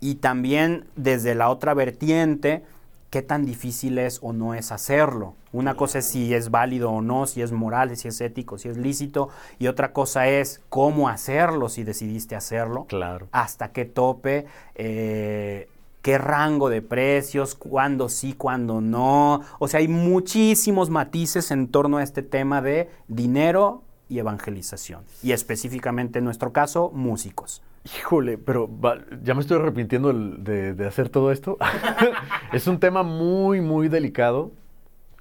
y 0.00 0.16
también 0.16 0.84
desde 0.96 1.34
la 1.34 1.48
otra 1.48 1.72
vertiente, 1.72 2.62
qué 3.08 3.22
tan 3.22 3.46
difícil 3.46 3.96
es 3.96 4.18
o 4.22 4.34
no 4.34 4.52
es 4.52 4.70
hacerlo. 4.70 5.34
Una 5.54 5.74
cosa 5.76 6.00
es 6.00 6.06
si 6.06 6.34
es 6.34 6.50
válido 6.50 6.90
o 6.90 7.00
no, 7.00 7.26
si 7.26 7.40
es 7.40 7.52
moral, 7.52 7.96
si 7.96 8.08
es 8.08 8.20
ético, 8.20 8.58
si 8.58 8.68
es 8.68 8.76
lícito, 8.76 9.28
y 9.60 9.68
otra 9.68 9.92
cosa 9.92 10.26
es 10.26 10.60
cómo 10.68 11.08
hacerlo 11.08 11.68
si 11.68 11.84
decidiste 11.84 12.34
hacerlo, 12.34 12.86
Claro. 12.88 13.28
hasta 13.30 13.68
qué 13.70 13.84
tope, 13.84 14.46
eh, 14.74 15.68
qué 16.02 16.18
rango 16.18 16.68
de 16.68 16.82
precios, 16.82 17.54
cuándo 17.54 18.08
sí, 18.08 18.34
cuándo 18.34 18.80
no. 18.80 19.42
O 19.60 19.68
sea, 19.68 19.78
hay 19.78 19.86
muchísimos 19.88 20.90
matices 20.90 21.50
en 21.52 21.68
torno 21.68 21.98
a 21.98 22.02
este 22.02 22.22
tema 22.22 22.60
de 22.60 22.90
dinero 23.06 23.82
y 24.08 24.18
evangelización, 24.18 25.02
y 25.22 25.30
específicamente 25.32 26.18
en 26.18 26.24
nuestro 26.24 26.52
caso, 26.52 26.90
músicos. 26.92 27.62
Híjole, 27.98 28.38
pero 28.38 28.68
va- 28.80 28.98
ya 29.22 29.34
me 29.34 29.40
estoy 29.40 29.58
arrepintiendo 29.60 30.12
de 30.12 30.84
hacer 30.86 31.10
todo 31.10 31.30
esto. 31.30 31.58
es 32.52 32.66
un 32.66 32.80
tema 32.80 33.02
muy, 33.04 33.60
muy 33.60 33.88
delicado 33.88 34.50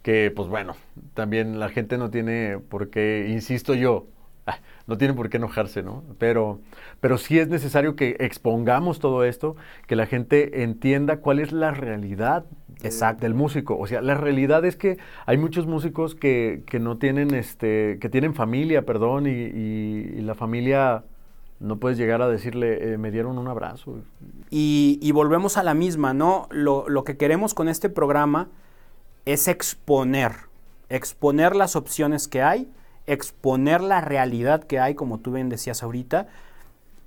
que, 0.04 0.32
pues 0.36 0.48
bueno, 0.50 0.76
también 1.16 1.60
la 1.60 1.70
gente 1.70 1.98
no 1.98 2.12
tiene 2.12 2.60
por 2.60 2.90
qué, 2.90 3.28
insisto 3.32 3.74
yo, 3.74 4.06
ah, 4.46 4.60
no 4.86 4.98
tiene 4.98 5.14
por 5.16 5.30
qué 5.30 5.38
enojarse, 5.38 5.82
¿no? 5.82 6.04
Pero, 6.20 6.60
pero 7.00 7.18
sí 7.18 7.40
es 7.40 7.48
necesario 7.48 7.96
que 7.96 8.18
expongamos 8.20 9.00
todo 9.00 9.24
esto, 9.24 9.56
que 9.88 9.96
la 9.96 10.06
gente 10.06 10.64
entienda 10.64 11.18
cuál 11.18 11.40
es 11.40 11.52
la 11.54 11.72
realidad 11.72 12.46
Exacto. 12.84 13.22
del 13.22 13.34
músico. 13.34 13.78
O 13.80 13.88
sea, 13.88 14.02
la 14.02 14.16
realidad 14.16 14.66
es 14.66 14.76
que 14.76 14.98
hay 15.26 15.38
muchos 15.38 15.68
músicos 15.68 16.16
que, 16.16 16.64
que 16.66 16.80
no 16.80 16.98
tienen, 16.98 17.34
este, 17.34 17.98
que 18.02 18.10
tienen 18.10 18.34
familia, 18.34 18.82
perdón, 18.86 19.26
y, 19.26 19.30
y- 19.30 20.16
y 20.18 20.22
la 20.22 20.36
familia 20.36 21.06
no 21.62 21.78
puedes 21.78 21.98
llegar 21.98 22.22
a 22.22 22.28
decirle, 22.28 22.94
eh, 22.94 22.98
me 22.98 23.10
dieron 23.10 23.38
un 23.38 23.48
abrazo. 23.48 24.00
Y, 24.50 25.00
y 25.02 25.12
volvemos 25.14 25.56
a 25.56 25.64
la 25.64 25.74
misma, 25.74 26.14
¿no? 26.14 26.48
Lo, 26.52 26.90
lo 26.90 27.06
que 27.06 27.16
queremos 27.16 27.54
con 27.54 27.70
este 27.70 27.88
programa 27.90 28.50
es 29.26 29.48
exponer, 29.48 30.34
exponer 30.90 31.56
las 31.56 31.76
opciones 31.76 32.28
que 32.28 32.42
hay, 32.42 32.70
exponer 33.08 33.82
la 33.82 34.02
realidad 34.02 34.64
que 34.64 34.80
hay, 34.80 34.96
como 34.96 35.20
tú 35.20 35.32
bien 35.34 35.50
decías 35.50 35.84
ahorita, 35.84 36.28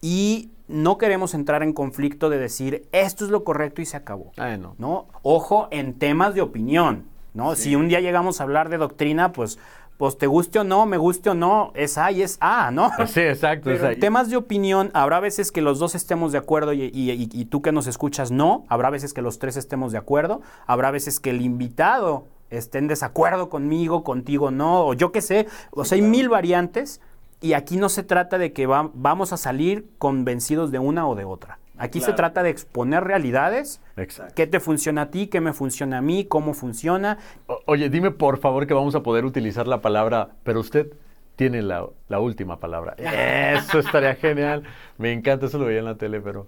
y 0.00 0.50
no 0.68 0.98
queremos 0.98 1.34
entrar 1.34 1.62
en 1.62 1.72
conflicto 1.72 2.28
de 2.28 2.38
decir, 2.38 2.86
esto 2.92 3.24
es 3.24 3.30
lo 3.30 3.44
correcto 3.44 3.82
y 3.82 3.86
se 3.86 3.96
acabó. 3.96 4.32
Ay, 4.36 4.58
no. 4.58 4.74
¿no? 4.78 5.06
Ojo 5.22 5.68
en 5.70 5.94
temas 5.98 6.34
de 6.34 6.42
opinión, 6.42 7.06
¿no? 7.34 7.54
Si 7.54 7.76
un 7.76 7.88
día 7.88 8.00
llegamos 8.00 8.40
a 8.40 8.44
hablar 8.44 8.68
de 8.68 8.78
doctrina, 8.78 9.32
pues, 9.32 9.58
pues 9.98 10.18
te 10.18 10.26
guste 10.26 10.58
o 10.58 10.64
no, 10.64 10.84
me 10.86 10.96
guste 10.98 11.30
o 11.30 11.34
no, 11.34 11.70
es 11.74 11.96
A 11.98 12.10
y 12.12 12.22
es 12.22 12.36
A, 12.40 12.70
¿no? 12.70 12.90
Sí, 13.06 13.20
exacto. 13.20 13.64
Pero 13.70 13.88
en 13.90 14.00
temas 14.00 14.28
de 14.28 14.36
opinión, 14.36 14.90
habrá 14.94 15.20
veces 15.20 15.50
que 15.52 15.62
los 15.62 15.78
dos 15.78 15.94
estemos 15.94 16.32
de 16.32 16.38
acuerdo 16.38 16.72
y, 16.72 16.82
y- 16.92 17.10
y- 17.12 17.28
y 17.32 17.44
tú 17.46 17.62
que 17.62 17.72
nos 17.72 17.86
escuchas 17.86 18.30
no, 18.30 18.64
habrá 18.68 18.90
veces 18.90 19.14
que 19.14 19.22
los 19.22 19.38
tres 19.38 19.56
estemos 19.56 19.92
de 19.92 19.98
acuerdo, 19.98 20.42
habrá 20.66 20.90
veces 20.90 21.18
que 21.20 21.30
el 21.30 21.40
invitado 21.40 22.24
esté 22.50 22.78
en 22.78 22.88
desacuerdo 22.88 23.48
conmigo, 23.48 24.04
contigo 24.04 24.50
no, 24.50 24.86
o 24.86 24.94
yo 24.94 25.12
qué 25.12 25.20
sé, 25.22 25.46
o 25.72 25.84
sea, 25.84 25.96
hay 25.96 26.02
mil 26.02 26.28
variantes 26.28 27.00
y 27.40 27.54
aquí 27.54 27.76
no 27.76 27.88
se 27.88 28.02
trata 28.02 28.38
de 28.38 28.52
que 28.52 28.66
va- 28.66 28.90
vamos 28.94 29.32
a 29.32 29.36
salir 29.36 29.88
convencidos 29.98 30.70
de 30.70 30.78
una 30.78 31.08
o 31.08 31.14
de 31.14 31.24
otra. 31.24 31.58
Aquí 31.78 32.00
se 32.00 32.12
trata 32.12 32.42
de 32.42 32.50
exponer 32.50 33.04
realidades, 33.04 33.80
Exacto. 33.96 34.32
qué 34.34 34.46
te 34.46 34.60
funciona 34.60 35.02
a 35.02 35.10
ti, 35.10 35.26
qué 35.26 35.40
me 35.40 35.52
funciona 35.52 35.98
a 35.98 36.00
mí, 36.02 36.24
cómo 36.24 36.54
funciona, 36.54 37.18
O- 37.46 37.60
Oye, 37.66 37.88
dime 37.90 38.10
por 38.10 38.38
favor 38.38 38.66
que 38.66 38.74
vamos 38.74 38.94
a 38.94 39.02
poder 39.02 39.24
utilizar 39.24 39.66
la 39.68 39.80
palabra, 39.80 40.30
pero 40.42 40.60
usted 40.60 40.88
tiene 41.36 41.60
la, 41.62 41.86
la 42.08 42.18
última 42.20 42.58
palabra. 42.60 42.94
Eso 42.98 43.78
estaría 43.80 44.14
genial. 44.14 44.62
Me 44.98 45.12
encanta, 45.12 45.46
eso 45.46 45.58
lo 45.58 45.66
veía 45.66 45.80
en 45.80 45.84
la 45.84 45.96
tele, 45.96 46.20
pero... 46.22 46.46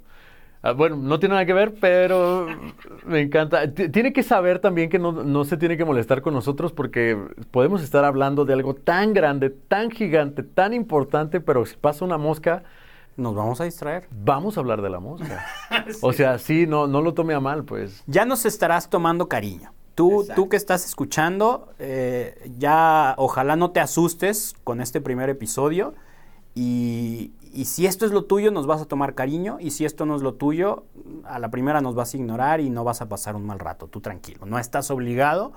ah, 0.63 0.73
bueno, 0.73 0.97
no 0.97 1.19
tiene 1.19 1.35
nada 1.35 1.45
que 1.45 1.53
ver, 1.53 1.75
pero 1.79 2.47
me 3.05 3.21
encanta. 3.21 3.71
T- 3.73 3.91
Tiene 3.91 4.13
que 4.15 4.23
saber 4.23 4.59
también 4.61 4.89
que 4.89 4.99
no, 4.99 5.13
no 5.13 5.45
se 5.45 5.57
tiene 5.59 5.77
que 5.77 5.85
molestar 5.85 6.23
con 6.23 6.33
nosotros 6.33 6.73
porque 6.73 7.19
podemos 7.51 7.83
estar 7.83 8.05
hablando 8.07 8.47
de 8.47 8.55
algo 8.55 8.75
tan 8.75 9.13
grande, 9.13 9.51
tan 9.51 9.91
gigante, 9.91 10.43
tan 10.43 10.73
importante, 10.73 11.41
pero 11.41 11.67
si 11.67 11.77
pasa 11.77 12.05
una 12.05 12.17
mosca, 12.17 12.63
nos 13.19 13.35
vamos 13.35 13.61
a 13.61 13.65
distraer. 13.65 14.09
vamos 14.11 14.57
a 14.57 14.61
hablar 14.61 14.81
de 14.81 14.89
la 14.91 15.01
mosca. 15.01 15.45
O 16.03 16.13
sea, 16.13 16.39
sí, 16.39 16.67
no, 16.67 16.87
no 16.87 17.03
lo 17.03 17.15
tome 17.15 17.35
a 17.35 17.41
mal, 17.41 17.65
pues. 17.65 18.03
ya 18.07 18.25
nos 18.25 18.47
estarás 18.47 18.89
tomando 18.89 19.29
cariño. 19.29 19.73
Tú, 19.95 20.27
tú 20.37 20.49
que 20.49 20.57
estás 20.57 20.87
escuchando, 20.87 21.73
eh, 21.81 22.49
ya 22.57 23.15
ojalá 23.19 23.57
no 23.57 23.73
te 23.73 23.81
asustes 23.81 24.55
con 24.63 24.81
este 24.81 25.01
primer 25.01 25.29
episodio. 25.29 25.95
Y, 26.55 27.33
y 27.53 27.65
si 27.65 27.87
esto 27.87 28.07
es 28.07 28.13
lo 28.13 28.25
tuyo, 28.25 28.53
nos 28.53 28.69
vas 28.69 28.81
a 28.81 28.85
tomar 28.85 29.15
cariño. 29.15 29.59
Y 29.59 29.73
si 29.73 29.85
esto 29.85 30.07
no 30.07 30.15
es 30.15 30.23
lo 30.23 30.35
tuyo, 30.35 30.85
a 31.25 31.41
la 31.41 31.51
primera 31.51 31.81
nos 31.81 31.97
vas 31.97 32.15
a 32.15 32.17
ignorar 32.17 32.61
y 32.61 32.71
no 32.71 32.85
vas 32.85 33.01
a 33.03 33.09
pasar 33.09 33.35
un 33.35 33.45
mal 33.45 33.59
rato. 33.59 33.89
Tú 33.89 34.01
tranquilo. 34.01 34.47
No 34.47 34.61
estás 34.61 34.91
obligado 34.93 35.53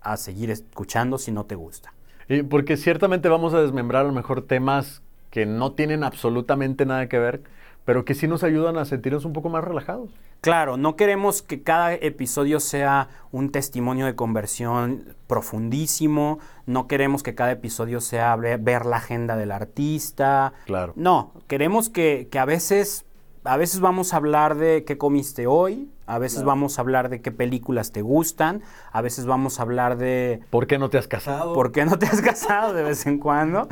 a 0.00 0.16
seguir 0.16 0.50
escuchando 0.50 1.16
si 1.16 1.30
no 1.30 1.44
te 1.44 1.54
gusta. 1.54 1.92
Y 2.28 2.42
porque 2.42 2.76
ciertamente 2.76 3.28
vamos 3.28 3.54
a 3.54 3.60
desmembrar 3.60 4.04
a 4.04 4.08
lo 4.08 4.12
mejor 4.12 4.42
temas 4.42 5.00
que 5.36 5.44
no 5.44 5.72
tienen 5.72 6.02
absolutamente 6.02 6.86
nada 6.86 7.10
que 7.10 7.18
ver, 7.18 7.42
pero 7.84 8.06
que 8.06 8.14
sí 8.14 8.26
nos 8.26 8.42
ayudan 8.42 8.78
a 8.78 8.86
sentirnos 8.86 9.26
un 9.26 9.34
poco 9.34 9.50
más 9.50 9.62
relajados. 9.62 10.08
Claro, 10.40 10.78
no 10.78 10.96
queremos 10.96 11.42
que 11.42 11.62
cada 11.62 11.92
episodio 11.92 12.58
sea 12.58 13.10
un 13.32 13.52
testimonio 13.52 14.06
de 14.06 14.14
conversión 14.14 15.14
profundísimo, 15.26 16.38
no 16.64 16.86
queremos 16.86 17.22
que 17.22 17.34
cada 17.34 17.52
episodio 17.52 18.00
sea 18.00 18.34
ver, 18.36 18.60
ver 18.60 18.86
la 18.86 18.96
agenda 18.96 19.36
del 19.36 19.52
artista. 19.52 20.54
Claro. 20.64 20.94
No, 20.96 21.34
queremos 21.48 21.90
que, 21.90 22.28
que 22.30 22.38
a 22.38 22.46
veces 22.46 23.04
a 23.44 23.58
veces 23.58 23.80
vamos 23.80 24.14
a 24.14 24.16
hablar 24.16 24.56
de 24.56 24.84
qué 24.84 24.96
comiste 24.96 25.46
hoy, 25.46 25.90
a 26.06 26.18
veces 26.18 26.44
vamos 26.44 26.78
a 26.78 26.82
hablar 26.82 27.08
de 27.08 27.20
qué 27.20 27.32
películas 27.32 27.92
te 27.92 28.02
gustan, 28.02 28.62
a 28.92 29.00
veces 29.02 29.26
vamos 29.26 29.58
a 29.58 29.62
hablar 29.62 29.96
de 29.98 30.40
¿Por 30.50 30.66
qué 30.66 30.78
no 30.78 30.88
te 30.88 30.98
has 30.98 31.08
casado? 31.08 31.52
por 31.54 31.72
qué 31.72 31.84
no 31.84 31.98
te 31.98 32.06
has 32.06 32.20
casado 32.22 32.72
de 32.72 32.82
vez 32.82 33.06
en 33.06 33.18
cuando. 33.18 33.68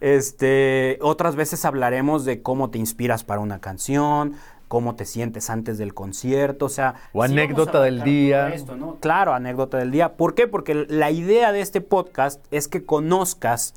Este, 0.00 0.98
otras 1.00 1.36
veces 1.36 1.64
hablaremos 1.64 2.24
de 2.24 2.42
cómo 2.42 2.70
te 2.70 2.78
inspiras 2.78 3.24
para 3.24 3.40
una 3.40 3.60
canción, 3.60 4.34
cómo 4.68 4.94
te 4.94 5.04
sientes 5.04 5.48
antes 5.48 5.78
del 5.78 5.94
concierto, 5.94 6.66
o 6.66 6.68
sea, 6.68 6.96
O 7.12 7.24
sí 7.24 7.32
anécdota 7.32 7.80
del 7.80 8.02
día. 8.02 8.46
todo 8.46 8.54
esto, 8.54 8.76
¿no? 8.76 8.96
Claro, 9.00 9.32
anécdota 9.32 9.78
del 9.78 9.90
día. 9.90 10.14
¿Por 10.16 10.34
qué? 10.34 10.48
Porque 10.48 10.86
la 10.88 11.10
idea 11.10 11.52
de 11.52 11.60
este 11.60 11.80
podcast 11.80 12.44
es 12.50 12.68
que 12.68 12.84
conozcas 12.84 13.74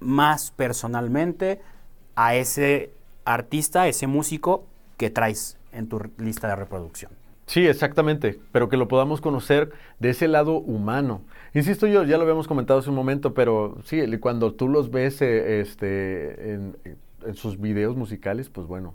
más 0.00 0.50
personalmente 0.50 1.60
a 2.16 2.34
ese 2.34 2.92
artista, 3.24 3.82
a 3.82 3.88
ese 3.88 4.06
músico 4.06 4.64
que 4.96 5.10
traes 5.10 5.56
en 5.70 5.88
tu 5.88 6.00
lista 6.18 6.48
de 6.48 6.56
reproducción. 6.56 7.12
Sí, 7.52 7.66
exactamente, 7.66 8.40
pero 8.50 8.70
que 8.70 8.78
lo 8.78 8.88
podamos 8.88 9.20
conocer 9.20 9.72
de 9.98 10.08
ese 10.08 10.26
lado 10.26 10.54
humano. 10.54 11.20
Insisto 11.52 11.86
yo, 11.86 12.02
ya 12.02 12.16
lo 12.16 12.22
habíamos 12.22 12.48
comentado 12.48 12.80
hace 12.80 12.88
un 12.88 12.96
momento, 12.96 13.34
pero 13.34 13.76
sí, 13.84 14.00
cuando 14.20 14.54
tú 14.54 14.70
los 14.70 14.90
ves 14.90 15.20
eh, 15.20 15.60
este, 15.60 16.54
en, 16.54 16.78
en 17.26 17.34
sus 17.34 17.60
videos 17.60 17.94
musicales, 17.94 18.48
pues 18.48 18.66
bueno, 18.66 18.94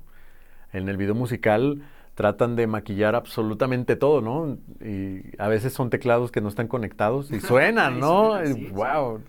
en 0.73 0.89
el 0.89 0.97
video 0.97 1.13
musical 1.13 1.83
tratan 2.15 2.55
de 2.55 2.65
maquillar 2.65 3.13
absolutamente 3.13 3.95
todo, 3.95 4.21
¿no? 4.21 4.57
Y 4.83 5.21
a 5.37 5.47
veces 5.49 5.73
son 5.73 5.91
teclados 5.91 6.31
que 6.31 6.41
no 6.41 6.49
están 6.49 6.67
conectados 6.67 7.29
y 7.29 7.39
suenan, 7.41 7.99
¿no? 7.99 8.43
sí, 8.43 8.71
wow. 8.73 9.21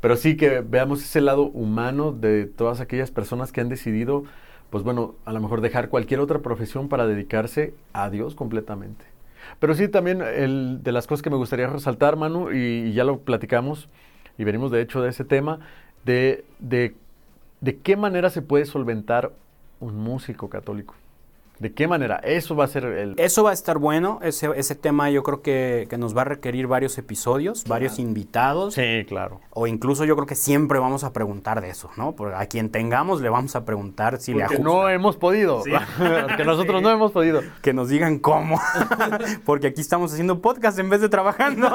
Pero 0.00 0.16
sí 0.16 0.36
que 0.36 0.62
veamos 0.62 1.00
ese 1.00 1.20
lado 1.20 1.44
humano 1.44 2.10
de 2.10 2.46
todas 2.46 2.80
aquellas 2.80 3.12
personas 3.12 3.52
que 3.52 3.60
han 3.60 3.68
decidido, 3.68 4.24
pues 4.74 4.82
bueno, 4.82 5.14
a 5.24 5.32
lo 5.32 5.40
mejor 5.40 5.60
dejar 5.60 5.88
cualquier 5.88 6.18
otra 6.18 6.40
profesión 6.40 6.88
para 6.88 7.06
dedicarse 7.06 7.74
a 7.92 8.10
Dios 8.10 8.34
completamente. 8.34 9.04
Pero 9.60 9.72
sí, 9.74 9.86
también 9.86 10.20
el, 10.20 10.82
de 10.82 10.90
las 10.90 11.06
cosas 11.06 11.22
que 11.22 11.30
me 11.30 11.36
gustaría 11.36 11.68
resaltar, 11.68 12.16
Manu, 12.16 12.50
y, 12.50 12.92
ya 12.92 13.04
lo 13.04 13.20
platicamos, 13.20 13.88
y 14.36 14.42
venimos 14.42 14.72
de 14.72 14.82
hecho 14.82 15.00
de 15.00 15.10
ese 15.10 15.24
tema, 15.24 15.60
de, 16.04 16.44
de, 16.58 16.92
de 17.60 17.76
qué 17.76 17.96
manera 17.96 18.30
se 18.30 18.42
puede 18.42 18.66
solventar 18.66 19.30
un 19.78 19.94
músico 19.96 20.50
católico. 20.50 20.96
¿De 21.58 21.72
qué 21.72 21.86
manera? 21.86 22.16
Eso 22.16 22.56
va 22.56 22.64
a 22.64 22.68
ser 22.68 22.84
el... 22.84 23.14
Eso 23.16 23.44
va 23.44 23.50
a 23.50 23.52
estar 23.52 23.78
bueno, 23.78 24.18
ese, 24.22 24.50
ese 24.56 24.74
tema 24.74 25.10
yo 25.10 25.22
creo 25.22 25.40
que, 25.40 25.86
que 25.88 25.96
nos 25.96 26.16
va 26.16 26.22
a 26.22 26.24
requerir 26.24 26.66
varios 26.66 26.98
episodios, 26.98 27.64
varios 27.68 28.00
invitados. 28.00 28.74
Sí, 28.74 29.04
claro. 29.06 29.40
O 29.50 29.68
incluso 29.68 30.04
yo 30.04 30.16
creo 30.16 30.26
que 30.26 30.34
siempre 30.34 30.80
vamos 30.80 31.04
a 31.04 31.12
preguntar 31.12 31.60
de 31.60 31.70
eso, 31.70 31.90
¿no? 31.96 32.12
Porque 32.12 32.34
a 32.34 32.46
quien 32.46 32.70
tengamos 32.70 33.20
le 33.20 33.28
vamos 33.28 33.54
a 33.54 33.64
preguntar 33.64 34.18
si 34.20 34.32
le 34.32 34.40
Porque 34.40 34.56
ajusta. 34.56 34.72
no 34.72 34.88
hemos 34.88 35.16
podido. 35.16 35.62
Sí. 35.62 35.70
Porque 35.98 36.44
nosotros 36.44 36.82
no 36.82 36.90
hemos 36.90 37.12
podido. 37.12 37.40
Que 37.62 37.72
nos 37.72 37.88
digan 37.88 38.18
cómo. 38.18 38.60
Porque 39.44 39.68
aquí 39.68 39.80
estamos 39.80 40.12
haciendo 40.12 40.40
podcast 40.42 40.78
en 40.80 40.90
vez 40.90 41.00
de 41.00 41.08
trabajando. 41.08 41.70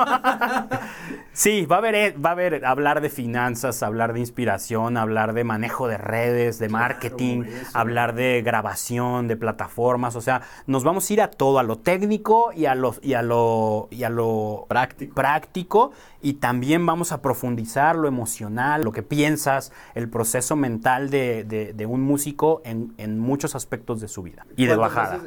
sí, 1.31 1.65
va 1.65 1.77
a 1.77 1.79
haber, 1.79 1.95
eh, 1.95 2.15
va 2.17 2.29
a 2.29 2.33
haber 2.33 2.65
hablar 2.65 2.99
de 2.99 3.09
finanzas, 3.09 3.81
hablar 3.81 4.11
de 4.11 4.19
inspiración, 4.19 4.97
hablar 4.97 5.31
de 5.33 5.45
manejo 5.45 5.87
de 5.87 5.97
redes, 5.97 6.59
de 6.59 6.67
marketing, 6.67 7.43
hablar 7.73 8.13
de 8.13 8.41
grabación, 8.43 9.29
de 9.29 9.37
plataformas. 9.37 9.68
O 9.77 10.21
sea, 10.21 10.41
nos 10.67 10.83
vamos 10.83 11.09
a 11.09 11.13
ir 11.13 11.21
a 11.21 11.29
todo, 11.31 11.59
a 11.59 11.63
lo 11.63 11.77
técnico 11.77 12.51
y 12.53 12.65
a 12.65 12.75
lo, 12.75 12.95
y 13.01 13.13
a 13.13 13.21
lo, 13.21 13.87
y 13.91 14.03
a 14.03 14.09
lo 14.09 14.65
Práctico. 14.67 15.15
práctico 15.15 15.91
y 16.21 16.33
también 16.33 16.85
vamos 16.85 17.11
a 17.11 17.21
profundizar 17.21 17.95
lo 17.95 18.07
emocional, 18.07 18.83
lo 18.83 18.91
que 18.91 19.03
piensas, 19.03 19.71
el 19.95 20.09
proceso 20.09 20.55
mental 20.55 21.09
de, 21.09 21.43
de- 21.45 21.73
de 21.73 21.85
un 21.85 22.01
músico 22.01 22.61
en, 22.65 22.93
en 22.97 23.19
muchos 23.19 23.55
aspectos 23.55 24.01
de 24.01 24.07
su 24.07 24.21
vida 24.23 24.45
y 24.57 24.65
de 24.65 24.75
bajada. 24.75 25.19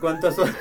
¿Cuántas 0.00 0.38
horas? 0.38 0.54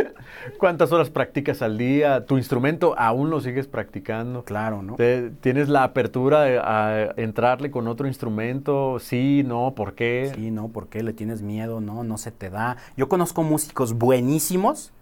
¿Cuántas 0.58 0.92
horas 0.92 1.10
practicas 1.10 1.62
al 1.62 1.78
día? 1.78 2.24
¿Tu 2.26 2.36
instrumento 2.36 2.94
aún 2.98 3.30
lo 3.30 3.40
sigues 3.40 3.66
practicando? 3.66 4.44
Claro, 4.44 4.82
¿no? 4.82 4.96
¿Tienes 5.40 5.68
la 5.68 5.84
apertura 5.84 6.42
de- 6.42 6.58
a 6.58 7.12
entrarle 7.16 7.70
con 7.70 7.88
otro 7.88 8.06
instrumento? 8.06 8.98
Sí, 8.98 9.42
no, 9.46 9.74
¿por 9.74 9.94
qué? 9.94 10.32
Sí, 10.34 10.50
¿no? 10.50 10.68
¿Por 10.68 10.88
qué 10.88 11.02
le 11.02 11.12
tienes 11.12 11.42
miedo? 11.42 11.80
No, 11.80 12.04
no 12.04 12.18
se 12.18 12.30
te 12.32 12.50
da. 12.50 12.76
Yo 12.96 13.08
conozco 13.08 13.42
músicos 13.42 13.94
buenísimos 13.94 14.92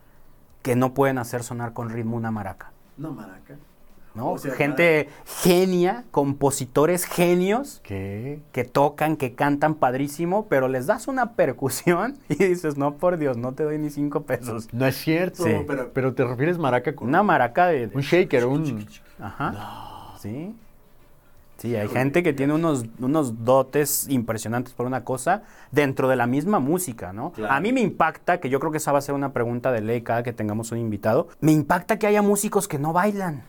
que 0.63 0.77
no 0.77 0.93
pueden 0.95 1.19
hacer 1.19 1.43
sonar 1.43 1.73
con 1.73 1.91
ritmo 1.91 2.17
una 2.17 2.31
maraca. 2.31 2.73
No, 2.97 3.13
maraca. 3.13 3.57
¿No? 4.21 4.33
O 4.33 4.39
sea, 4.39 4.53
Gente 4.55 5.09
genia, 5.43 6.05
compositores 6.11 7.05
genios 7.07 7.81
¿Qué? 7.83 8.41
que 8.53 8.65
tocan, 8.65 9.17
que 9.17 9.35
cantan 9.35 9.75
padrísimo, 9.75 10.47
pero 10.49 10.69
les 10.69 10.87
das 10.87 11.09
una 11.09 11.33
percusión 11.33 12.19
y 12.29 12.35
dices, 12.35 12.77
no, 12.77 12.95
por 12.99 13.17
Dios, 13.17 13.39
no 13.39 13.53
te 13.55 13.63
doy 13.65 13.79
ni 13.79 13.89
cinco 13.89 14.23
pesos. 14.25 14.69
No 14.73 14.87
es 14.87 14.97
cierto, 14.97 15.45
Sí. 15.45 15.53
pero, 15.67 15.91
pero 15.95 16.13
te 16.15 16.25
refieres 16.25 16.59
maraca 16.59 16.95
con 16.95 17.09
Una 17.09 17.23
maraca 17.23 17.69
de... 17.69 17.87
de- 17.87 17.97
un 17.97 18.03
shaker, 18.03 18.45
un... 18.45 18.87
Ajá. 19.19 20.15
Sí. 20.21 20.55
Sí, 21.57 21.77
hay 21.77 21.89
gente 21.89 22.23
que 22.23 22.33
tiene 22.33 22.55
unos, 22.55 22.87
unos 23.01 23.45
dotes 23.45 24.09
impresionantes 24.09 24.73
por 24.73 24.87
una 24.87 25.05
cosa 25.05 25.43
dentro 25.71 26.09
de 26.09 26.17
la 26.17 26.27
misma 26.27 26.59
música, 26.59 27.13
¿no? 27.13 27.33
Claro. 27.33 27.53
A 27.53 27.61
mí 27.61 27.71
me 27.75 27.83
impacta, 27.83 28.41
que 28.41 28.49
yo 28.49 28.59
creo 28.61 28.73
que 28.73 28.79
esa 28.79 28.93
va 28.93 28.99
a 28.99 29.03
ser 29.03 29.15
una 29.15 29.35
pregunta 29.35 29.71
de 29.71 29.83
ley 29.83 30.01
cada 30.01 30.23
que 30.23 30.33
tengamos 30.33 30.73
un 30.73 30.79
invitado, 30.79 31.29
me 31.41 31.53
impacta 31.53 31.99
que 31.99 32.07
haya 32.07 32.23
músicos 32.23 32.67
que 32.67 32.79
no 32.79 32.95
bailan. 32.95 33.43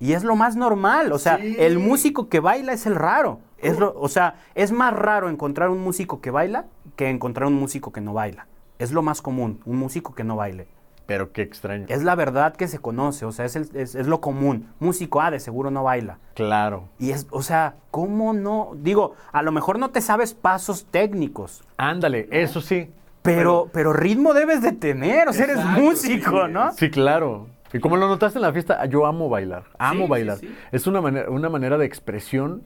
Y 0.00 0.12
es 0.12 0.22
lo 0.24 0.36
más 0.36 0.54
normal, 0.56 1.12
o 1.12 1.18
sea, 1.18 1.38
Sí. 1.38 1.56
el 1.58 1.78
músico 1.78 2.28
que 2.28 2.40
baila 2.40 2.72
es 2.72 2.86
el 2.86 2.94
raro. 2.94 3.40
Es 3.58 3.78
lo- 3.78 3.94
o 3.98 4.08
sea, 4.08 4.36
es 4.54 4.70
más 4.70 4.92
raro 4.94 5.28
encontrar 5.28 5.70
un 5.70 5.80
músico 5.80 6.20
que 6.20 6.30
baila 6.30 6.66
que 6.96 7.08
encontrar 7.10 7.48
un 7.48 7.54
músico 7.54 7.92
que 7.92 8.00
no 8.00 8.12
baila. 8.12 8.46
Es 8.78 8.92
lo 8.92 9.02
más 9.02 9.20
común, 9.22 9.60
un 9.64 9.76
músico 9.76 10.14
que 10.14 10.22
no 10.24 10.36
baile. 10.36 10.68
Pero 11.06 11.32
qué 11.32 11.40
extraño. 11.42 11.86
Es 11.88 12.02
la 12.04 12.14
verdad 12.14 12.54
que 12.54 12.68
se 12.68 12.78
conoce, 12.78 13.24
o 13.24 13.32
sea, 13.32 13.46
es, 13.46 13.56
el- 13.56 13.70
es- 13.74 13.94
es 13.94 14.06
lo 14.06 14.20
común. 14.20 14.68
Músico, 14.78 15.20
ah, 15.22 15.30
de 15.30 15.40
seguro 15.40 15.70
no 15.70 15.82
baila. 15.82 16.18
Claro. 16.34 16.84
Y 16.98 17.10
es, 17.12 17.26
o 17.30 17.42
sea, 17.42 17.76
¿cómo 17.90 18.34
no? 18.34 18.72
Digo, 18.76 19.14
a 19.32 19.42
lo 19.42 19.50
mejor 19.50 19.78
no 19.78 19.88
te 19.90 20.00
sabes 20.02 20.34
pasos 20.34 20.86
técnicos, 20.90 21.64
Ándale, 21.78 22.28
eso 22.30 22.60
sí. 22.60 22.90
pero, 23.22 23.68
pero 23.72 23.92
ritmo 23.94 24.34
debes 24.34 24.60
de 24.62 24.72
tener, 24.72 25.28
o 25.28 25.32
sea, 25.32 25.44
eres 25.46 25.64
músico, 25.64 26.46
sí. 26.46 26.52
¿no? 26.52 26.72
Sí, 26.74 26.90
claro. 26.90 27.46
Y 27.72 27.80
como 27.80 27.96
lo 27.96 28.08
notaste 28.08 28.38
en 28.38 28.42
la 28.42 28.52
fiesta, 28.52 28.84
yo 28.86 29.04
amo 29.06 29.28
bailar. 29.28 29.64
Amo 29.78 30.04
sí, 30.04 30.10
bailar. 30.10 30.38
sí. 30.38 30.54
Es 30.72 30.86
una 30.86 31.00
manera, 31.00 31.30
una 31.30 31.48
manera 31.48 31.76
de 31.78 31.84
expresión. 31.86 32.62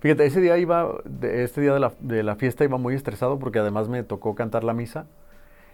Fíjate, 0.00 0.26
ese 0.26 0.40
día 0.40 0.56
iba, 0.58 0.88
de- 1.04 1.42
este 1.42 1.60
día 1.60 1.74
de 1.74 1.80
la, 1.80 1.92
de 2.00 2.22
la 2.22 2.36
fiesta 2.36 2.62
iba 2.64 2.78
muy 2.78 2.94
estresado 2.94 3.38
porque 3.38 3.58
además 3.58 3.88
me 3.88 4.02
tocó 4.04 4.34
cantar 4.34 4.62
la 4.64 4.72
misa. 4.74 5.06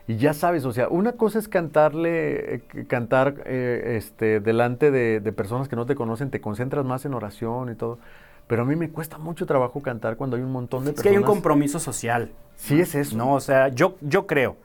Y 0.07 0.17
ya 0.17 0.35
sabes, 0.35 0.65
o 0.67 0.73
sea, 0.73 0.89
una 0.89 1.13
cosa 1.13 1.39
es 1.39 1.49
cantarle, 1.49 2.55
eh, 2.57 2.63
cantar 2.89 3.37
eh, 3.47 3.95
este, 3.97 4.41
delante 4.41 4.91
de, 4.91 5.21
de 5.21 5.33
personas 5.33 5.69
que 5.69 5.77
no 5.77 5.87
te 5.87 5.95
conocen, 5.95 6.31
te 6.31 6.41
concentras 6.43 6.85
más 6.85 7.05
en 7.07 7.15
oración 7.15 7.71
y 7.71 7.75
todo. 7.75 7.99
Pero 8.47 8.63
a 8.63 8.65
mí 8.67 8.77
me 8.77 8.91
cuesta 8.91 9.17
mucho 9.17 9.47
trabajo 9.47 9.81
cantar 9.81 10.17
cuando 10.17 10.37
hay 10.37 10.43
un 10.43 10.53
montón 10.53 10.85
de 10.85 10.91
Es 10.91 10.97
que 10.97 11.05
personas. 11.05 11.17
hay 11.17 11.23
un 11.23 11.35
compromiso 11.35 11.79
social, 11.79 12.33
Sí, 12.57 12.81
es 12.81 12.95
eso. 12.95 13.17
¿no? 13.17 13.33
O 13.33 13.41
sea, 13.41 13.69
yo, 13.69 13.97
yo 14.03 14.27
creo, 14.27 14.57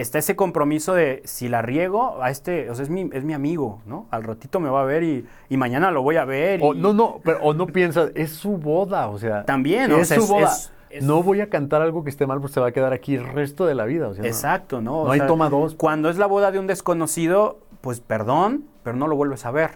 está 0.00 0.18
ese 0.18 0.36
compromiso 0.36 0.94
de 0.94 1.22
si 1.24 1.48
la 1.48 1.62
riego, 1.62 2.22
a 2.22 2.30
este, 2.30 2.70
o 2.70 2.74
sea, 2.74 2.82
es 2.84 2.90
mi, 2.90 3.08
es 3.12 3.24
mi 3.24 3.32
amigo, 3.34 3.80
¿no? 3.86 4.06
Al 4.10 4.24
ratito 4.24 4.60
me 4.60 4.68
va 4.70 4.82
a 4.82 4.84
ver 4.84 5.02
y, 5.02 5.26
y 5.48 5.56
mañana 5.56 5.90
lo 5.90 6.02
voy 6.02 6.16
a 6.16 6.24
ver. 6.24 6.60
O 6.62 6.74
y- 6.74 6.78
no, 6.78 6.92
no, 6.92 7.20
pero, 7.24 7.40
o 7.42 7.54
no 7.54 7.66
piensas, 7.66 8.10
es 8.14 8.32
su 8.32 8.56
boda, 8.58 9.08
o 9.08 9.18
sea. 9.18 9.44
También, 9.44 9.90
o 9.92 9.98
es 9.98 10.08
sea, 10.08 10.16
su 10.18 10.24
es- 10.24 10.28
boda. 10.30 10.46
es- 10.46 10.72
es- 10.90 11.04
No 11.04 11.22
voy 11.22 11.40
a 11.42 11.50
cantar 11.50 11.82
algo 11.82 12.02
que 12.04 12.10
esté 12.10 12.26
mal 12.26 12.40
porque 12.40 12.54
se 12.54 12.60
va 12.60 12.68
a 12.68 12.72
quedar 12.72 12.92
aquí 12.94 13.14
el 13.14 13.24
resto 13.26 13.66
de 13.66 13.74
la 13.74 13.84
vida. 13.84 14.08
O 14.08 14.14
sea. 14.14 14.24
Exacto, 14.24 14.80
¿no? 14.80 15.02
O 15.02 15.06
No 15.06 15.12
hay 15.12 15.20
toma 15.26 15.50
dos. 15.50 15.74
Cuando 15.74 16.08
es 16.08 16.16
la 16.16 16.26
boda 16.26 16.50
de 16.50 16.58
un 16.58 16.66
desconocido, 16.66 17.58
pues 17.82 18.00
perdón, 18.00 18.64
pero 18.82 18.96
no 18.96 19.06
lo 19.06 19.14
vuelves 19.16 19.44
a 19.46 19.50
ver, 19.50 19.70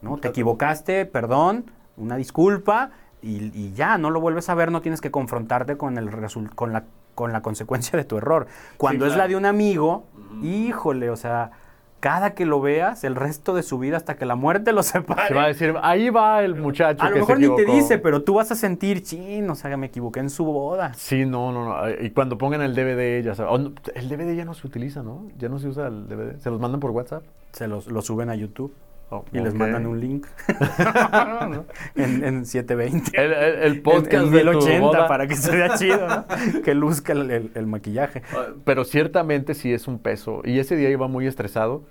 ¿no? 0.00 0.18
Te 0.18 0.28
equivocaste, 0.28 1.06
perdón, 1.06 1.70
una 1.96 2.16
disculpa 2.16 2.90
y, 3.20 3.50
y 3.58 3.72
ya, 3.74 3.98
no 3.98 4.10
lo 4.10 4.20
vuelves 4.20 4.48
a 4.48 4.54
ver, 4.54 4.70
no 4.70 4.80
tienes 4.82 5.00
que 5.00 5.10
confrontarte 5.10 5.76
con, 5.76 5.96
el 5.98 6.08
con, 6.54 6.72
la, 6.72 6.84
con 7.14 7.32
la 7.32 7.42
consecuencia 7.42 7.96
de 7.96 8.04
tu 8.04 8.18
error. 8.18 8.46
Cuando 8.76 9.06
es 9.06 9.16
la 9.16 9.28
de 9.28 9.36
un 9.36 9.46
amigo, 9.46 10.06
híjole, 10.42 11.10
o 11.10 11.16
sea, 11.16 11.50
cada 12.04 12.34
que 12.34 12.44
lo 12.44 12.60
veas, 12.60 13.02
el 13.02 13.16
resto 13.16 13.54
de 13.54 13.62
su 13.62 13.78
vida 13.78 13.96
hasta 13.96 14.16
que 14.16 14.26
la 14.26 14.34
muerte 14.34 14.74
lo 14.74 14.82
separe. 14.82 15.28
Se 15.28 15.34
va 15.34 15.44
a 15.44 15.46
decir, 15.46 15.74
ahí 15.82 16.10
va 16.10 16.42
el 16.42 16.54
muchacho 16.54 17.02
a 17.02 17.08
lo 17.08 17.14
que 17.14 17.20
mejor 17.20 17.36
se 17.36 17.40
ni 17.40 17.46
te 17.48 17.62
equivocó". 17.62 17.76
dice, 17.76 17.98
pero 17.98 18.22
tú 18.22 18.34
vas 18.34 18.50
a 18.50 18.54
sentir, 18.54 19.02
chin, 19.02 19.48
o 19.48 19.54
sea, 19.54 19.74
me 19.78 19.86
equivoqué 19.86 20.20
en 20.20 20.28
su 20.28 20.44
boda. 20.44 20.92
Sí, 20.92 21.24
no, 21.24 21.50
no, 21.50 21.64
no. 21.64 21.90
Y 21.98 22.10
cuando 22.10 22.36
pongan 22.36 22.60
el 22.60 22.74
DVD, 22.74 23.24
ya 23.24 23.34
sabes. 23.34 23.58
no, 23.58 23.72
el 23.94 24.08
DVD 24.10 24.34
ya 24.34 24.44
no 24.44 24.52
se 24.52 24.66
utiliza, 24.66 25.02
¿no? 25.02 25.28
Ya 25.38 25.48
no 25.48 25.58
se 25.58 25.68
usa 25.68 25.86
el 25.86 26.06
DVD. 26.06 26.38
Se 26.40 26.50
los 26.50 26.60
mandan 26.60 26.78
por 26.78 26.90
WhatsApp. 26.90 27.22
Se 27.52 27.68
los, 27.68 27.86
lo 27.86 28.02
suben 28.02 28.28
a 28.28 28.34
YouTube. 28.34 28.74
Oh, 29.16 29.24
y 29.32 29.38
les 29.38 29.52
ok. 29.52 29.58
mandan 29.58 29.86
un 29.86 30.00
link 30.00 30.26
en, 31.96 32.24
en 32.24 32.46
720. 32.46 33.10
El, 33.20 33.32
el- 33.32 33.62
el 33.62 33.82
podcast 33.82 34.14
en, 34.14 34.22
en 34.24 34.30
de 34.32 34.40
tu 34.40 34.50
1080 34.50 34.80
boda. 34.80 35.08
para 35.08 35.26
que 35.26 35.36
se 35.36 35.50
vea 35.56 35.74
chido, 35.78 36.06
¿no? 36.08 36.26
que 36.62 36.74
luzca 36.74 37.12
el, 37.12 37.50
el- 37.54 37.66
maquillaje. 37.66 38.22
Ah, 38.34 38.46
Pero 38.64 38.84
ciertamente 38.84 39.54
sí 39.54 39.72
es 39.72 39.86
un 39.88 39.98
peso. 39.98 40.42
Y 40.44 40.58
ese 40.58 40.76
día 40.76 40.90
iba 40.90 41.08
muy 41.08 41.26
estresado. 41.26 41.84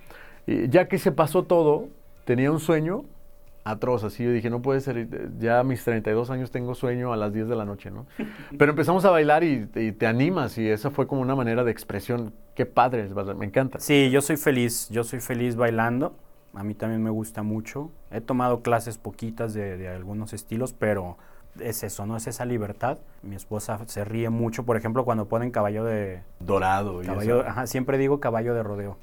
Y 0.46 0.68
ya 0.70 0.88
que 0.88 0.98
se 1.00 1.12
pasó 1.12 1.44
todo, 1.44 1.88
tenía 2.26 2.52
un 2.52 2.60
sueño 2.60 3.06
atroz. 3.66 4.04
Así 4.04 4.24
yo 4.26 4.32
dije, 4.32 4.50
no 4.50 4.62
puede 4.62 4.82
ser. 4.82 4.98
eh, 4.98 5.08
Ya 5.40 5.60
a 5.60 5.64
mis 5.64 5.84
32 5.84 6.30
años 6.30 6.52
tengo 6.52 6.76
sueño 6.76 7.14
a 7.14 7.18
las 7.18 7.32
10 7.34 7.48
de 7.48 7.56
la 7.56 7.64
noche, 7.66 7.92
¿no? 7.92 8.06
Pero 8.58 8.72
empezamos 8.72 9.06
a 9.06 9.10
bailar 9.12 9.44
y, 9.46 9.70
y 9.76 9.92
te 9.94 10.06
animas. 10.06 10.58
Y 10.58 10.68
esa 10.70 10.90
fue 10.92 11.08
como 11.08 11.22
una 11.22 11.36
manera 11.36 11.64
de 11.64 11.72
expresión. 11.72 12.34
Qué 12.56 12.66
padre, 12.66 13.08
me 13.38 13.46
encanta. 13.46 13.80
Sí, 13.80 14.10
yo 14.12 14.22
soy 14.22 14.36
feliz, 14.38 14.90
yo 14.90 15.04
soy 15.04 15.22
feliz 15.22 15.56
bailando. 15.56 16.16
A 16.54 16.64
mí 16.64 16.76
también 16.76 17.02
me 17.04 17.10
gusta 17.10 17.42
mucho. 17.44 17.92
He 18.12 18.22
tomado 18.22 18.62
clases 18.62 18.98
poquitas 18.98 19.54
de, 19.54 19.78
de 19.78 19.88
algunos 19.88 20.34
estilos, 20.34 20.74
pero 20.74 21.18
es 21.60 21.84
eso, 21.84 22.06
¿no? 22.06 22.16
Es 22.18 22.28
esa 22.28 22.46
libertad. 22.46 22.98
Mi 23.22 23.36
esposa 23.36 23.80
se 23.88 24.04
ríe 24.06 24.30
mucho, 24.30 24.64
por 24.64 24.78
ejemplo, 24.78 25.04
cuando 25.06 25.28
ponen 25.28 25.52
caballo 25.52 25.84
de... 25.84 26.22
Dorado. 26.40 27.02
Y 27.04 27.06
Caballo, 27.06 27.42
eso. 27.42 27.50
ajá, 27.50 27.68
siempre 27.68 27.98
digo 27.98 28.20
caballo 28.20 28.54
de 28.54 28.64
rodeo. 28.64 28.98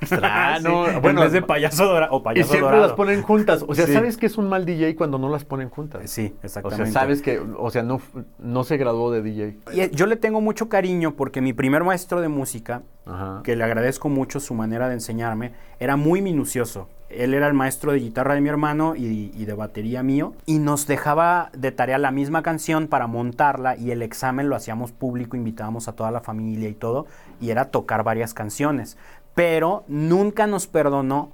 Extraño. 0.00 0.84
Sí, 0.94 1.00
bueno, 1.00 1.20
en 1.20 1.24
vez 1.26 1.32
de 1.32 1.42
payaso 1.42 1.86
dorado 1.86 2.14
o 2.14 2.32
y 2.32 2.36
siempre 2.44 2.60
dorado. 2.60 2.82
las 2.86 2.92
ponen 2.92 3.22
juntas. 3.22 3.64
O 3.66 3.74
sea, 3.74 3.86
Sí. 3.86 3.92
¿sabes 3.92 4.16
que 4.16 4.26
es 4.26 4.36
un 4.38 4.48
mal 4.48 4.64
DJ 4.64 4.94
cuando 4.96 5.18
no 5.18 5.28
las 5.28 5.44
ponen 5.44 5.68
juntas? 5.68 6.08
Sí, 6.10 6.34
O 6.42 6.46
exactamente. 6.46 6.90
sea, 6.92 7.00
sabes 7.02 7.22
que, 7.22 7.38
o 7.40 7.70
sea, 7.70 7.82
no, 7.82 8.00
no 8.38 8.64
se 8.64 8.76
graduó 8.76 9.10
de 9.10 9.22
DJ. 9.22 9.58
Y 9.72 9.80
eh, 9.80 9.90
yo 9.92 10.06
le 10.06 10.16
tengo 10.16 10.40
mucho 10.40 10.68
cariño 10.68 11.16
porque 11.16 11.40
mi 11.40 11.52
primer 11.52 11.84
maestro 11.84 12.20
de 12.20 12.28
música, 12.28 12.82
Ajá. 13.06 13.40
que 13.42 13.56
le 13.56 13.64
agradezco 13.64 14.08
mucho 14.08 14.38
su 14.40 14.54
manera 14.54 14.88
de 14.88 14.94
enseñarme, 14.94 15.52
era 15.80 15.96
muy 15.96 16.22
minucioso. 16.22 16.88
Él 17.10 17.34
era 17.34 17.46
el 17.46 17.54
maestro 17.54 17.92
de 17.92 18.00
guitarra 18.00 18.34
de 18.34 18.40
mi 18.40 18.48
hermano 18.48 18.96
y, 18.96 19.28
de 19.44 19.54
batería 19.54 20.02
mío 20.02 20.34
y 20.46 20.58
nos 20.58 20.86
dejaba 20.86 21.50
de 21.52 21.70
tarea 21.70 21.98
la 21.98 22.10
misma 22.10 22.42
canción 22.42 22.88
para 22.88 23.06
montarla 23.06 23.76
y 23.76 23.90
el 23.90 24.02
examen 24.02 24.48
lo 24.48 24.56
hacíamos 24.56 24.92
público, 24.92 25.36
invitábamos 25.36 25.86
a 25.86 25.92
toda 25.92 26.10
la 26.10 26.20
familia 26.20 26.68
y 26.68 26.74
todo 26.74 27.06
y 27.40 27.50
era 27.50 27.66
tocar 27.66 28.02
varias 28.02 28.34
canciones, 28.34 28.96
pero 29.34 29.84
nunca 29.86 30.46
nos 30.46 30.66
perdonó 30.66 31.30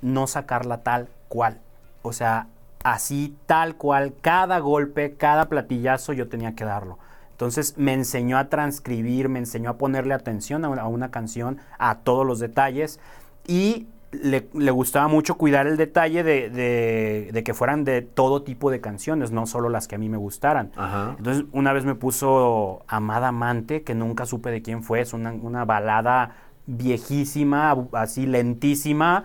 no 0.00 0.26
sacarla 0.26 0.82
tal 0.82 1.08
cual. 1.28 1.60
O 2.02 2.12
sea, 2.12 2.46
así 2.84 3.36
tal 3.46 3.74
cual, 3.76 4.14
cada 4.20 4.58
golpe, 4.60 5.14
cada 5.16 5.48
platillazo 5.48 6.12
yo 6.12 6.28
tenía 6.28 6.54
que 6.54 6.64
darlo. 6.64 6.98
Entonces 7.32 7.76
me 7.76 7.92
enseñó 7.92 8.38
a 8.38 8.48
transcribir, 8.48 9.28
me 9.28 9.38
enseñó 9.38 9.70
a 9.70 9.78
ponerle 9.78 10.14
atención 10.14 10.64
a 10.64 10.68
una, 10.68 10.82
a 10.82 10.88
una 10.88 11.10
canción, 11.10 11.58
a 11.78 11.98
todos 11.98 12.26
los 12.26 12.40
detalles 12.40 12.98
y 13.46 13.86
le, 14.12 14.48
le 14.54 14.70
gustaba 14.70 15.06
mucho 15.08 15.36
cuidar 15.36 15.66
el 15.66 15.76
detalle 15.76 16.22
de, 16.22 16.48
de- 16.50 17.30
de 17.32 17.42
que 17.44 17.52
fueran 17.54 17.84
de 17.84 18.02
todo 18.02 18.42
tipo 18.42 18.70
de 18.70 18.80
canciones, 18.80 19.30
no 19.32 19.46
solo 19.46 19.68
las 19.68 19.86
que 19.88 19.96
a 19.96 19.98
mí 19.98 20.08
me 20.08 20.16
gustaran. 20.16 20.72
Ajá. 20.76 21.14
Entonces 21.18 21.44
una 21.52 21.72
vez 21.72 21.84
me 21.84 21.94
puso 21.94 22.84
Amada 22.88 23.28
Amante, 23.28 23.82
que 23.82 23.94
nunca 23.94 24.24
supe 24.26 24.50
de 24.50 24.62
quién 24.62 24.82
fue, 24.82 25.00
es 25.00 25.12
una, 25.12 25.32
una 25.32 25.64
balada 25.64 26.36
viejísima, 26.66 27.76
así 27.92 28.26
lentísima. 28.26 29.24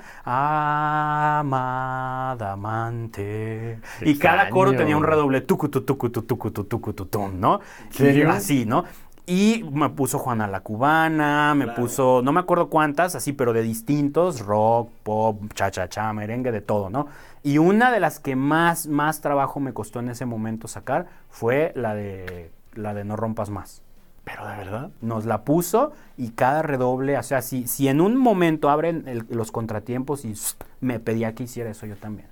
Amada 1.14 2.54
Amante. 2.54 3.80
Y 4.02 4.18
cada 4.18 4.50
coro 4.50 4.76
tenía 4.76 4.98
un 4.98 5.04
redoble 5.04 5.42
tucutu, 5.42 5.82
tucutu, 5.82 6.24
tucutu, 6.24 6.64
tucutu, 6.66 7.06
tum, 7.06 7.40
¿no? 7.40 7.60
Y 7.92 7.94
serio? 7.94 8.30
así, 8.32 8.66
¿no? 8.66 8.84
Y 9.26 9.64
me 9.72 9.90
puso 9.90 10.20
Juana 10.20 10.48
la 10.48 10.60
Cubana, 10.60 11.56
me 11.56 11.68
puso, 11.70 12.22
no 12.24 12.34
me 12.34 12.42
acuerdo 12.42 12.68
cuántas, 12.70 13.16
así, 13.16 13.32
pero 13.32 13.54
de 13.54 13.62
distintos, 13.62 14.42
rock, 14.42 14.90
pop, 15.04 15.42
cha-cha-cha, 15.54 16.12
merengue, 16.12 16.52
de 16.52 16.60
todo, 16.60 16.90
¿no? 16.90 17.08
Y 17.42 17.58
una 17.58 17.92
de 17.92 18.02
las 18.02 18.20
que 18.20 18.36
más, 18.36 18.88
más 18.88 19.22
trabajo 19.22 19.62
me 19.62 19.72
costó 19.74 20.00
en 20.00 20.10
ese 20.10 20.26
momento 20.26 20.68
sacar 20.68 21.08
fue 21.30 21.72
la 21.76 21.96
de, 21.96 22.52
la 22.74 22.94
de 22.94 23.06
No 23.06 23.16
Rompas 23.16 23.50
Más. 23.50 23.82
Pero 24.26 24.46
de 24.46 24.58
verdad. 24.58 24.90
Nos 25.02 25.26
la 25.26 25.44
puso 25.44 25.94
y 26.18 26.32
cada 26.32 26.62
redoble, 26.62 27.18
o 27.18 27.24
sea, 27.24 27.42
si, 27.42 27.66
si 27.68 27.88
en 27.88 28.02
un 28.02 28.18
momento 28.18 28.70
abren 28.70 29.08
el- 29.08 29.26
los 29.30 29.52
contratiempos 29.54 30.26
y 30.26 30.34
me 30.82 31.00
pedía 31.00 31.34
que 31.34 31.44
hiciera 31.44 31.70
eso 31.70 31.86
yo 31.86 31.96
también, 31.96 32.28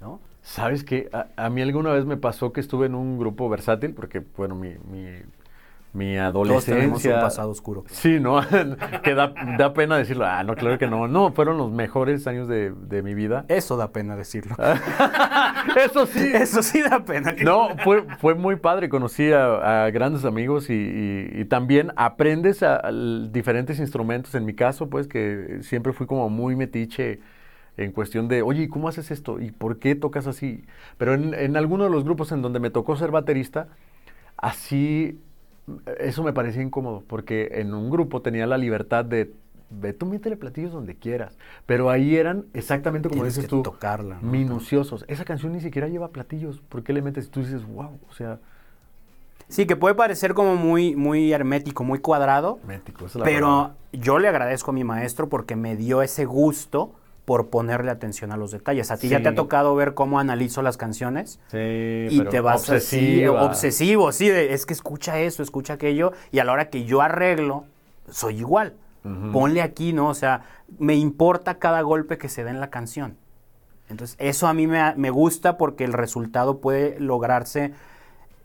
¿no? 0.00 0.20
¿Sabes 0.42 0.84
qué? 0.84 1.08
A, 1.12 1.26
a 1.36 1.50
mí 1.50 1.60
alguna 1.62 1.90
vez 1.92 2.04
me 2.04 2.16
pasó 2.16 2.52
que 2.52 2.60
estuve 2.60 2.86
en 2.86 2.94
un 2.94 3.18
grupo 3.18 3.48
versátil, 3.48 3.94
porque, 3.94 4.22
bueno, 4.36 4.54
mi, 4.54 4.70
mi, 4.90 5.06
mi 5.96 6.14
Todos 6.16 6.64
tenemos 6.66 7.04
adolescencia... 7.04 7.14
un 7.16 7.20
pasado 7.20 7.50
oscuro. 7.50 7.84
Sí, 7.90 8.20
¿no? 8.20 8.40
que 9.02 9.14
da, 9.14 9.32
da 9.58 9.72
pena 9.74 9.96
decirlo. 9.96 10.24
Ah, 10.26 10.44
no, 10.44 10.54
claro 10.54 10.78
que 10.78 10.86
no. 10.86 11.08
No, 11.08 11.32
fueron 11.32 11.58
los 11.58 11.72
mejores 11.72 12.26
años 12.26 12.46
de, 12.48 12.70
de 12.72 13.02
mi 13.02 13.14
vida. 13.14 13.44
Eso 13.48 13.76
da 13.76 13.90
pena 13.92 14.16
decirlo. 14.16 14.54
Eso 15.76 16.06
sí. 16.06 16.30
Eso 16.34 16.62
sí 16.62 16.82
da 16.82 17.04
pena. 17.04 17.34
No, 17.42 17.70
fue, 17.82 18.04
fue 18.18 18.34
muy 18.34 18.56
padre. 18.56 18.88
Conocí 18.88 19.32
a, 19.32 19.84
a 19.86 19.90
grandes 19.90 20.24
amigos 20.24 20.70
y, 20.70 20.74
y- 20.74 21.40
y 21.40 21.44
también 21.46 21.92
aprendes 21.96 22.62
a, 22.62 22.82
diferentes 23.30 23.78
instrumentos. 23.78 24.34
En 24.34 24.44
mi 24.44 24.54
caso, 24.54 24.88
pues, 24.88 25.06
que 25.08 25.58
siempre 25.62 25.92
fui 25.92 26.06
como 26.06 26.28
muy 26.30 26.56
metiche 26.56 27.20
en 27.76 27.92
cuestión 27.92 28.28
de, 28.28 28.42
oye, 28.42 28.62
¿y 28.64 28.68
¿cómo 28.68 28.88
haces 28.88 29.10
esto? 29.10 29.38
¿Y 29.40 29.50
por 29.50 29.78
qué 29.78 29.94
tocas 29.94 30.26
así? 30.26 30.64
Pero 30.96 31.14
en, 31.14 31.34
en 31.34 31.56
alguno 31.56 31.84
de 31.84 31.90
los 31.90 32.04
grupos 32.04 32.32
en 32.32 32.40
donde 32.42 32.58
me 32.60 32.70
tocó 32.70 32.96
ser 32.96 33.10
baterista, 33.10 33.68
así, 34.36 35.20
eso 35.98 36.22
me 36.22 36.32
parecía 36.32 36.62
incómodo, 36.62 37.02
porque 37.06 37.48
en 37.52 37.74
un 37.74 37.90
grupo 37.90 38.22
tenía 38.22 38.46
la 38.46 38.58
libertad 38.58 39.04
de, 39.04 39.32
ve, 39.70 39.92
tú 39.92 40.06
métele 40.06 40.36
platillos 40.36 40.72
donde 40.72 40.94
quieras. 40.94 41.36
Pero 41.66 41.90
ahí 41.90 42.16
eran 42.16 42.46
exactamente 42.54 43.08
como 43.08 43.22
Tienes 43.22 43.34
dices 43.36 43.48
tú 43.50 43.62
tocarla, 43.62 44.18
¿no? 44.20 44.30
minuciosos. 44.30 45.04
Esa 45.08 45.24
canción 45.24 45.52
ni 45.52 45.60
siquiera 45.60 45.88
lleva 45.88 46.08
platillos. 46.08 46.60
¿Por 46.68 46.82
qué 46.82 46.92
le 46.92 47.02
metes? 47.02 47.30
Tú 47.30 47.40
dices, 47.40 47.64
wow, 47.66 47.98
o 48.08 48.14
sea, 48.14 48.38
Sí, 49.48 49.64
que 49.66 49.76
puede 49.76 49.94
parecer 49.94 50.34
como 50.34 50.56
muy, 50.56 50.96
muy 50.96 51.32
hermético, 51.32 51.84
muy 51.84 52.00
cuadrado, 52.00 52.58
mético. 52.66 53.06
esa 53.06 53.10
es 53.10 53.14
la 53.20 53.24
pero 53.24 53.46
palabra. 53.46 53.74
yo 53.92 54.18
le 54.18 54.26
agradezco 54.26 54.72
a 54.72 54.74
mi 54.74 54.82
maestro 54.82 55.28
porque 55.28 55.54
me 55.54 55.76
dio 55.76 56.02
ese 56.02 56.24
gusto 56.24 56.92
por 57.26 57.48
ponerle 57.48 57.90
atención 57.90 58.32
a 58.32 58.38
los 58.38 58.52
detalles. 58.52 58.90
¿A 58.90 58.96
ti 58.96 59.08
ya 59.08 59.20
te 59.20 59.28
ha 59.28 59.34
tocado 59.34 59.74
ver 59.74 59.92
cómo 59.94 60.18
analizo 60.20 60.62
las 60.62 60.76
canciones? 60.78 61.38
Sí, 61.50 61.58
Y 62.10 62.18
pero 62.18 62.30
te 62.30 62.40
vas 62.40 62.62
así, 62.70 62.72
obsesiva. 63.26 63.42
obsesivo, 63.44 64.12
sí, 64.12 64.28
de, 64.28 64.54
es 64.54 64.64
que 64.64 64.72
escucha 64.72 65.18
eso, 65.18 65.42
escucha 65.42 65.74
aquello, 65.74 66.12
y 66.30 66.38
a 66.38 66.44
la 66.44 66.52
hora 66.52 66.70
que 66.70 66.84
yo 66.84 67.02
arreglo, 67.02 67.64
soy 68.08 68.38
igual. 68.38 68.74
Ujú. 69.04 69.32
Ponle 69.32 69.60
aquí, 69.60 69.92
¿no? 69.92 70.08
O 70.08 70.14
sea, 70.14 70.42
me 70.78 70.94
importa 70.94 71.58
cada 71.58 71.82
golpe 71.82 72.16
que 72.16 72.28
se 72.28 72.44
da 72.44 72.50
en 72.50 72.60
la 72.60 72.70
canción. 72.70 73.16
Entonces, 73.88 74.16
eso 74.20 74.46
a 74.46 74.54
mí 74.54 74.66
me, 74.68 74.94
me 74.96 75.10
gusta 75.10 75.58
porque 75.58 75.84
el 75.84 75.92
resultado 75.92 76.58
puede 76.58 76.98
lograrse. 77.00 77.72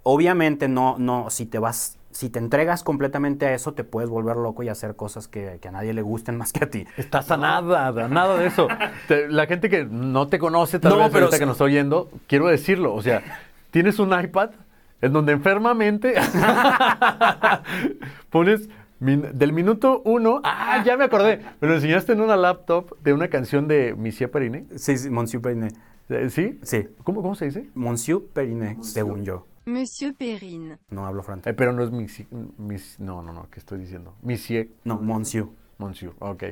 Obviamente, 0.03 0.67
no, 0.67 0.97
no, 0.97 1.29
si 1.29 1.45
te 1.45 1.59
vas, 1.59 1.97
si 2.21 2.29
te 2.29 2.37
entregas 2.37 2.83
completamente 2.83 3.47
a 3.47 3.55
eso, 3.55 3.73
te 3.73 3.83
puedes 3.83 4.07
volver 4.07 4.37
loco 4.37 4.61
y 4.61 4.69
hacer 4.69 4.95
cosas 4.95 5.27
que, 5.27 5.57
que 5.59 5.69
a 5.69 5.71
nadie 5.71 5.91
le 5.91 6.03
gusten 6.03 6.37
más 6.37 6.53
que 6.53 6.63
a 6.63 6.69
ti. 6.69 6.85
Estás 6.95 7.31
a 7.31 7.37
nada, 7.37 7.87
a 7.87 8.07
nada 8.07 8.37
de 8.37 8.45
eso. 8.45 8.67
Te- 9.07 9.27
la 9.27 9.47
gente 9.47 9.69
que 9.69 9.85
no 9.85 10.27
te 10.27 10.37
conoce, 10.37 10.79
tal 10.79 10.91
No, 10.91 10.97
vez 10.99 11.07
pero 11.11 11.25
ahorita 11.25 11.37
sí. 11.37 11.41
que 11.41 11.45
nos 11.47 11.55
está 11.55 11.63
oyendo, 11.63 12.11
quiero 12.27 12.45
decirlo. 12.45 12.93
O 12.93 13.01
sea, 13.01 13.23
tienes 13.71 13.97
un 13.97 14.13
iPad 14.17 14.51
en 15.01 15.13
donde 15.13 15.31
enfermamente 15.33 16.13
pones 18.29 18.69
min- 18.99 19.25
del 19.33 19.53
minuto 19.53 20.01
uno. 20.05 20.41
Ah, 20.43 20.83
ya 20.85 20.97
me 20.97 21.05
acordé. 21.05 21.41
Me 21.59 21.67
lo 21.67 21.73
enseñaste 21.73 22.13
en 22.13 22.21
una 22.21 22.35
laptop 22.37 22.97
de 23.01 23.13
una 23.13 23.29
canción 23.29 23.67
de 23.67 23.95
Monsieur 23.97 24.29
Perine. 24.29 24.65
Sí, 24.75 24.97
sí, 24.97 25.09
Monsieur 25.09 25.41
Periné. 25.41 25.69
Eh, 26.09 26.29
¿Sí? 26.29 26.59
Sí, 26.61 26.87
¿Cómo, 27.03 27.21
cómo 27.21 27.35
se 27.35 27.45
dice? 27.45 27.69
Monsieur 27.73 28.21
Periné, 28.33 28.77
según 28.81 29.23
yo. 29.23 29.45
Monsieur 29.65 30.13
Perrine. 30.15 30.77
No 30.89 31.05
hablo 31.05 31.23
francés. 31.23 31.51
Eh, 31.51 31.53
pero 31.55 31.71
no 31.73 31.83
es 31.83 31.91
Misi, 31.91 32.27
mis, 32.57 32.99
no, 32.99 33.21
no, 33.21 33.31
no, 33.33 33.47
¿qué 33.49 33.59
estoy 33.59 33.79
diciendo? 33.79 34.15
Monsieur, 34.21 34.67
No, 34.83 34.97
Monsieur. 34.97 35.47
Monsieur, 35.77 36.13
ok. 36.19 36.43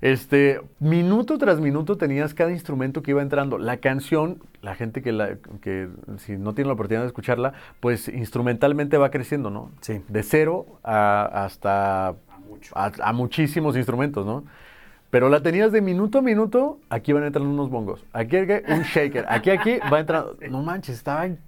Este, 0.00 0.60
minuto 0.80 1.38
tras 1.38 1.60
minuto 1.60 1.96
tenías 1.96 2.34
cada 2.34 2.50
instrumento 2.50 3.02
que 3.02 3.12
iba 3.12 3.22
entrando. 3.22 3.56
La 3.58 3.78
canción, 3.78 4.42
la 4.60 4.74
gente 4.74 5.00
que, 5.00 5.12
la, 5.12 5.36
que 5.62 5.88
si 6.18 6.36
no 6.36 6.54
tiene 6.54 6.68
la 6.68 6.74
oportunidad 6.74 7.02
de 7.02 7.06
escucharla, 7.06 7.54
pues 7.80 8.08
instrumentalmente 8.08 8.98
va 8.98 9.10
creciendo, 9.10 9.48
¿no? 9.50 9.70
Sí. 9.80 10.02
De 10.08 10.22
cero 10.22 10.66
a, 10.82 11.44
hasta 11.44 12.08
a, 12.08 12.92
a 13.02 13.12
muchísimos 13.14 13.76
instrumentos, 13.76 14.26
¿no? 14.26 14.44
Pero 15.10 15.28
la 15.28 15.40
tenías 15.42 15.70
de 15.72 15.80
minuto 15.80 16.18
a 16.18 16.22
minuto, 16.22 16.80
aquí 16.90 17.12
van 17.12 17.24
entrando 17.24 17.48
unos 17.48 17.70
bongos, 17.70 18.04
aquí 18.12 18.36
aquí, 18.36 18.52
un 18.72 18.82
shaker, 18.82 19.24
aquí 19.28 19.50
aquí 19.50 19.78
va 19.90 20.00
entrando. 20.00 20.36
No 20.50 20.62
manches, 20.62 20.96
estaba 20.96 21.24
en, 21.24 21.38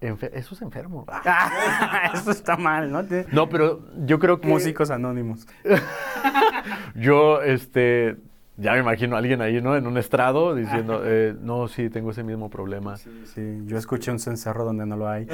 enfer- 0.00 0.30
eso 0.34 0.54
es 0.54 0.62
enfermo. 0.62 1.04
Ah. 1.08 2.10
Eso 2.14 2.30
está 2.30 2.56
mal, 2.56 2.90
¿no? 2.92 3.04
Te- 3.04 3.26
No, 3.32 3.48
pero 3.48 3.80
yo 4.04 4.18
creo 4.18 4.40
que 4.40 4.48
Músicos 4.48 4.90
anónimos. 4.90 5.46
yo, 6.94 7.42
este, 7.42 8.16
Ya 8.56 8.72
me 8.74 8.78
imagino 8.78 9.16
a 9.16 9.18
alguien 9.18 9.42
ahí, 9.42 9.60
¿no? 9.60 9.74
En 9.76 9.86
un 9.88 9.98
estrado 9.98 10.54
diciendo, 10.54 11.02
eh, 11.04 11.34
no, 11.40 11.66
sí, 11.66 11.90
tengo 11.90 12.12
ese 12.12 12.22
mismo 12.22 12.50
problema. 12.50 12.96
Sí, 12.96 13.62
yo 13.66 13.76
escuché 13.76 14.12
un 14.12 14.20
cencerro 14.20 14.64
donde 14.64 14.86
no 14.86 14.96
lo 14.96 15.08
hay. 15.08 15.26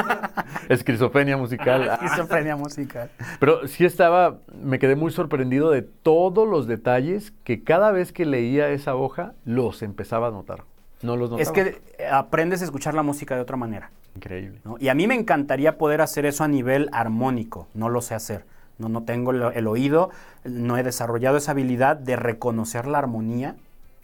Esquizofrenia 0.70 1.36
musical. 1.36 1.90
Esquizofrenia 2.02 2.56
musical. 2.56 3.10
Pero 3.38 3.66
sí 3.68 3.84
estaba, 3.84 4.38
me 4.62 4.78
quedé 4.78 4.96
muy 4.96 5.10
sorprendido 5.12 5.70
de 5.70 5.82
todos 5.82 6.48
los 6.48 6.66
detalles 6.66 7.32
que 7.44 7.62
cada 7.64 7.90
vez 7.92 8.12
que 8.12 8.24
leía 8.24 8.70
esa 8.70 8.94
hoja 8.94 9.34
los 9.44 9.82
empezaba 9.82 10.28
a 10.28 10.30
notar. 10.30 10.64
No 11.02 11.16
los 11.16 11.30
notaba. 11.30 11.42
Es 11.42 11.50
que 11.50 11.80
aprendes 12.10 12.62
a 12.62 12.64
escuchar 12.64 12.94
la 12.94 13.02
música 13.02 13.34
de 13.34 13.40
otra 13.40 13.56
manera. 13.56 13.90
Increíble. 14.14 14.60
¿no? 14.64 14.76
Y 14.78 14.88
a 14.88 14.94
mí 14.94 15.06
me 15.06 15.14
encantaría 15.14 15.78
poder 15.78 16.00
hacer 16.00 16.26
eso 16.26 16.44
a 16.44 16.48
nivel 16.48 16.88
armónico, 16.92 17.68
no 17.74 17.88
lo 17.88 18.00
sé 18.00 18.14
hacer. 18.14 18.44
No, 18.78 18.88
no 18.88 19.02
tengo 19.02 19.32
el, 19.32 19.42
el 19.54 19.66
oído, 19.66 20.10
no 20.44 20.76
he 20.76 20.82
desarrollado 20.82 21.36
esa 21.36 21.50
habilidad 21.52 21.96
de 21.96 22.16
reconocer 22.16 22.86
la 22.86 22.98
armonía. 22.98 23.56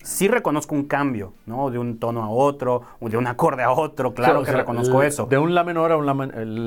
Sí 0.03 0.29
reconozco 0.29 0.75
un 0.75 0.85
cambio, 0.85 1.33
¿no? 1.47 1.71
De 1.71 1.79
un 1.79 1.99
tono 1.99 2.23
a 2.23 2.29
otro, 2.29 2.83
de 3.01 3.17
un 3.17 3.27
acorde 3.27 3.63
a 3.63 3.71
otro, 3.71 4.15
claro 4.15 4.41
que 4.45 4.47
sea, 4.47 4.57
reconozco 4.57 5.03
eso. 5.03 5.27
De 5.27 5.39
un 5.39 5.55
la 5.55 5.65
menor 5.65 5.93
a 5.93 5.97
un 5.97 6.07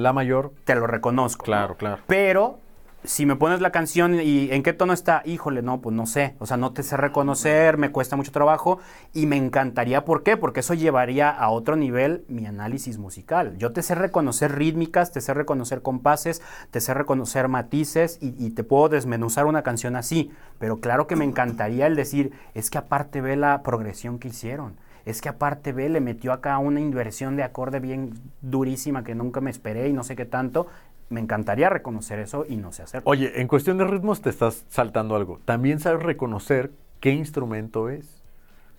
la 0.03 0.13
mayor. 0.13 0.51
Te 0.63 0.75
lo 0.75 0.87
reconozco. 0.87 1.43
Claro, 1.43 1.75
claro. 1.75 2.01
Pero 2.07 2.59
si 3.03 3.25
me 3.25 3.35
pones 3.35 3.61
la 3.61 3.71
canción 3.71 4.19
y 4.19 4.51
en 4.51 4.63
qué 4.63 4.73
tono 4.73 4.91
está, 4.91 5.21
híjole, 5.23 5.61
no, 5.61 5.79
pues 5.81 5.95
no 5.95 6.05
sé. 6.05 6.35
O 6.39 6.45
sea, 6.45 6.57
no 6.57 6.73
te 6.73 6.83
sé 6.83 6.97
reconocer, 6.97 7.77
me 7.77 7.91
cuesta 7.91 8.15
mucho 8.15 8.31
trabajo 8.31 8.79
y 9.13 9.25
me 9.27 9.37
encantaría, 9.37 10.03
¿por 10.03 10.23
qué? 10.23 10.35
Porque 10.35 10.59
eso 10.59 10.73
llevaría 10.73 11.29
a 11.29 11.49
otro 11.49 11.75
nivel 11.75 12.25
mi 12.27 12.45
análisis 12.45 12.97
musical. 12.97 13.55
Yo 13.57 13.71
te 13.71 13.81
sé 13.81 13.95
reconocer 13.95 14.55
rítmicas, 14.55 15.11
te 15.11 15.21
sé 15.21 15.33
reconocer 15.33 15.81
compases, 15.81 16.41
te 16.71 16.81
sé 16.81 16.93
reconocer 16.93 17.47
matices 17.47 18.17
y, 18.21 18.47
te 18.51 18.63
puedo 18.63 18.89
desmenuzar 18.89 19.45
una 19.45 19.63
canción 19.63 19.95
así. 19.95 20.31
Pero 20.59 20.79
claro 20.79 21.07
que 21.07 21.15
me 21.15 21.25
encantaría 21.25 21.87
el 21.87 21.95
decir, 21.95 22.31
es 22.55 22.69
que 22.69 22.77
aparte 22.77 23.21
ve 23.21 23.35
la 23.35 23.61
progresión 23.61 24.19
que 24.19 24.29
hicieron. 24.29 24.75
Es 25.05 25.21
que 25.21 25.29
aparte 25.29 25.71
ve, 25.71 25.87
le 25.87 26.01
metió 26.01 26.33
acá 26.33 26.57
una 26.57 26.81
inversión 26.81 27.37
de 27.37 27.43
acorde 27.43 27.79
bien 27.79 28.19
durísima 28.41 29.05
que 29.05 29.15
nunca 29.15 29.39
me 29.39 29.49
esperé 29.49 29.87
y 29.87 29.93
no 29.93 30.03
sé 30.03 30.17
qué 30.17 30.25
tanto. 30.25 30.67
Me 31.09 31.21
encantaría 31.21 31.69
reconocer 31.69 32.19
eso 32.19 32.45
y 32.47 32.57
no 32.57 32.71
sé 32.71 32.83
hacerlo. 32.83 33.09
Oye, 33.09 33.39
en 33.39 33.47
cuestión 33.47 33.77
de 33.77 33.85
ritmos 33.85 34.21
te 34.21 34.29
estás 34.29 34.65
saltando 34.67 35.15
algo. 35.15 35.39
También 35.45 35.79
sabes 35.79 36.03
reconocer 36.03 36.71
qué 36.99 37.11
instrumento 37.11 37.89
es. 37.89 38.17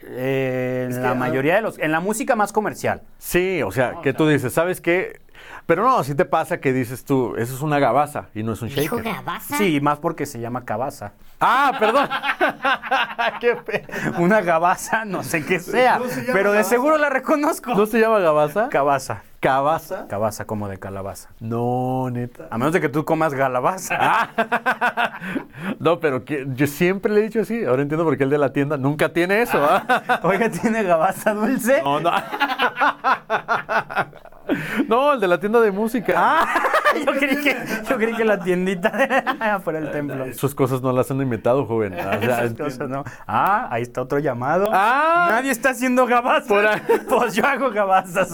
Eh, 0.00 0.88
en 0.90 1.02
la 1.02 1.10
ah, 1.10 1.14
mayoría 1.14 1.56
de 1.56 1.62
los, 1.62 1.78
en 1.78 1.90
la 1.90 2.00
música 2.00 2.36
más 2.36 2.52
comercial. 2.52 3.02
Sí, 3.18 3.62
o 3.62 3.72
sea, 3.72 4.00
que 4.02 4.12
tú 4.12 4.28
dices, 4.28 4.52
¿sabes 4.52 4.80
qué? 4.80 5.20
Pero 5.68 5.82
no, 5.82 6.02
si 6.02 6.14
te 6.14 6.24
pasa 6.24 6.60
que 6.60 6.72
dices 6.72 7.04
tú, 7.04 7.34
eso 7.36 7.54
es 7.54 7.60
una 7.60 7.78
gabaza 7.78 8.28
y 8.34 8.42
no 8.42 8.54
es 8.54 8.62
un 8.62 8.70
¿Dijo 8.70 8.96
shaker. 8.96 9.12
Gabaza? 9.16 9.58
Sí, 9.58 9.82
más 9.82 9.98
porque 9.98 10.24
se 10.24 10.40
llama 10.40 10.64
cabaza. 10.64 11.12
Ah, 11.40 11.74
perdón. 11.78 12.08
qué 13.40 13.54
fe- 13.56 13.86
Una 14.18 14.40
gabaza, 14.40 15.04
no 15.04 15.22
sé 15.22 15.44
qué 15.44 15.60
sea, 15.60 16.00
pero 16.32 16.52
de 16.52 16.64
seguro 16.64 16.96
la 16.96 17.10
reconozco. 17.10 17.74
¿No 17.74 17.84
se 17.84 18.00
llama 18.00 18.18
gabaza? 18.18 18.70
Cabaza. 18.70 19.20
¿Cabaza? 19.40 20.08
Cabaza 20.08 20.46
como 20.46 20.68
de 20.68 20.78
calabaza. 20.78 21.28
No, 21.38 22.08
neta. 22.10 22.48
A 22.50 22.56
menos 22.58 22.72
de 22.72 22.80
que 22.80 22.88
tú 22.88 23.04
comas 23.04 23.34
galabaza. 23.34 23.96
Ah. 24.00 25.20
no, 25.78 26.00
pero 26.00 26.24
que, 26.24 26.46
yo 26.54 26.66
siempre 26.66 27.12
le 27.12 27.20
he 27.20 27.22
dicho 27.24 27.42
así. 27.42 27.62
Ahora 27.64 27.82
entiendo 27.82 28.04
por 28.04 28.16
qué 28.16 28.24
el 28.24 28.30
de 28.30 28.38
la 28.38 28.52
tienda 28.54 28.78
nunca 28.78 29.10
tiene 29.12 29.42
eso. 29.42 29.58
¿ah? 29.62 30.20
Oiga, 30.24 30.48
¿tiene 30.50 30.82
gabaza 30.82 31.34
dulce? 31.34 31.82
No, 31.84 32.00
no. 32.00 32.10
No, 34.88 35.12
el 35.12 35.20
de 35.20 35.28
la 35.28 35.38
tienda 35.40 35.60
de 35.60 35.70
música. 35.70 36.14
Ah, 36.16 36.46
yo 37.06 37.12
creí 37.12 37.36
que, 37.42 37.56
yo 37.88 37.96
creí 37.96 38.14
que 38.14 38.24
la 38.24 38.40
tiendita 38.40 38.90
de 38.90 39.60
fuera 39.62 39.78
el 39.78 39.90
templo. 39.90 40.32
Sus 40.34 40.54
cosas 40.54 40.82
no 40.82 40.92
las 40.92 41.10
han 41.10 41.20
inventado, 41.20 41.64
joven. 41.66 41.94
O 41.94 41.96
sea, 41.96 42.14
Esas 42.14 42.54
cosas, 42.54 42.88
¿no? 42.88 43.04
Ah, 43.26 43.68
ahí 43.70 43.82
está 43.82 44.02
otro 44.02 44.18
llamado. 44.18 44.68
Ah. 44.72 45.28
Nadie 45.30 45.50
está 45.50 45.70
haciendo 45.70 46.06
gabazas. 46.06 46.48
Por 46.48 46.66
ahí. 46.66 46.80
Pues 47.08 47.34
yo 47.34 47.44
hago 47.46 47.70
gabazas. 47.70 48.30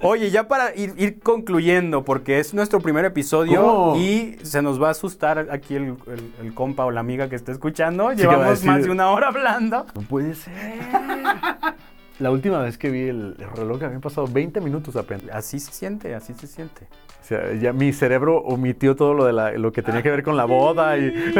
Oye, 0.00 0.30
ya 0.30 0.46
para 0.48 0.74
ir, 0.76 0.94
ir 0.96 1.20
concluyendo, 1.20 2.04
porque 2.04 2.38
es 2.38 2.54
nuestro 2.54 2.80
primer 2.80 3.04
episodio 3.04 3.62
¿Cómo? 3.62 3.96
y 3.96 4.38
se 4.42 4.62
nos 4.62 4.80
va 4.80 4.88
a 4.88 4.90
asustar 4.92 5.48
aquí 5.50 5.74
el, 5.74 5.96
el- 6.06 6.32
el 6.40 6.54
compa 6.54 6.84
o 6.84 6.90
la 6.90 7.00
amiga 7.00 7.28
que 7.28 7.34
está 7.36 7.50
escuchando. 7.52 8.12
Llevamos 8.12 8.62
más 8.64 8.84
de 8.84 8.90
una 8.90 9.10
hora 9.10 9.28
hablando. 9.28 9.86
No 9.94 10.02
puede 10.02 10.34
ser. 10.34 10.52
La 12.18 12.30
última 12.32 12.58
vez 12.58 12.76
que 12.78 12.90
vi 12.90 13.08
el 13.08 13.36
reloj 13.54 13.82
habían 13.84 14.00
pasado 14.00 14.26
20 14.26 14.60
minutos 14.60 14.96
apenas. 14.96 15.26
Así 15.32 15.60
se 15.60 15.70
siente, 15.72 16.14
así 16.14 16.34
se 16.34 16.46
siente. 16.48 16.88
O 17.22 17.26
sea, 17.28 17.54
ya 17.54 17.72
mi 17.72 17.92
cerebro 17.92 18.38
omitió 18.38 18.96
todo 18.96 19.14
lo 19.14 19.24
de 19.24 19.32
la- 19.32 19.52
lo 19.52 19.70
que 19.72 19.82
tenía 19.82 20.02
que 20.02 20.10
ver 20.10 20.22
con 20.24 20.36
la 20.36 20.44
boda 20.44 20.96
y 20.98 21.14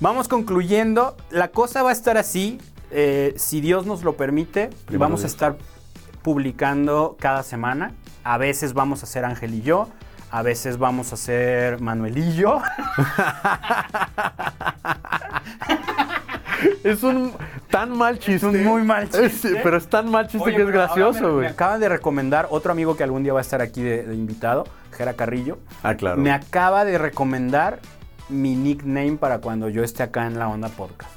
Vamos 0.00 0.28
concluyendo. 0.28 1.16
La 1.30 1.48
cosa 1.48 1.82
va 1.82 1.90
a 1.90 1.92
estar 1.92 2.16
así. 2.16 2.58
eh, 2.90 3.34
si 3.36 3.60
Dios 3.60 3.86
nos 3.86 4.02
lo 4.04 4.16
permite, 4.16 4.68
Primero 4.86 5.00
vamos 5.00 5.24
a 5.24 5.26
estar 5.26 5.56
publicando 6.22 7.16
cada 7.20 7.42
semana. 7.42 7.92
A 8.24 8.38
veces 8.38 8.72
vamos 8.72 9.02
a 9.02 9.04
hacer 9.04 9.24
Ángel 9.24 9.54
y 9.54 9.62
yo. 9.62 9.88
A 10.30 10.42
veces 10.42 10.78
vamos 10.78 11.12
a 11.12 11.14
hacer 11.14 11.80
Manuel 11.80 12.18
y 12.18 12.34
yo. 12.34 12.60
es 16.84 17.02
un 17.02 17.32
tan 17.70 17.96
mal 17.96 18.18
chiste. 18.18 18.46
un 18.46 18.64
muy 18.64 18.82
mal 18.82 19.08
chiste. 19.10 19.48
Es- 19.48 19.56
pero 19.62 19.76
es 19.76 19.88
tan 19.88 20.10
mal 20.10 20.26
chiste 20.28 20.46
Oye, 20.48 20.56
que 20.56 20.62
es 20.62 20.68
gracioso, 20.68 21.20
me- 21.22 21.26
Me 21.28 21.32
güey. 21.34 21.46
acaba 21.48 21.78
de 21.78 21.88
recomendar 21.88 22.46
otro 22.50 22.72
amigo 22.72 22.96
que 22.96 23.04
algún 23.04 23.22
día 23.22 23.32
va 23.32 23.40
a 23.40 23.42
estar 23.42 23.60
aquí 23.62 23.82
de, 23.82 24.02
de 24.04 24.14
invitado, 24.14 24.64
Jera 24.96 25.14
Carrillo. 25.14 25.58
Ah, 25.82 25.94
claro. 25.94 26.20
Me 26.20 26.32
acaba 26.32 26.84
de 26.84 26.98
recomendar 26.98 27.78
mi 28.28 28.54
nickname 28.54 29.16
para 29.18 29.38
cuando 29.38 29.68
yo 29.68 29.82
esté 29.84 30.02
acá 30.02 30.26
en 30.26 30.38
la 30.38 30.48
onda 30.48 30.68
podcast. 30.68 31.12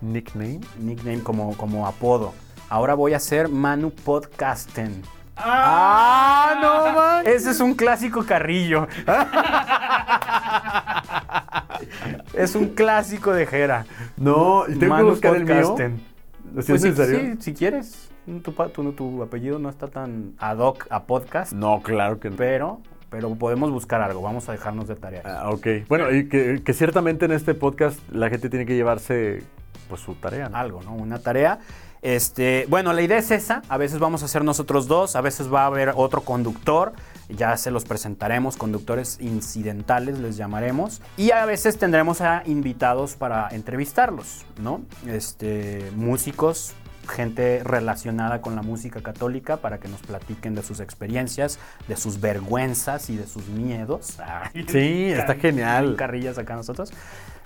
Nickname. 0.00 0.60
Nickname 0.78 1.22
como, 1.22 1.56
como 1.56 1.86
apodo. 1.86 2.34
Ahora 2.68 2.94
voy 2.94 3.14
a 3.14 3.20
ser 3.20 3.48
Manu 3.48 3.90
Podcasten. 3.90 5.02
¡Ah, 5.36 6.54
no 6.60 6.92
man! 6.94 7.26
Ese 7.26 7.50
es 7.50 7.60
un 7.60 7.74
clásico 7.74 8.24
carrillo. 8.24 8.86
es 12.34 12.54
un 12.54 12.68
clásico 12.70 13.32
de 13.32 13.46
Jera. 13.46 13.86
No, 14.16 14.64
tengo 14.78 14.96
que 14.96 15.02
buscar 15.02 15.36
el 15.36 15.44
mío. 15.44 15.54
Podcasten. 15.62 15.96
¿Sí 15.98 16.72
Pues 16.72 16.84
es 16.84 16.96
sí, 17.08 17.34
si 17.40 17.54
quieres. 17.54 18.08
Tu, 18.42 18.52
tu- 18.52 18.92
tu 18.92 19.22
apellido 19.22 19.58
no 19.58 19.68
está 19.68 19.88
tan 19.88 20.34
ad 20.38 20.58
hoc 20.58 20.86
a 20.90 21.04
podcast, 21.04 21.52
No, 21.52 21.82
claro 21.82 22.20
que 22.20 22.30
no. 22.30 22.36
pero, 22.36 22.80
pero 23.10 23.34
podemos 23.34 23.70
buscar 23.70 24.00
algo. 24.00 24.22
Vamos 24.22 24.48
a 24.48 24.52
dejarnos 24.52 24.86
de 24.86 24.94
tarea. 24.96 25.22
Ah, 25.24 25.50
ok. 25.50 25.66
Bueno, 25.88 26.10
y 26.14 26.28
que, 26.28 26.62
que 26.64 26.72
ciertamente 26.72 27.24
en 27.24 27.32
este 27.32 27.54
podcast 27.54 27.98
la 28.12 28.28
gente 28.30 28.48
tiene 28.48 28.64
que 28.66 28.74
llevarse 28.76 29.42
pues 29.88 30.00
su 30.02 30.14
tarea, 30.14 30.48
¿no? 30.48 30.56
algo, 30.56 30.82
¿no? 30.82 30.94
Una 30.94 31.18
tarea. 31.18 31.58
Este, 32.00 32.66
bueno, 32.68 32.92
la 32.92 33.02
idea 33.02 33.18
es 33.18 33.30
esa. 33.30 33.62
A 33.68 33.76
veces 33.76 33.98
vamos 33.98 34.22
a 34.22 34.28
ser 34.28 34.44
nosotros 34.44 34.86
dos, 34.88 35.14
a 35.16 35.20
veces 35.20 35.52
va 35.52 35.62
a 35.62 35.66
haber 35.66 35.92
otro 35.94 36.20
conductor. 36.22 36.92
Ya 37.28 37.56
se 37.56 37.70
los 37.70 37.84
presentaremos, 37.84 38.56
conductores 38.56 39.18
incidentales 39.20 40.18
les 40.18 40.36
llamaremos. 40.36 41.00
Y 41.16 41.30
a 41.30 41.44
veces 41.46 41.78
tendremos 41.78 42.20
a 42.20 42.42
invitados 42.46 43.14
para 43.16 43.48
entrevistarlos, 43.50 44.44
¿no? 44.60 44.82
Este, 45.06 45.90
músicos, 45.96 46.74
gente 47.08 47.62
relacionada 47.64 48.40
con 48.40 48.54
la 48.54 48.62
música 48.62 49.00
católica 49.02 49.56
para 49.56 49.78
que 49.78 49.88
nos 49.88 50.00
platiquen 50.02 50.54
de 50.54 50.62
sus 50.62 50.80
experiencias, 50.80 51.58
de 51.88 51.96
sus 51.96 52.20
vergüenzas 52.20 53.10
y 53.10 53.16
de 53.16 53.26
sus 53.26 53.48
miedos. 53.48 54.18
Ay, 54.54 54.64
Sí, 54.68 55.06
está 55.06 55.34
genial. 55.34 55.96
carrillas 55.96 56.38
acá 56.38 56.54
nosotros. 56.54 56.92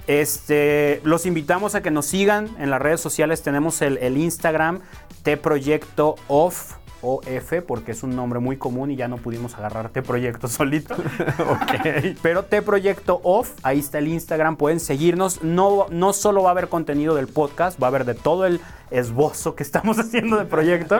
Este, 0.06 1.00
los 1.04 1.26
invitamos 1.26 1.74
a 1.74 1.82
que 1.82 1.90
nos 1.90 2.06
sigan 2.06 2.48
en 2.60 2.70
las 2.70 2.80
redes 2.80 3.00
sociales. 3.00 3.42
Tenemos 3.42 3.82
el, 3.82 3.98
el 3.98 4.16
Instagram 4.18 4.80
T 5.22 5.36
Proyecto 5.36 6.14
Off. 6.28 6.74
OF, 7.02 7.62
porque 7.66 7.92
es 7.92 8.02
un 8.02 8.14
nombre 8.16 8.40
muy 8.40 8.56
común 8.56 8.90
y 8.90 8.96
ya 8.96 9.08
no 9.08 9.16
pudimos 9.18 9.54
agarrar 9.56 9.88
T 9.90 10.02
Proyecto 10.02 10.48
solito. 10.48 10.94
ok. 11.38 12.16
Pero 12.22 12.44
T 12.44 12.62
Proyecto 12.62 13.20
Off, 13.22 13.52
ahí 13.62 13.78
está 13.78 13.98
el 13.98 14.08
Instagram, 14.08 14.56
pueden 14.56 14.80
seguirnos. 14.80 15.42
No, 15.42 15.86
no 15.90 16.12
solo 16.12 16.42
va 16.42 16.50
a 16.50 16.52
haber 16.52 16.68
contenido 16.68 17.14
del 17.14 17.26
podcast, 17.28 17.80
va 17.82 17.86
a 17.86 17.88
haber 17.88 18.04
de 18.04 18.14
todo 18.14 18.46
el 18.46 18.60
esbozo 18.90 19.56
que 19.56 19.64
estamos 19.64 19.98
haciendo 20.00 20.36
de 20.36 20.44
proyecto, 20.44 20.98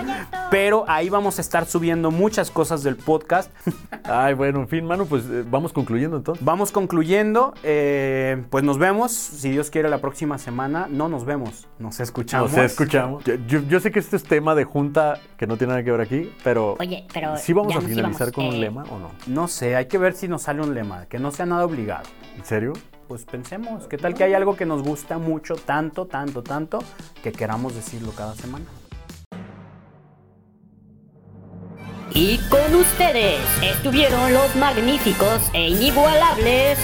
pero 0.51 0.85
ahí 0.89 1.09
vamos 1.09 1.39
a 1.39 1.41
estar 1.41 1.67
subiendo 1.67 2.11
muchas 2.11 2.51
cosas 2.51 2.83
del 2.83 2.97
podcast. 2.97 3.51
Ay, 4.05 4.35
bueno, 4.35 4.61
en 4.61 4.69
fin, 4.69 4.85
mano, 4.85 5.07
pues 5.07 5.23
eh, 5.31 5.45
vamos 5.49 5.73
concluyendo 5.73 6.17
entonces. 6.17 6.45
Vamos 6.45 6.73
concluyendo, 6.73 7.55
eh, 7.63 8.43
pues 8.51 8.65
nos 8.65 8.79
vemos, 8.79 9.13
si 9.13 9.51
Dios 9.51 9.71
quiere, 9.71 9.89
la 9.89 9.99
próxima 9.99 10.37
semana. 10.39 10.89
No 10.91 11.09
nos 11.09 11.25
vemos, 11.25 11.69
nos 11.79 12.01
escuchamos. 12.01 12.53
Nos 12.53 12.61
escuchamos. 12.65 13.23
Yo, 13.25 13.35
yo- 13.47 13.61
yo 13.69 13.79
sé 13.81 13.91
que 13.93 14.01
este 14.01 14.17
es 14.17 14.25
tema 14.25 14.55
de 14.57 14.65
junta 14.65 15.21
que 15.37 15.47
no 15.47 15.57
tiene 15.57 15.73
nada 15.73 15.85
que 15.85 15.86
ver 15.91 16.01
aquí, 16.01 16.33
pero 16.43 16.77
Oye, 16.79 17.07
pero. 17.13 17.37
¿sí 17.37 17.53
vamos 17.53 17.75
a 17.77 17.81
finalizar 17.81 18.29
íbamos, 18.29 18.33
con 18.33 18.47
un 18.47 18.55
eh, 18.55 18.59
lema 18.59 18.85
o 18.85 18.99
no? 18.99 19.11
No 19.27 19.49
sé, 19.49 19.77
hay 19.77 19.87
que 19.87 19.99
ver 19.99 20.15
si 20.15 20.29
nos 20.29 20.43
sale 20.43 20.63
un 20.63 20.75
lema, 20.75 21.07
que 21.07 21.19
no 21.19 21.31
sea 21.31 21.47
nada 21.47 21.65
obligado. 21.65 22.09
¿En 22.37 22.45
serio? 22.45 22.73
Pues 23.09 23.25
pensemos, 23.25 23.87
¿qué 23.87 23.99
tal 23.99 24.15
que 24.15 24.25
hay 24.25 24.35
algo 24.35 24.57
que 24.57 24.67
nos 24.67 24.83
gusta 24.83 25.19
mucho, 25.19 25.55
tanto, 25.55 26.07
tanto, 26.07 26.43
tanto, 26.43 26.81
que 27.23 27.33
queramos 27.33 27.75
decirlo 27.75 28.13
cada 28.13 28.35
semana? 28.35 28.67
Y 32.13 32.39
con 32.49 32.75
ustedes 32.75 33.41
estuvieron 33.63 34.33
los 34.33 34.57
magníficos 34.57 35.51
e 35.53 35.69
inigualables. 35.69 36.79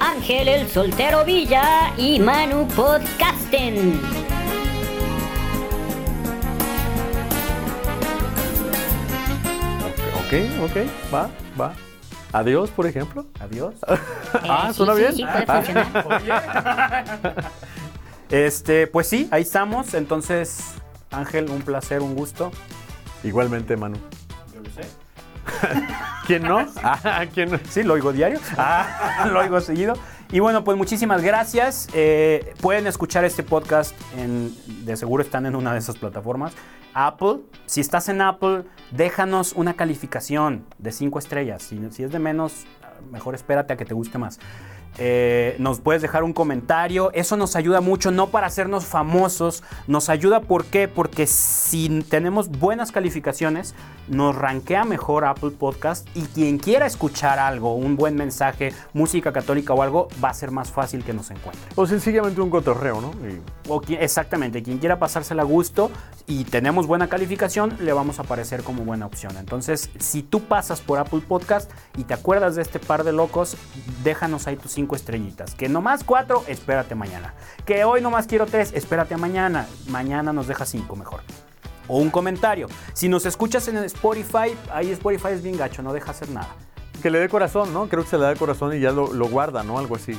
Ángel 0.00 0.48
el 0.48 0.68
Soltero 0.68 1.24
Villa 1.24 1.92
y 1.96 2.18
Manu 2.18 2.66
Podcasten. 2.68 4.00
Ok, 10.30 10.70
ok, 10.70 10.76
va, 11.12 11.28
va. 11.60 11.72
Adiós, 12.32 12.70
por 12.70 12.86
ejemplo. 12.86 13.26
Adiós. 13.40 13.74
Ah, 14.48 14.68
Eh, 14.70 14.74
suena 14.74 14.94
sí, 14.94 15.00
bien. 15.00 15.14
sí, 15.16 15.24
puede 15.24 15.46
funcionar. 15.46 17.04
Este, 18.30 18.86
pues 18.86 19.08
sí, 19.08 19.28
ahí 19.32 19.42
estamos. 19.42 19.92
Entonces, 19.94 20.74
Ángel, 21.10 21.50
un 21.50 21.62
placer, 21.62 22.00
un 22.00 22.14
gusto. 22.14 22.52
Igualmente, 23.24 23.76
Manu. 23.76 23.96
Yo 24.54 24.60
lo 24.60 24.70
sé. 24.70 24.88
¿Quién 26.28 26.44
no? 26.44 26.64
Ah, 26.80 27.24
¿quién 27.34 27.50
no? 27.50 27.58
Sí, 27.68 27.82
lo 27.82 27.94
oigo 27.94 28.12
diario. 28.12 28.38
Ah, 28.56 29.26
lo 29.32 29.40
oigo 29.40 29.60
seguido. 29.60 29.94
Y 30.32 30.38
bueno, 30.38 30.62
pues 30.62 30.78
muchísimas 30.78 31.22
gracias. 31.22 31.88
Eh, 31.92 32.54
pueden 32.60 32.86
escuchar 32.86 33.24
este 33.24 33.42
podcast, 33.42 33.96
en, 34.16 34.54
de 34.84 34.96
seguro 34.96 35.24
están 35.24 35.44
en 35.44 35.56
una 35.56 35.72
de 35.72 35.80
esas 35.80 35.96
plataformas. 35.96 36.52
Apple, 36.94 37.40
si 37.66 37.80
estás 37.80 38.08
en 38.08 38.20
Apple, 38.20 38.62
déjanos 38.92 39.52
una 39.54 39.74
calificación 39.74 40.66
de 40.78 40.92
5 40.92 41.18
estrellas. 41.18 41.62
Si, 41.62 41.80
si 41.90 42.04
es 42.04 42.12
de 42.12 42.20
menos, 42.20 42.64
mejor 43.10 43.34
espérate 43.34 43.72
a 43.72 43.76
que 43.76 43.84
te 43.84 43.94
guste 43.94 44.18
más. 44.18 44.38
Eh, 44.98 45.56
nos 45.58 45.80
puedes 45.80 46.02
dejar 46.02 46.24
un 46.24 46.32
comentario, 46.32 47.10
eso 47.14 47.36
nos 47.36 47.56
ayuda 47.56 47.80
mucho, 47.80 48.10
no 48.10 48.28
para 48.28 48.46
hacernos 48.48 48.84
famosos, 48.84 49.62
nos 49.86 50.08
ayuda 50.08 50.40
¿por 50.40 50.64
qué? 50.66 50.88
Porque 50.88 51.26
si 51.26 52.02
tenemos 52.08 52.48
buenas 52.50 52.92
calificaciones, 52.92 53.74
nos 54.08 54.34
rankea 54.34 54.84
mejor 54.84 55.24
Apple 55.24 55.52
Podcast 55.52 56.06
y 56.14 56.22
quien 56.22 56.58
quiera 56.58 56.86
escuchar 56.86 57.38
algo, 57.38 57.74
un 57.76 57.96
buen 57.96 58.16
mensaje, 58.16 58.74
música 58.92 59.32
católica 59.32 59.72
o 59.72 59.82
algo, 59.82 60.08
va 60.22 60.30
a 60.30 60.34
ser 60.34 60.50
más 60.50 60.70
fácil 60.70 61.04
que 61.04 61.12
nos 61.12 61.30
encuentre. 61.30 61.62
O 61.76 61.86
sencillamente 61.86 62.40
un 62.40 62.50
cotorreo, 62.50 63.00
¿no? 63.00 63.12
Y- 63.26 63.40
O 63.68 63.80
exactamente, 64.00 64.62
quien 64.64 64.78
quiera 64.78 64.98
pasársela 64.98 65.42
a 65.42 65.44
gusto 65.44 65.92
y 66.26 66.42
tenemos 66.44 66.88
buena 66.88 67.08
calificación, 67.08 67.76
le 67.80 67.92
vamos 67.92 68.18
a 68.18 68.22
aparecer 68.22 68.64
como 68.64 68.82
buena 68.84 69.06
opción. 69.06 69.36
Entonces, 69.38 69.90
si 70.00 70.22
tú 70.24 70.40
pasas 70.42 70.80
por 70.80 70.98
Apple 70.98 71.20
Podcast 71.26 71.70
y 71.96 72.02
te 72.02 72.12
acuerdas 72.14 72.56
de 72.56 72.62
este 72.62 72.80
par 72.80 73.04
de 73.04 73.12
locos, 73.12 73.56
déjanos 74.02 74.48
ahí 74.48 74.56
tus 74.56 74.76
cinco 74.80 74.96
estrellitas. 74.96 75.54
Que 75.54 75.68
nomás 75.68 76.04
cuatro, 76.04 76.42
espérate 76.46 76.94
mañana. 76.94 77.34
Que 77.66 77.84
hoy 77.84 78.00
nomás 78.00 78.26
quiero 78.26 78.46
tres, 78.46 78.72
espérate 78.74 79.14
mañana. 79.18 79.66
Mañana 79.88 80.32
nos 80.32 80.46
deja 80.46 80.64
cinco 80.64 80.96
mejor. 80.96 81.20
O 81.86 81.98
un 81.98 82.08
comentario. 82.08 82.66
Si 82.94 83.08
nos 83.08 83.26
escuchas 83.26 83.68
en 83.68 83.76
Spotify, 83.78 84.56
ahí 84.72 84.90
Spotify 84.92 85.32
es 85.32 85.42
bien 85.42 85.58
gacho, 85.58 85.82
no 85.82 85.92
deja 85.92 86.12
hacer 86.12 86.30
nada. 86.30 86.48
Que 87.02 87.10
le 87.10 87.18
dé 87.18 87.28
corazón, 87.28 87.74
¿no? 87.74 87.88
Creo 87.88 88.04
que 88.04 88.08
se 88.08 88.16
le 88.16 88.24
da 88.24 88.34
corazón 88.36 88.74
y 88.74 88.80
ya 88.80 88.90
lo, 88.90 89.12
lo 89.12 89.28
guarda, 89.28 89.62
¿no? 89.62 89.78
Algo 89.78 89.96
así. 89.96 90.18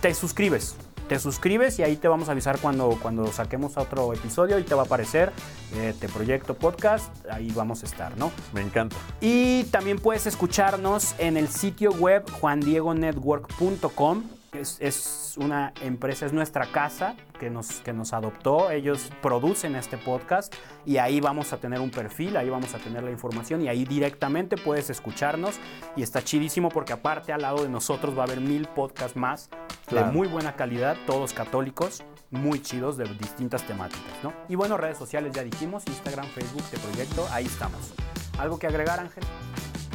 te 0.00 0.14
suscribes. 0.14 0.76
Te 1.08 1.18
suscribes 1.18 1.78
y 1.78 1.82
ahí 1.82 1.96
te 1.96 2.08
vamos 2.08 2.28
a 2.28 2.32
avisar 2.32 2.58
cuando, 2.58 2.98
cuando 3.00 3.30
saquemos 3.32 3.76
otro 3.76 4.12
episodio 4.12 4.58
y 4.58 4.64
te 4.64 4.74
va 4.74 4.82
a 4.82 4.86
aparecer 4.86 5.32
eh, 5.74 5.94
Te 5.98 6.08
Proyecto 6.08 6.54
Podcast. 6.54 7.10
Ahí 7.30 7.52
vamos 7.54 7.82
a 7.82 7.86
estar, 7.86 8.16
¿no? 8.18 8.32
Me 8.52 8.60
encanta. 8.60 8.96
Y 9.20 9.64
también 9.64 9.98
puedes 9.98 10.26
escucharnos 10.26 11.14
en 11.18 11.36
el 11.36 11.48
sitio 11.48 11.92
web 11.92 12.28
juandiegonetwork.com. 12.40 14.35
Es, 14.60 14.78
es 14.80 15.34
una 15.38 15.72
empresa, 15.82 16.26
es 16.26 16.32
nuestra 16.32 16.66
casa 16.66 17.14
que 17.38 17.50
nos, 17.50 17.80
que 17.80 17.92
nos 17.92 18.12
adoptó. 18.12 18.70
Ellos 18.70 19.10
producen 19.22 19.76
este 19.76 19.98
podcast 19.98 20.54
y 20.84 20.96
ahí 20.98 21.20
vamos 21.20 21.52
a 21.52 21.58
tener 21.58 21.80
un 21.80 21.90
perfil, 21.90 22.36
ahí 22.36 22.48
vamos 22.50 22.74
a 22.74 22.78
tener 22.78 23.02
la 23.02 23.10
información 23.10 23.62
y 23.62 23.68
ahí 23.68 23.84
directamente 23.84 24.56
puedes 24.56 24.90
escucharnos. 24.90 25.56
Y 25.96 26.02
está 26.02 26.22
chidísimo 26.22 26.68
porque 26.68 26.92
aparte 26.92 27.32
al 27.32 27.42
lado 27.42 27.62
de 27.62 27.68
nosotros 27.68 28.16
va 28.16 28.22
a 28.22 28.24
haber 28.26 28.40
mil 28.40 28.66
podcasts 28.68 29.16
más 29.16 29.48
Claro. 29.86 30.08
de 30.08 30.12
muy 30.12 30.26
buena 30.26 30.56
calidad, 30.56 30.96
todos 31.06 31.32
católicos, 31.32 32.02
muy 32.32 32.60
chidos 32.60 32.96
de 32.96 33.04
distintas 33.04 33.64
temáticas, 33.64 34.12
¿no? 34.22 34.32
Y 34.48 34.56
bueno, 34.56 34.76
redes 34.76 34.98
sociales 34.98 35.32
ya 35.32 35.44
dijimos, 35.44 35.84
Instagram, 35.86 36.26
Facebook, 36.26 36.64
Te 36.70 36.78
Proyecto, 36.78 37.24
ahí 37.30 37.46
estamos. 37.46 37.92
¿Algo 38.36 38.58
que 38.58 38.66
agregar, 38.66 38.98
Ángel? 38.98 39.22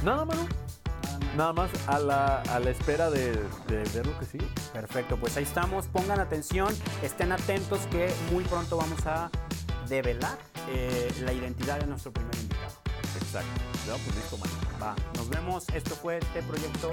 Nada, 0.06 0.24
Manu. 0.24 0.48
Nada 1.38 1.54
más 1.54 1.70
a 1.88 1.98
la, 2.00 2.42
a 2.42 2.60
la 2.60 2.70
espera 2.70 3.10
de, 3.10 3.32
de 3.68 3.84
ver 3.94 4.06
lo 4.06 4.20
que 4.20 4.26
sigue. 4.26 4.48
Perfecto, 4.74 5.18
pues 5.18 5.38
ahí 5.38 5.44
estamos. 5.44 5.88
Pongan 5.88 6.20
atención, 6.20 6.74
estén 7.02 7.32
atentos 7.32 7.80
que 7.90 8.14
muy 8.32 8.44
pronto 8.44 8.78
vamos 8.78 9.06
a 9.06 9.30
develar 9.88 10.38
eh, 10.70 11.12
la 11.22 11.34
identidad 11.34 11.80
de 11.80 11.88
nuestro 11.88 12.12
primer 12.12 12.36
invitado. 12.36 12.74
Exacto. 13.22 13.62
Ya, 13.88 13.94
pues 13.94 14.16
listo. 14.16 14.38
Va, 14.82 14.96
nos 15.16 15.30
vemos. 15.30 15.68
Esto 15.70 15.96
fue 15.96 16.18
este 16.18 16.42
proyecto. 16.44 16.92